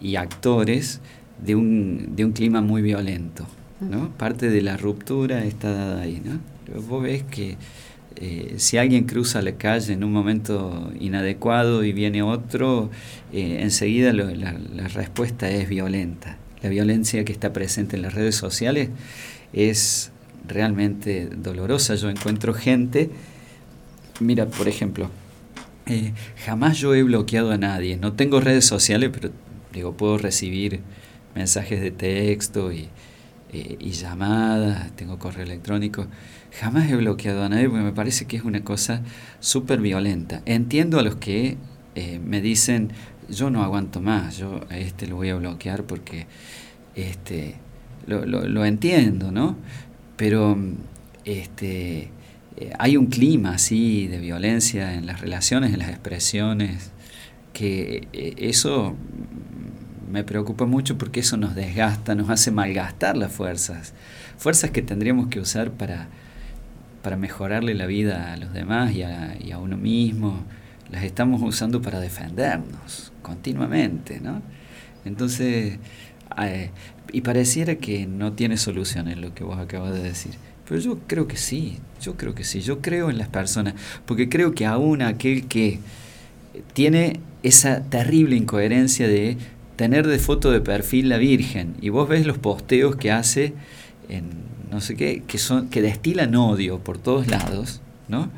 y 0.00 0.16
actores 0.16 1.00
de 1.44 1.54
un, 1.54 2.14
de 2.14 2.24
un 2.24 2.32
clima 2.32 2.60
muy 2.60 2.82
violento. 2.82 3.46
¿no? 3.80 4.10
Parte 4.10 4.50
de 4.50 4.62
la 4.62 4.76
ruptura 4.76 5.44
está 5.44 5.72
dada 5.72 6.02
ahí. 6.02 6.22
¿no? 6.24 6.40
Vos 6.82 7.02
ves 7.02 7.22
que 7.24 7.56
eh, 8.16 8.54
si 8.58 8.76
alguien 8.76 9.04
cruza 9.04 9.42
la 9.42 9.52
calle 9.52 9.92
en 9.92 10.04
un 10.04 10.12
momento 10.12 10.92
inadecuado 11.00 11.84
y 11.84 11.92
viene 11.92 12.22
otro, 12.22 12.90
eh, 13.32 13.58
enseguida 13.60 14.12
la, 14.12 14.24
la, 14.24 14.88
respuesta 14.88 15.50
es 15.50 15.68
violenta. 15.68 16.36
La 16.62 16.68
violencia 16.68 17.24
que 17.24 17.32
está 17.32 17.52
presente 17.52 17.96
en 17.96 18.02
las 18.02 18.14
redes 18.14 18.36
sociales 18.36 18.90
es 19.52 20.12
realmente 20.46 21.28
dolorosa. 21.34 21.94
Yo 21.94 22.10
encuentro 22.10 22.52
gente, 22.52 23.10
mira, 24.20 24.46
por 24.46 24.68
ejemplo, 24.68 25.10
jamás 26.44 26.78
yo 26.78 26.94
he 26.94 27.02
bloqueado 27.02 27.50
a 27.52 27.58
nadie. 27.58 27.96
No 27.96 28.12
tengo 28.12 28.40
redes 28.40 28.64
sociales, 28.64 29.10
pero 29.12 29.30
digo, 29.72 29.96
puedo 29.96 30.18
recibir 30.18 30.80
mensajes 31.34 31.80
de 31.80 31.90
texto 31.90 32.72
y, 32.72 32.88
eh, 33.52 33.76
llamadas, 33.90 34.94
tengo 34.96 35.18
correo 35.18 35.44
electrónico. 35.44 36.06
Jamás 36.60 36.90
he 36.90 36.96
bloqueado 36.96 37.44
a 37.44 37.48
nadie 37.48 37.68
porque 37.68 37.84
me 37.84 37.92
parece 37.92 38.26
que 38.26 38.36
es 38.36 38.44
una 38.44 38.62
cosa 38.62 39.02
súper 39.40 39.80
violenta. 39.80 40.42
Entiendo 40.46 40.98
a 40.98 41.02
los 41.02 41.16
que 41.16 41.56
eh, 41.94 42.20
me 42.24 42.40
dicen, 42.40 42.92
yo 43.28 43.50
no 43.50 43.62
aguanto 43.62 44.00
más, 44.00 44.38
yo 44.38 44.60
a 44.70 44.78
este 44.78 45.06
lo 45.06 45.16
voy 45.16 45.30
a 45.30 45.36
bloquear 45.36 45.84
porque 45.84 46.26
este, 46.94 47.56
lo 48.06 48.64
entiendo, 48.64 49.30
¿no? 49.30 49.56
Pero 50.16 50.56
este, 51.24 52.10
eh, 52.56 52.72
hay 52.78 52.96
un 52.96 53.06
clima 53.06 53.54
así 53.54 54.06
de 54.08 54.18
violencia 54.18 54.94
en 54.94 55.06
las 55.06 55.20
relaciones, 55.20 55.72
en 55.72 55.78
las 55.78 55.88
expresiones, 55.88 56.90
que 57.52 58.08
eh, 58.12 58.34
eso 58.38 58.96
me 60.10 60.24
preocupa 60.24 60.66
mucho 60.66 60.98
porque 60.98 61.20
eso 61.20 61.36
nos 61.36 61.54
desgasta, 61.54 62.14
nos 62.14 62.30
hace 62.30 62.50
malgastar 62.50 63.16
las 63.16 63.32
fuerzas, 63.32 63.94
fuerzas 64.38 64.70
que 64.70 64.82
tendríamos 64.82 65.28
que 65.28 65.40
usar 65.40 65.70
para, 65.70 66.08
para 67.02 67.16
mejorarle 67.16 67.74
la 67.74 67.86
vida 67.86 68.32
a 68.32 68.36
los 68.36 68.52
demás 68.52 68.92
y 68.92 69.02
a, 69.02 69.36
a 69.52 69.58
uno 69.58 69.76
mismo, 69.76 70.40
las 70.90 71.04
estamos 71.04 71.40
usando 71.42 71.80
para 71.80 72.00
defendernos 72.00 73.12
continuamente, 73.22 74.20
¿no? 74.20 74.42
Entonces, 75.04 75.78
eh, 76.42 76.70
y 77.12 77.20
pareciera 77.22 77.76
que 77.76 78.06
no 78.06 78.32
tiene 78.32 78.56
soluciones 78.56 79.18
lo 79.18 79.34
que 79.34 79.44
vos 79.44 79.58
acabas 79.58 79.92
de 79.94 80.02
decir. 80.02 80.32
Pero 80.70 80.80
yo 80.80 80.98
creo 81.08 81.26
que 81.26 81.36
sí, 81.36 81.78
yo 82.00 82.16
creo 82.16 82.32
que 82.32 82.44
sí, 82.44 82.60
yo 82.60 82.80
creo 82.80 83.10
en 83.10 83.18
las 83.18 83.26
personas, 83.26 83.74
porque 84.06 84.28
creo 84.28 84.54
que 84.54 84.66
aún 84.66 85.02
aquel 85.02 85.48
que 85.48 85.80
tiene 86.74 87.18
esa 87.42 87.82
terrible 87.82 88.36
incoherencia 88.36 89.08
de 89.08 89.36
tener 89.74 90.06
de 90.06 90.20
foto 90.20 90.52
de 90.52 90.60
perfil 90.60 91.08
la 91.08 91.18
Virgen 91.18 91.74
y 91.80 91.88
vos 91.88 92.08
ves 92.08 92.24
los 92.24 92.38
posteos 92.38 92.94
que 92.94 93.10
hace 93.10 93.52
en 94.08 94.26
no 94.70 94.80
sé 94.80 94.94
qué, 94.94 95.24
que 95.26 95.38
son 95.38 95.70
que 95.70 95.82
destilan 95.82 96.36
odio 96.36 96.78
por 96.78 96.98
todos 96.98 97.26
lados, 97.26 97.80
¿no? 98.06 98.30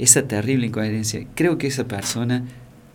Esa 0.00 0.26
terrible 0.26 0.66
incoherencia. 0.66 1.28
Creo 1.36 1.58
que 1.58 1.68
esa 1.68 1.86
persona 1.86 2.42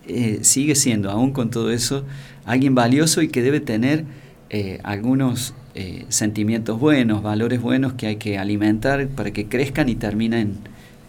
eh, 0.10 0.40
sigue 0.42 0.76
siendo, 0.76 1.10
aún 1.10 1.32
con 1.32 1.52
todo 1.52 1.72
eso, 1.72 2.04
alguien 2.44 2.76
valioso 2.76 3.22
y 3.22 3.30
que 3.30 3.44
debe 3.44 3.62
tener 3.62 4.04
eh, 4.50 4.82
algunos 4.84 5.54
eh, 5.76 6.06
sentimientos 6.10 6.80
buenos, 6.80 7.24
valores 7.24 7.62
buenos 7.62 7.94
que 7.94 8.08
hay 8.08 8.16
que 8.18 8.38
alimentar 8.38 9.08
para 9.08 9.32
que 9.32 9.48
crezcan 9.48 9.90
y 9.90 9.96
terminen 9.96 10.58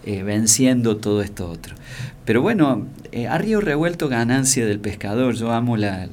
eh, 0.06 0.22
venciendo 0.22 0.96
todo 0.96 1.22
esto 1.22 1.50
otro. 1.50 1.74
Pero 2.24 2.42
bueno, 2.42 2.86
eh, 3.12 3.26
a 3.26 3.38
río 3.38 3.60
revuelto 3.60 4.08
ganancia 4.08 4.66
del 4.66 4.80
pescador, 4.80 5.34
yo 5.34 5.52
amo 5.52 5.76
la, 5.76 6.08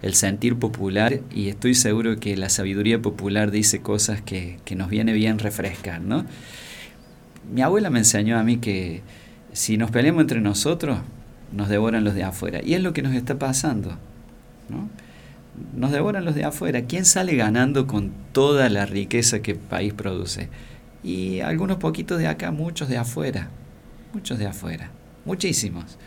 el 0.00 0.14
sentir 0.14 0.56
popular 0.56 1.20
y 1.34 1.48
estoy 1.48 1.74
seguro 1.74 2.18
que 2.18 2.36
la 2.36 2.48
sabiduría 2.48 3.00
popular 3.02 3.50
dice 3.50 3.80
cosas 3.80 4.22
que, 4.22 4.58
que 4.64 4.74
nos 4.74 4.88
viene 4.88 5.12
bien 5.12 5.38
refrescar, 5.38 6.00
¿no? 6.00 6.24
Mi 7.52 7.62
abuela 7.62 7.90
me 7.90 7.98
enseñó 7.98 8.38
a 8.38 8.42
mí 8.44 8.58
que 8.58 9.02
si 9.52 9.76
nos 9.76 9.90
peleamos 9.90 10.22
entre 10.22 10.40
nosotros, 10.40 10.98
nos 11.52 11.68
devoran 11.68 12.04
los 12.04 12.14
de 12.14 12.24
afuera. 12.24 12.60
Y 12.62 12.74
es 12.74 12.82
lo 12.82 12.92
que 12.92 13.02
nos 13.02 13.14
está 13.14 13.38
pasando, 13.38 13.90
¿no? 14.68 14.88
Nos 15.74 15.92
devoran 15.92 16.24
los 16.24 16.34
de 16.34 16.44
afuera. 16.44 16.82
¿Quién 16.82 17.04
sale 17.04 17.36
ganando 17.36 17.86
con 17.86 18.12
toda 18.32 18.68
la 18.68 18.86
riqueza 18.86 19.40
que 19.40 19.52
el 19.52 19.58
país 19.58 19.92
produce? 19.94 20.48
Y 21.02 21.40
algunos 21.40 21.78
poquitos 21.78 22.18
de 22.18 22.26
acá, 22.26 22.50
muchos 22.50 22.88
de 22.88 22.98
afuera, 22.98 23.50
muchos 24.12 24.38
de 24.38 24.46
afuera, 24.46 24.90
muchísimos 25.24 25.98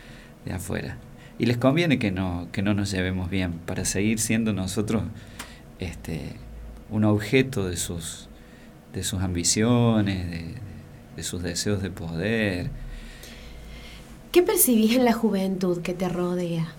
de 0.44 0.52
afuera. 0.52 0.98
Y 1.38 1.46
les 1.46 1.56
conviene 1.56 1.98
que 1.98 2.10
no, 2.10 2.48
que 2.52 2.62
no 2.62 2.74
nos 2.74 2.90
llevemos 2.90 3.30
bien 3.30 3.52
para 3.66 3.84
seguir 3.84 4.18
siendo 4.18 4.52
nosotros 4.52 5.02
este, 5.78 6.36
un 6.90 7.04
objeto 7.04 7.68
de 7.68 7.76
sus, 7.76 8.28
de 8.92 9.02
sus 9.02 9.22
ambiciones, 9.22 10.30
de, 10.30 10.54
de 11.16 11.22
sus 11.22 11.42
deseos 11.42 11.82
de 11.82 11.90
poder. 11.90 12.70
¿Qué 14.30 14.42
percibís 14.42 14.96
en 14.96 15.04
la 15.04 15.12
juventud 15.12 15.82
que 15.82 15.94
te 15.94 16.08
rodea? 16.08 16.72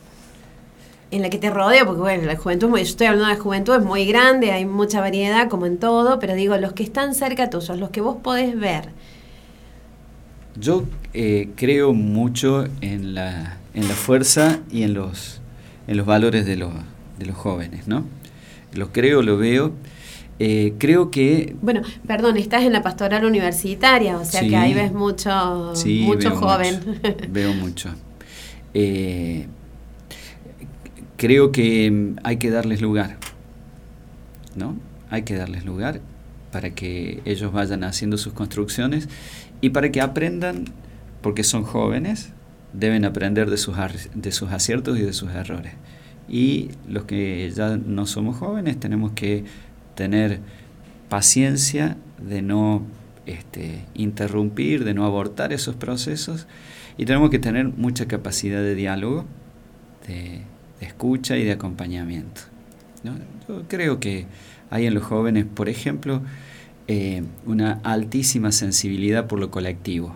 En 1.14 1.22
la 1.22 1.30
que 1.30 1.38
te 1.38 1.50
rodea, 1.52 1.86
porque 1.86 2.02
bueno, 2.02 2.26
la 2.26 2.36
juventud, 2.36 2.70
yo 2.70 2.78
estoy 2.78 3.08
hablando 3.08 3.30
de 3.30 3.36
la 3.36 3.40
juventud, 3.40 3.76
es 3.76 3.84
muy 3.84 4.06
grande, 4.06 4.52
hay 4.52 4.66
mucha 4.66 5.00
variedad 5.00 5.48
como 5.48 5.68
en 5.68 5.78
todo, 5.78 6.18
pero 6.20 6.34
digo, 6.34 6.58
los 6.58 6.74
que 6.74 6.82
están 6.82 7.14
cerca 7.14 7.52
tuyos, 7.52 7.78
los 7.78 7.92
que 7.92 8.02
vos 8.02 8.18
podés 8.24 8.60
ver. 8.60 8.90
Yo 10.56 10.84
eh, 11.14 11.50
creo 11.56 11.94
mucho 11.94 12.66
en 12.82 13.14
la, 13.14 13.58
en 13.76 13.88
la 13.88 13.94
fuerza 13.94 14.60
y 14.72 14.84
en 14.84 14.96
los, 14.96 15.40
en 15.88 15.98
los 15.98 16.06
valores 16.06 16.48
de 16.48 16.56
los, 16.56 16.74
de 17.20 17.26
los 17.28 17.36
jóvenes, 17.36 17.88
¿no? 17.88 18.06
Lo 18.74 18.92
creo, 18.92 19.22
lo 19.22 19.38
veo. 19.38 19.72
Eh, 20.40 20.74
creo 20.80 21.12
que... 21.12 21.56
Bueno, 21.62 21.84
perdón, 22.08 22.38
estás 22.38 22.64
en 22.64 22.74
la 22.74 22.82
pastoral 22.82 23.24
universitaria, 23.24 24.18
o 24.18 24.26
sea 24.26 24.42
que 24.42 24.56
ahí 24.56 24.74
ves 24.74 24.92
mucho, 24.94 25.74
mucho 25.86 26.32
joven. 26.32 26.80
veo 27.30 27.54
mucho. 27.54 27.90
Eh, 28.76 29.46
creo 31.18 31.52
que 31.52 31.90
mm, 31.92 32.16
hay 32.24 32.38
que 32.38 32.50
darles 32.50 32.82
lugar. 32.82 33.18
¿no? 34.56 34.78
Hay 35.10 35.24
que 35.24 35.36
darles 35.36 35.66
lugar 35.66 36.02
para 36.52 36.72
que 36.72 37.22
ellos 37.26 37.52
vayan 37.52 37.84
haciendo 37.84 38.18
sus 38.18 38.34
construcciones 38.34 39.10
y 39.62 39.70
para 39.70 39.92
que 39.92 40.02
aprendan, 40.02 40.66
porque 41.22 41.44
son 41.44 41.64
jóvenes, 41.64 42.32
deben 42.74 43.06
aprender 43.06 43.50
de 43.50 43.58
sus, 43.58 43.76
de 44.14 44.32
sus 44.32 44.52
aciertos 44.52 45.00
y 45.00 45.02
de 45.02 45.14
sus 45.14 45.32
errores. 45.32 45.74
Y 46.28 46.70
los 46.88 47.06
que 47.06 47.52
ya 47.52 47.78
no 47.78 48.06
somos 48.06 48.38
jóvenes 48.38 48.80
tenemos 48.80 49.12
que 49.14 49.46
tener 49.96 50.40
paciencia 51.10 51.98
de 52.20 52.42
no 52.42 52.84
este, 53.26 53.84
interrumpir, 53.94 54.84
de 54.84 54.94
no 54.94 55.06
abortar 55.06 55.54
esos 55.54 55.76
procesos 55.76 56.48
y 56.98 57.06
tenemos 57.06 57.30
que 57.30 57.40
tener 57.40 57.68
mucha 57.70 58.08
capacidad 58.08 58.62
de 58.62 58.76
diálogo, 58.76 59.26
de, 60.08 60.42
escucha 60.84 61.38
y 61.38 61.44
de 61.44 61.54
acompañamiento. 61.54 62.42
Yo 63.48 63.64
creo 63.68 64.00
que 64.00 64.26
hay 64.70 64.86
en 64.86 64.94
los 64.94 65.04
jóvenes, 65.04 65.46
por 65.46 65.70
ejemplo, 65.70 66.22
eh, 66.88 67.24
una 67.46 67.80
altísima 67.84 68.52
sensibilidad 68.52 69.28
por 69.28 69.40
lo 69.40 69.52
colectivo, 69.52 70.16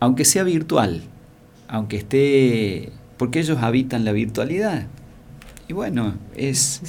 aunque 0.00 0.24
sea 0.24 0.44
virtual, 0.44 1.02
aunque 1.68 1.96
esté, 1.96 2.92
porque 3.16 3.40
ellos 3.40 3.58
habitan 3.62 4.04
la 4.04 4.12
virtualidad. 4.12 4.86
Y 5.68 5.72
bueno, 5.72 6.14
es 6.36 6.80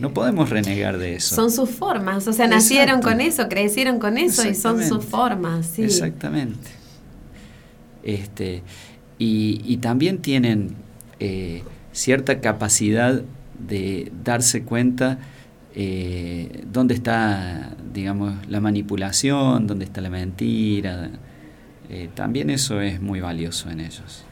no 0.00 0.14
podemos 0.14 0.48
renegar 0.48 0.96
de 0.96 1.16
eso. 1.16 1.34
Son 1.34 1.50
sus 1.50 1.68
formas, 1.68 2.26
o 2.26 2.32
sea, 2.32 2.46
nacieron 2.46 3.02
con 3.02 3.20
eso, 3.20 3.48
crecieron 3.48 3.98
con 3.98 4.16
eso 4.16 4.48
y 4.48 4.54
son 4.54 4.82
sus 4.82 5.04
formas. 5.04 5.66
Sí. 5.66 5.82
Exactamente. 5.82 6.70
Este, 8.02 8.62
y, 9.18 9.76
también 9.76 10.18
tienen 10.18 10.74
eh, 11.20 11.62
cierta 11.92 12.40
capacidad 12.40 13.22
de 13.58 14.10
darse 14.24 14.64
cuenta 14.64 15.18
eh, 15.74 16.64
dónde 16.70 16.94
está, 16.94 17.70
digamos, 17.92 18.34
la 18.48 18.60
manipulación, 18.60 19.66
dónde 19.66 19.84
está 19.84 20.00
la 20.00 20.10
mentira. 20.10 21.10
Eh, 21.88 22.10
también 22.14 22.50
eso 22.50 22.80
es 22.80 23.00
muy 23.00 23.20
valioso 23.20 23.70
en 23.70 23.80
ellos. 23.80 24.24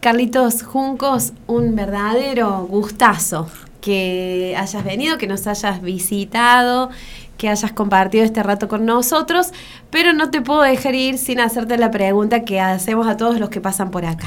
Carlitos 0.00 0.62
Juncos, 0.62 1.32
un 1.46 1.74
verdadero 1.74 2.66
gustazo 2.66 3.48
que 3.80 4.54
hayas 4.56 4.84
venido, 4.84 5.18
que 5.18 5.26
nos 5.26 5.46
hayas 5.46 5.80
visitado, 5.80 6.90
que 7.38 7.48
hayas 7.48 7.72
compartido 7.72 8.24
este 8.24 8.42
rato 8.42 8.68
con 8.68 8.84
nosotros, 8.84 9.48
pero 9.90 10.12
no 10.12 10.30
te 10.30 10.42
puedo 10.42 10.62
dejar 10.62 10.94
ir 10.94 11.18
sin 11.18 11.40
hacerte 11.40 11.78
la 11.78 11.90
pregunta 11.90 12.44
que 12.44 12.60
hacemos 12.60 13.06
a 13.06 13.16
todos 13.16 13.40
los 13.40 13.48
que 13.48 13.60
pasan 13.60 13.90
por 13.90 14.04
acá. 14.04 14.26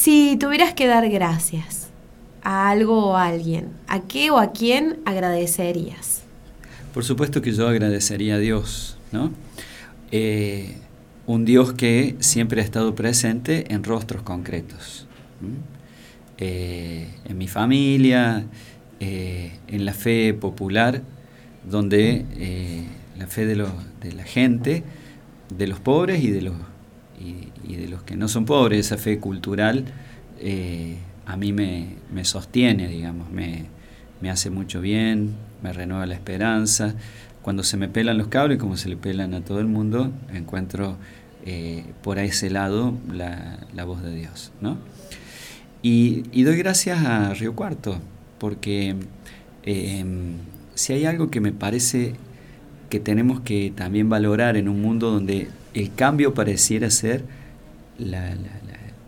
Si 0.00 0.38
tuvieras 0.40 0.72
que 0.72 0.86
dar 0.86 1.10
gracias 1.10 1.90
a 2.42 2.70
algo 2.70 3.08
o 3.08 3.16
a 3.16 3.26
alguien, 3.26 3.68
¿a 3.86 4.00
qué 4.00 4.30
o 4.30 4.38
a 4.38 4.50
quién 4.50 4.98
agradecerías? 5.04 6.22
Por 6.94 7.04
supuesto 7.04 7.42
que 7.42 7.52
yo 7.52 7.68
agradecería 7.68 8.36
a 8.36 8.38
Dios, 8.38 8.96
¿no? 9.12 9.30
Eh, 10.10 10.78
un 11.26 11.44
Dios 11.44 11.74
que 11.74 12.16
siempre 12.20 12.62
ha 12.62 12.64
estado 12.64 12.94
presente 12.94 13.74
en 13.74 13.84
rostros 13.84 14.22
concretos. 14.22 15.06
Eh, 16.38 17.10
en 17.26 17.36
mi 17.36 17.46
familia, 17.46 18.46
eh, 19.00 19.52
en 19.68 19.84
la 19.84 19.92
fe 19.92 20.32
popular, 20.32 21.02
donde 21.68 22.24
la 23.18 23.26
fe 23.26 23.44
de, 23.44 23.54
de, 24.00 24.12
la 24.14 24.24
gente, 24.24 24.82
de 25.54 25.66
los 25.66 25.78
pobres 25.78 26.24
y 26.24 26.30
de 26.30 26.40
los, 26.40 26.54
de 27.76 27.88
los 27.88 28.02
que 28.02 28.16
no 28.16 28.28
son 28.28 28.44
pobres, 28.44 28.86
esa 28.86 28.96
fe 28.96 29.18
cultural, 29.18 29.84
a 31.26 31.36
mí 31.36 31.52
me, 31.52 31.96
me, 32.12 32.24
sostiene, 32.24 32.88
digamos, 32.88 33.30
me, 33.30 33.66
me 34.20 34.30
hace 34.30 34.50
mucho 34.50 34.80
bien, 34.80 35.34
me 35.62 35.72
renueva 35.72 36.06
la 36.06 36.14
esperanza. 36.14 36.94
Cuando 37.42 37.62
se 37.62 37.76
me 37.76 37.88
pelan 37.88 38.18
los 38.18 38.28
cables, 38.28 38.58
como 38.58 38.76
se 38.76 38.88
le 38.88 38.96
pelan 38.96 39.34
a 39.34 39.40
todo 39.42 39.60
el 39.60 39.66
mundo, 39.66 40.12
encuentro 40.32 40.96
eh, 41.46 41.84
por 42.02 42.18
ese 42.18 42.50
lado 42.50 42.94
la, 43.12 43.84
voz 43.84 44.02
de 44.02 44.14
Dios. 44.14 44.52
¿no? 44.60 44.76
Y, 45.82 46.42
doy 46.42 46.56
gracias 46.58 47.04
a 47.04 47.32
Río 47.32 47.54
Cuarto, 47.54 47.98
porque 48.38 48.94
em, 49.62 50.34
si 50.74 50.92
hay 50.92 51.06
algo 51.06 51.30
que 51.30 51.40
me 51.40 51.52
parece 51.52 52.14
que 52.90 53.00
tenemos 53.00 53.40
que 53.40 53.72
también 53.74 54.08
valorar 54.08 54.56
en 54.56 54.68
un 54.68 54.82
mundo 54.82 55.10
donde 55.10 55.48
el 55.72 55.94
cambio 55.94 56.34
pareciera 56.34 56.90
ser 56.90 57.24
la, 58.00 58.34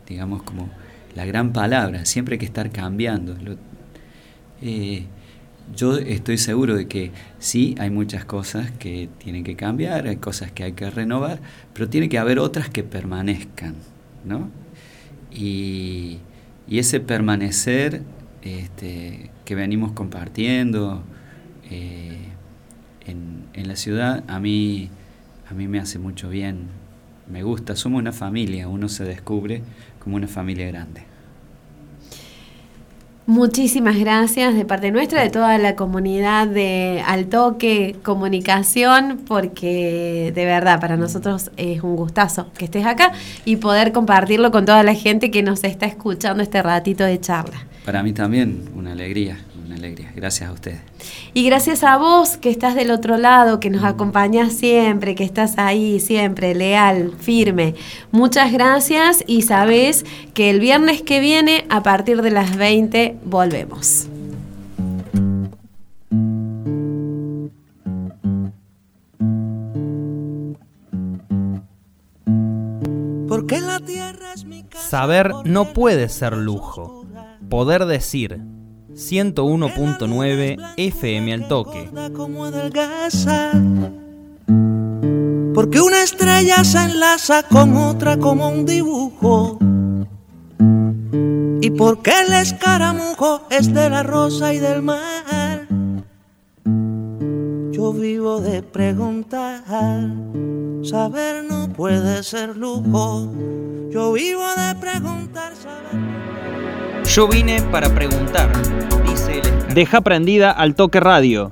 digamos 0.06 0.42
como 0.42 0.70
la 1.14 1.24
gran 1.24 1.52
palabra, 1.52 2.04
siempre 2.04 2.34
hay 2.34 2.38
que 2.38 2.46
estar 2.46 2.70
cambiando. 2.70 3.36
Eh, 4.60 5.04
yo 5.74 5.96
estoy 5.96 6.38
seguro 6.38 6.74
de 6.74 6.86
que 6.86 7.12
sí, 7.38 7.74
hay 7.78 7.90
muchas 7.90 8.24
cosas 8.24 8.70
que 8.72 9.08
tienen 9.18 9.44
que 9.44 9.56
cambiar, 9.56 10.06
hay 10.06 10.16
cosas 10.16 10.50
que 10.52 10.64
hay 10.64 10.72
que 10.72 10.90
renovar, 10.90 11.40
pero 11.72 11.88
tiene 11.88 12.08
que 12.08 12.18
haber 12.18 12.38
otras 12.38 12.68
que 12.68 12.82
permanezcan, 12.82 13.74
¿no? 14.24 14.50
Y, 15.30 16.18
ese 16.68 17.00
permanecer 17.00 18.00
este, 18.40 19.30
que 19.44 19.54
venimos 19.54 19.92
compartiendo 19.92 21.02
eh, 21.70 22.28
en, 23.04 23.44
en, 23.52 23.68
la 23.68 23.76
ciudad, 23.76 24.24
a 24.26 24.40
mí, 24.40 24.88
a 25.50 25.52
mí 25.52 25.68
me 25.68 25.78
hace 25.80 25.98
mucho 25.98 26.30
bien, 26.30 26.68
me 27.32 27.42
gusta, 27.42 27.74
somos 27.74 27.98
una 27.98 28.12
familia, 28.12 28.68
uno 28.68 28.88
se 28.88 29.04
descubre 29.04 29.62
como 29.98 30.16
una 30.16 30.28
familia 30.28 30.66
grande. 30.66 31.02
Muchísimas 33.24 33.98
gracias 33.98 34.54
de 34.54 34.64
parte 34.64 34.90
nuestra, 34.90 35.22
de 35.22 35.30
toda 35.30 35.56
la 35.56 35.74
comunidad 35.76 36.46
de 36.46 37.02
Altoque 37.06 37.96
Comunicación, 38.02 39.20
porque 39.26 40.32
de 40.34 40.44
verdad 40.44 40.80
para 40.80 40.96
nosotros 40.96 41.50
es 41.56 41.82
un 41.82 41.96
gustazo 41.96 42.50
que 42.58 42.66
estés 42.66 42.84
acá 42.84 43.12
y 43.44 43.56
poder 43.56 43.92
compartirlo 43.92 44.50
con 44.50 44.66
toda 44.66 44.82
la 44.82 44.94
gente 44.94 45.30
que 45.30 45.42
nos 45.42 45.64
está 45.64 45.86
escuchando 45.86 46.42
este 46.42 46.62
ratito 46.62 47.04
de 47.04 47.18
charla. 47.20 47.64
Para 47.86 48.02
mí 48.02 48.12
también, 48.12 48.68
una 48.76 48.92
alegría 48.92 49.38
alegría. 49.74 50.12
Gracias 50.14 50.48
a 50.48 50.52
ustedes. 50.52 50.80
Y 51.34 51.44
gracias 51.44 51.84
a 51.84 51.96
vos 51.96 52.36
que 52.36 52.50
estás 52.50 52.74
del 52.74 52.90
otro 52.90 53.16
lado, 53.16 53.60
que 53.60 53.70
nos 53.70 53.84
acompañas 53.84 54.52
siempre, 54.52 55.14
que 55.14 55.24
estás 55.24 55.58
ahí 55.58 56.00
siempre, 56.00 56.54
leal, 56.54 57.12
firme. 57.18 57.74
Muchas 58.10 58.52
gracias 58.52 59.24
y 59.26 59.42
sabés 59.42 60.04
que 60.34 60.50
el 60.50 60.60
viernes 60.60 61.02
que 61.02 61.20
viene, 61.20 61.64
a 61.68 61.82
partir 61.82 62.22
de 62.22 62.30
las 62.30 62.56
20, 62.56 63.16
volvemos. 63.24 64.08
Porque 73.28 73.60
la 73.60 73.80
tierra 73.80 74.34
es 74.34 74.44
mi 74.44 74.62
Saber 74.74 75.32
no 75.44 75.72
puede 75.72 76.08
ser 76.08 76.36
lujo. 76.36 77.06
Poder 77.48 77.86
decir 77.86 78.40
101.9 78.94 80.74
FM 80.76 81.32
al 81.32 81.48
toque. 81.48 81.88
Porque 85.54 85.80
una 85.80 86.02
estrella 86.02 86.64
se 86.64 86.78
enlaza 86.78 87.42
con 87.44 87.76
otra 87.76 88.18
como 88.18 88.48
un 88.48 88.64
dibujo. 88.66 89.58
Y 91.60 91.70
porque 91.70 92.12
el 92.26 92.32
escaramujo 92.34 93.42
es 93.50 93.72
de 93.72 93.88
la 93.88 94.02
rosa 94.02 94.52
y 94.52 94.58
del 94.58 94.82
mar. 94.82 95.61
Yo 97.82 97.92
vivo 97.92 98.40
de 98.40 98.62
preguntar, 98.62 99.64
saber 100.84 101.42
no 101.42 101.68
puede 101.72 102.22
ser 102.22 102.56
lujo. 102.56 103.28
Yo 103.90 104.12
vivo 104.12 104.44
de 104.56 104.76
preguntar, 104.76 105.52
saber. 105.56 107.02
Yo 107.04 107.26
vine 107.26 107.60
para 107.72 107.92
preguntar, 107.92 108.52
dice 109.04 109.40
el 109.40 109.74
Deja 109.74 110.00
prendida 110.00 110.52
al 110.52 110.76
toque 110.76 111.00
radio. 111.00 111.50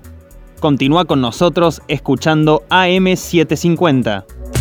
Continúa 0.61 1.05
con 1.05 1.21
nosotros 1.21 1.83
escuchando 1.89 2.63
AM750. 2.71 4.60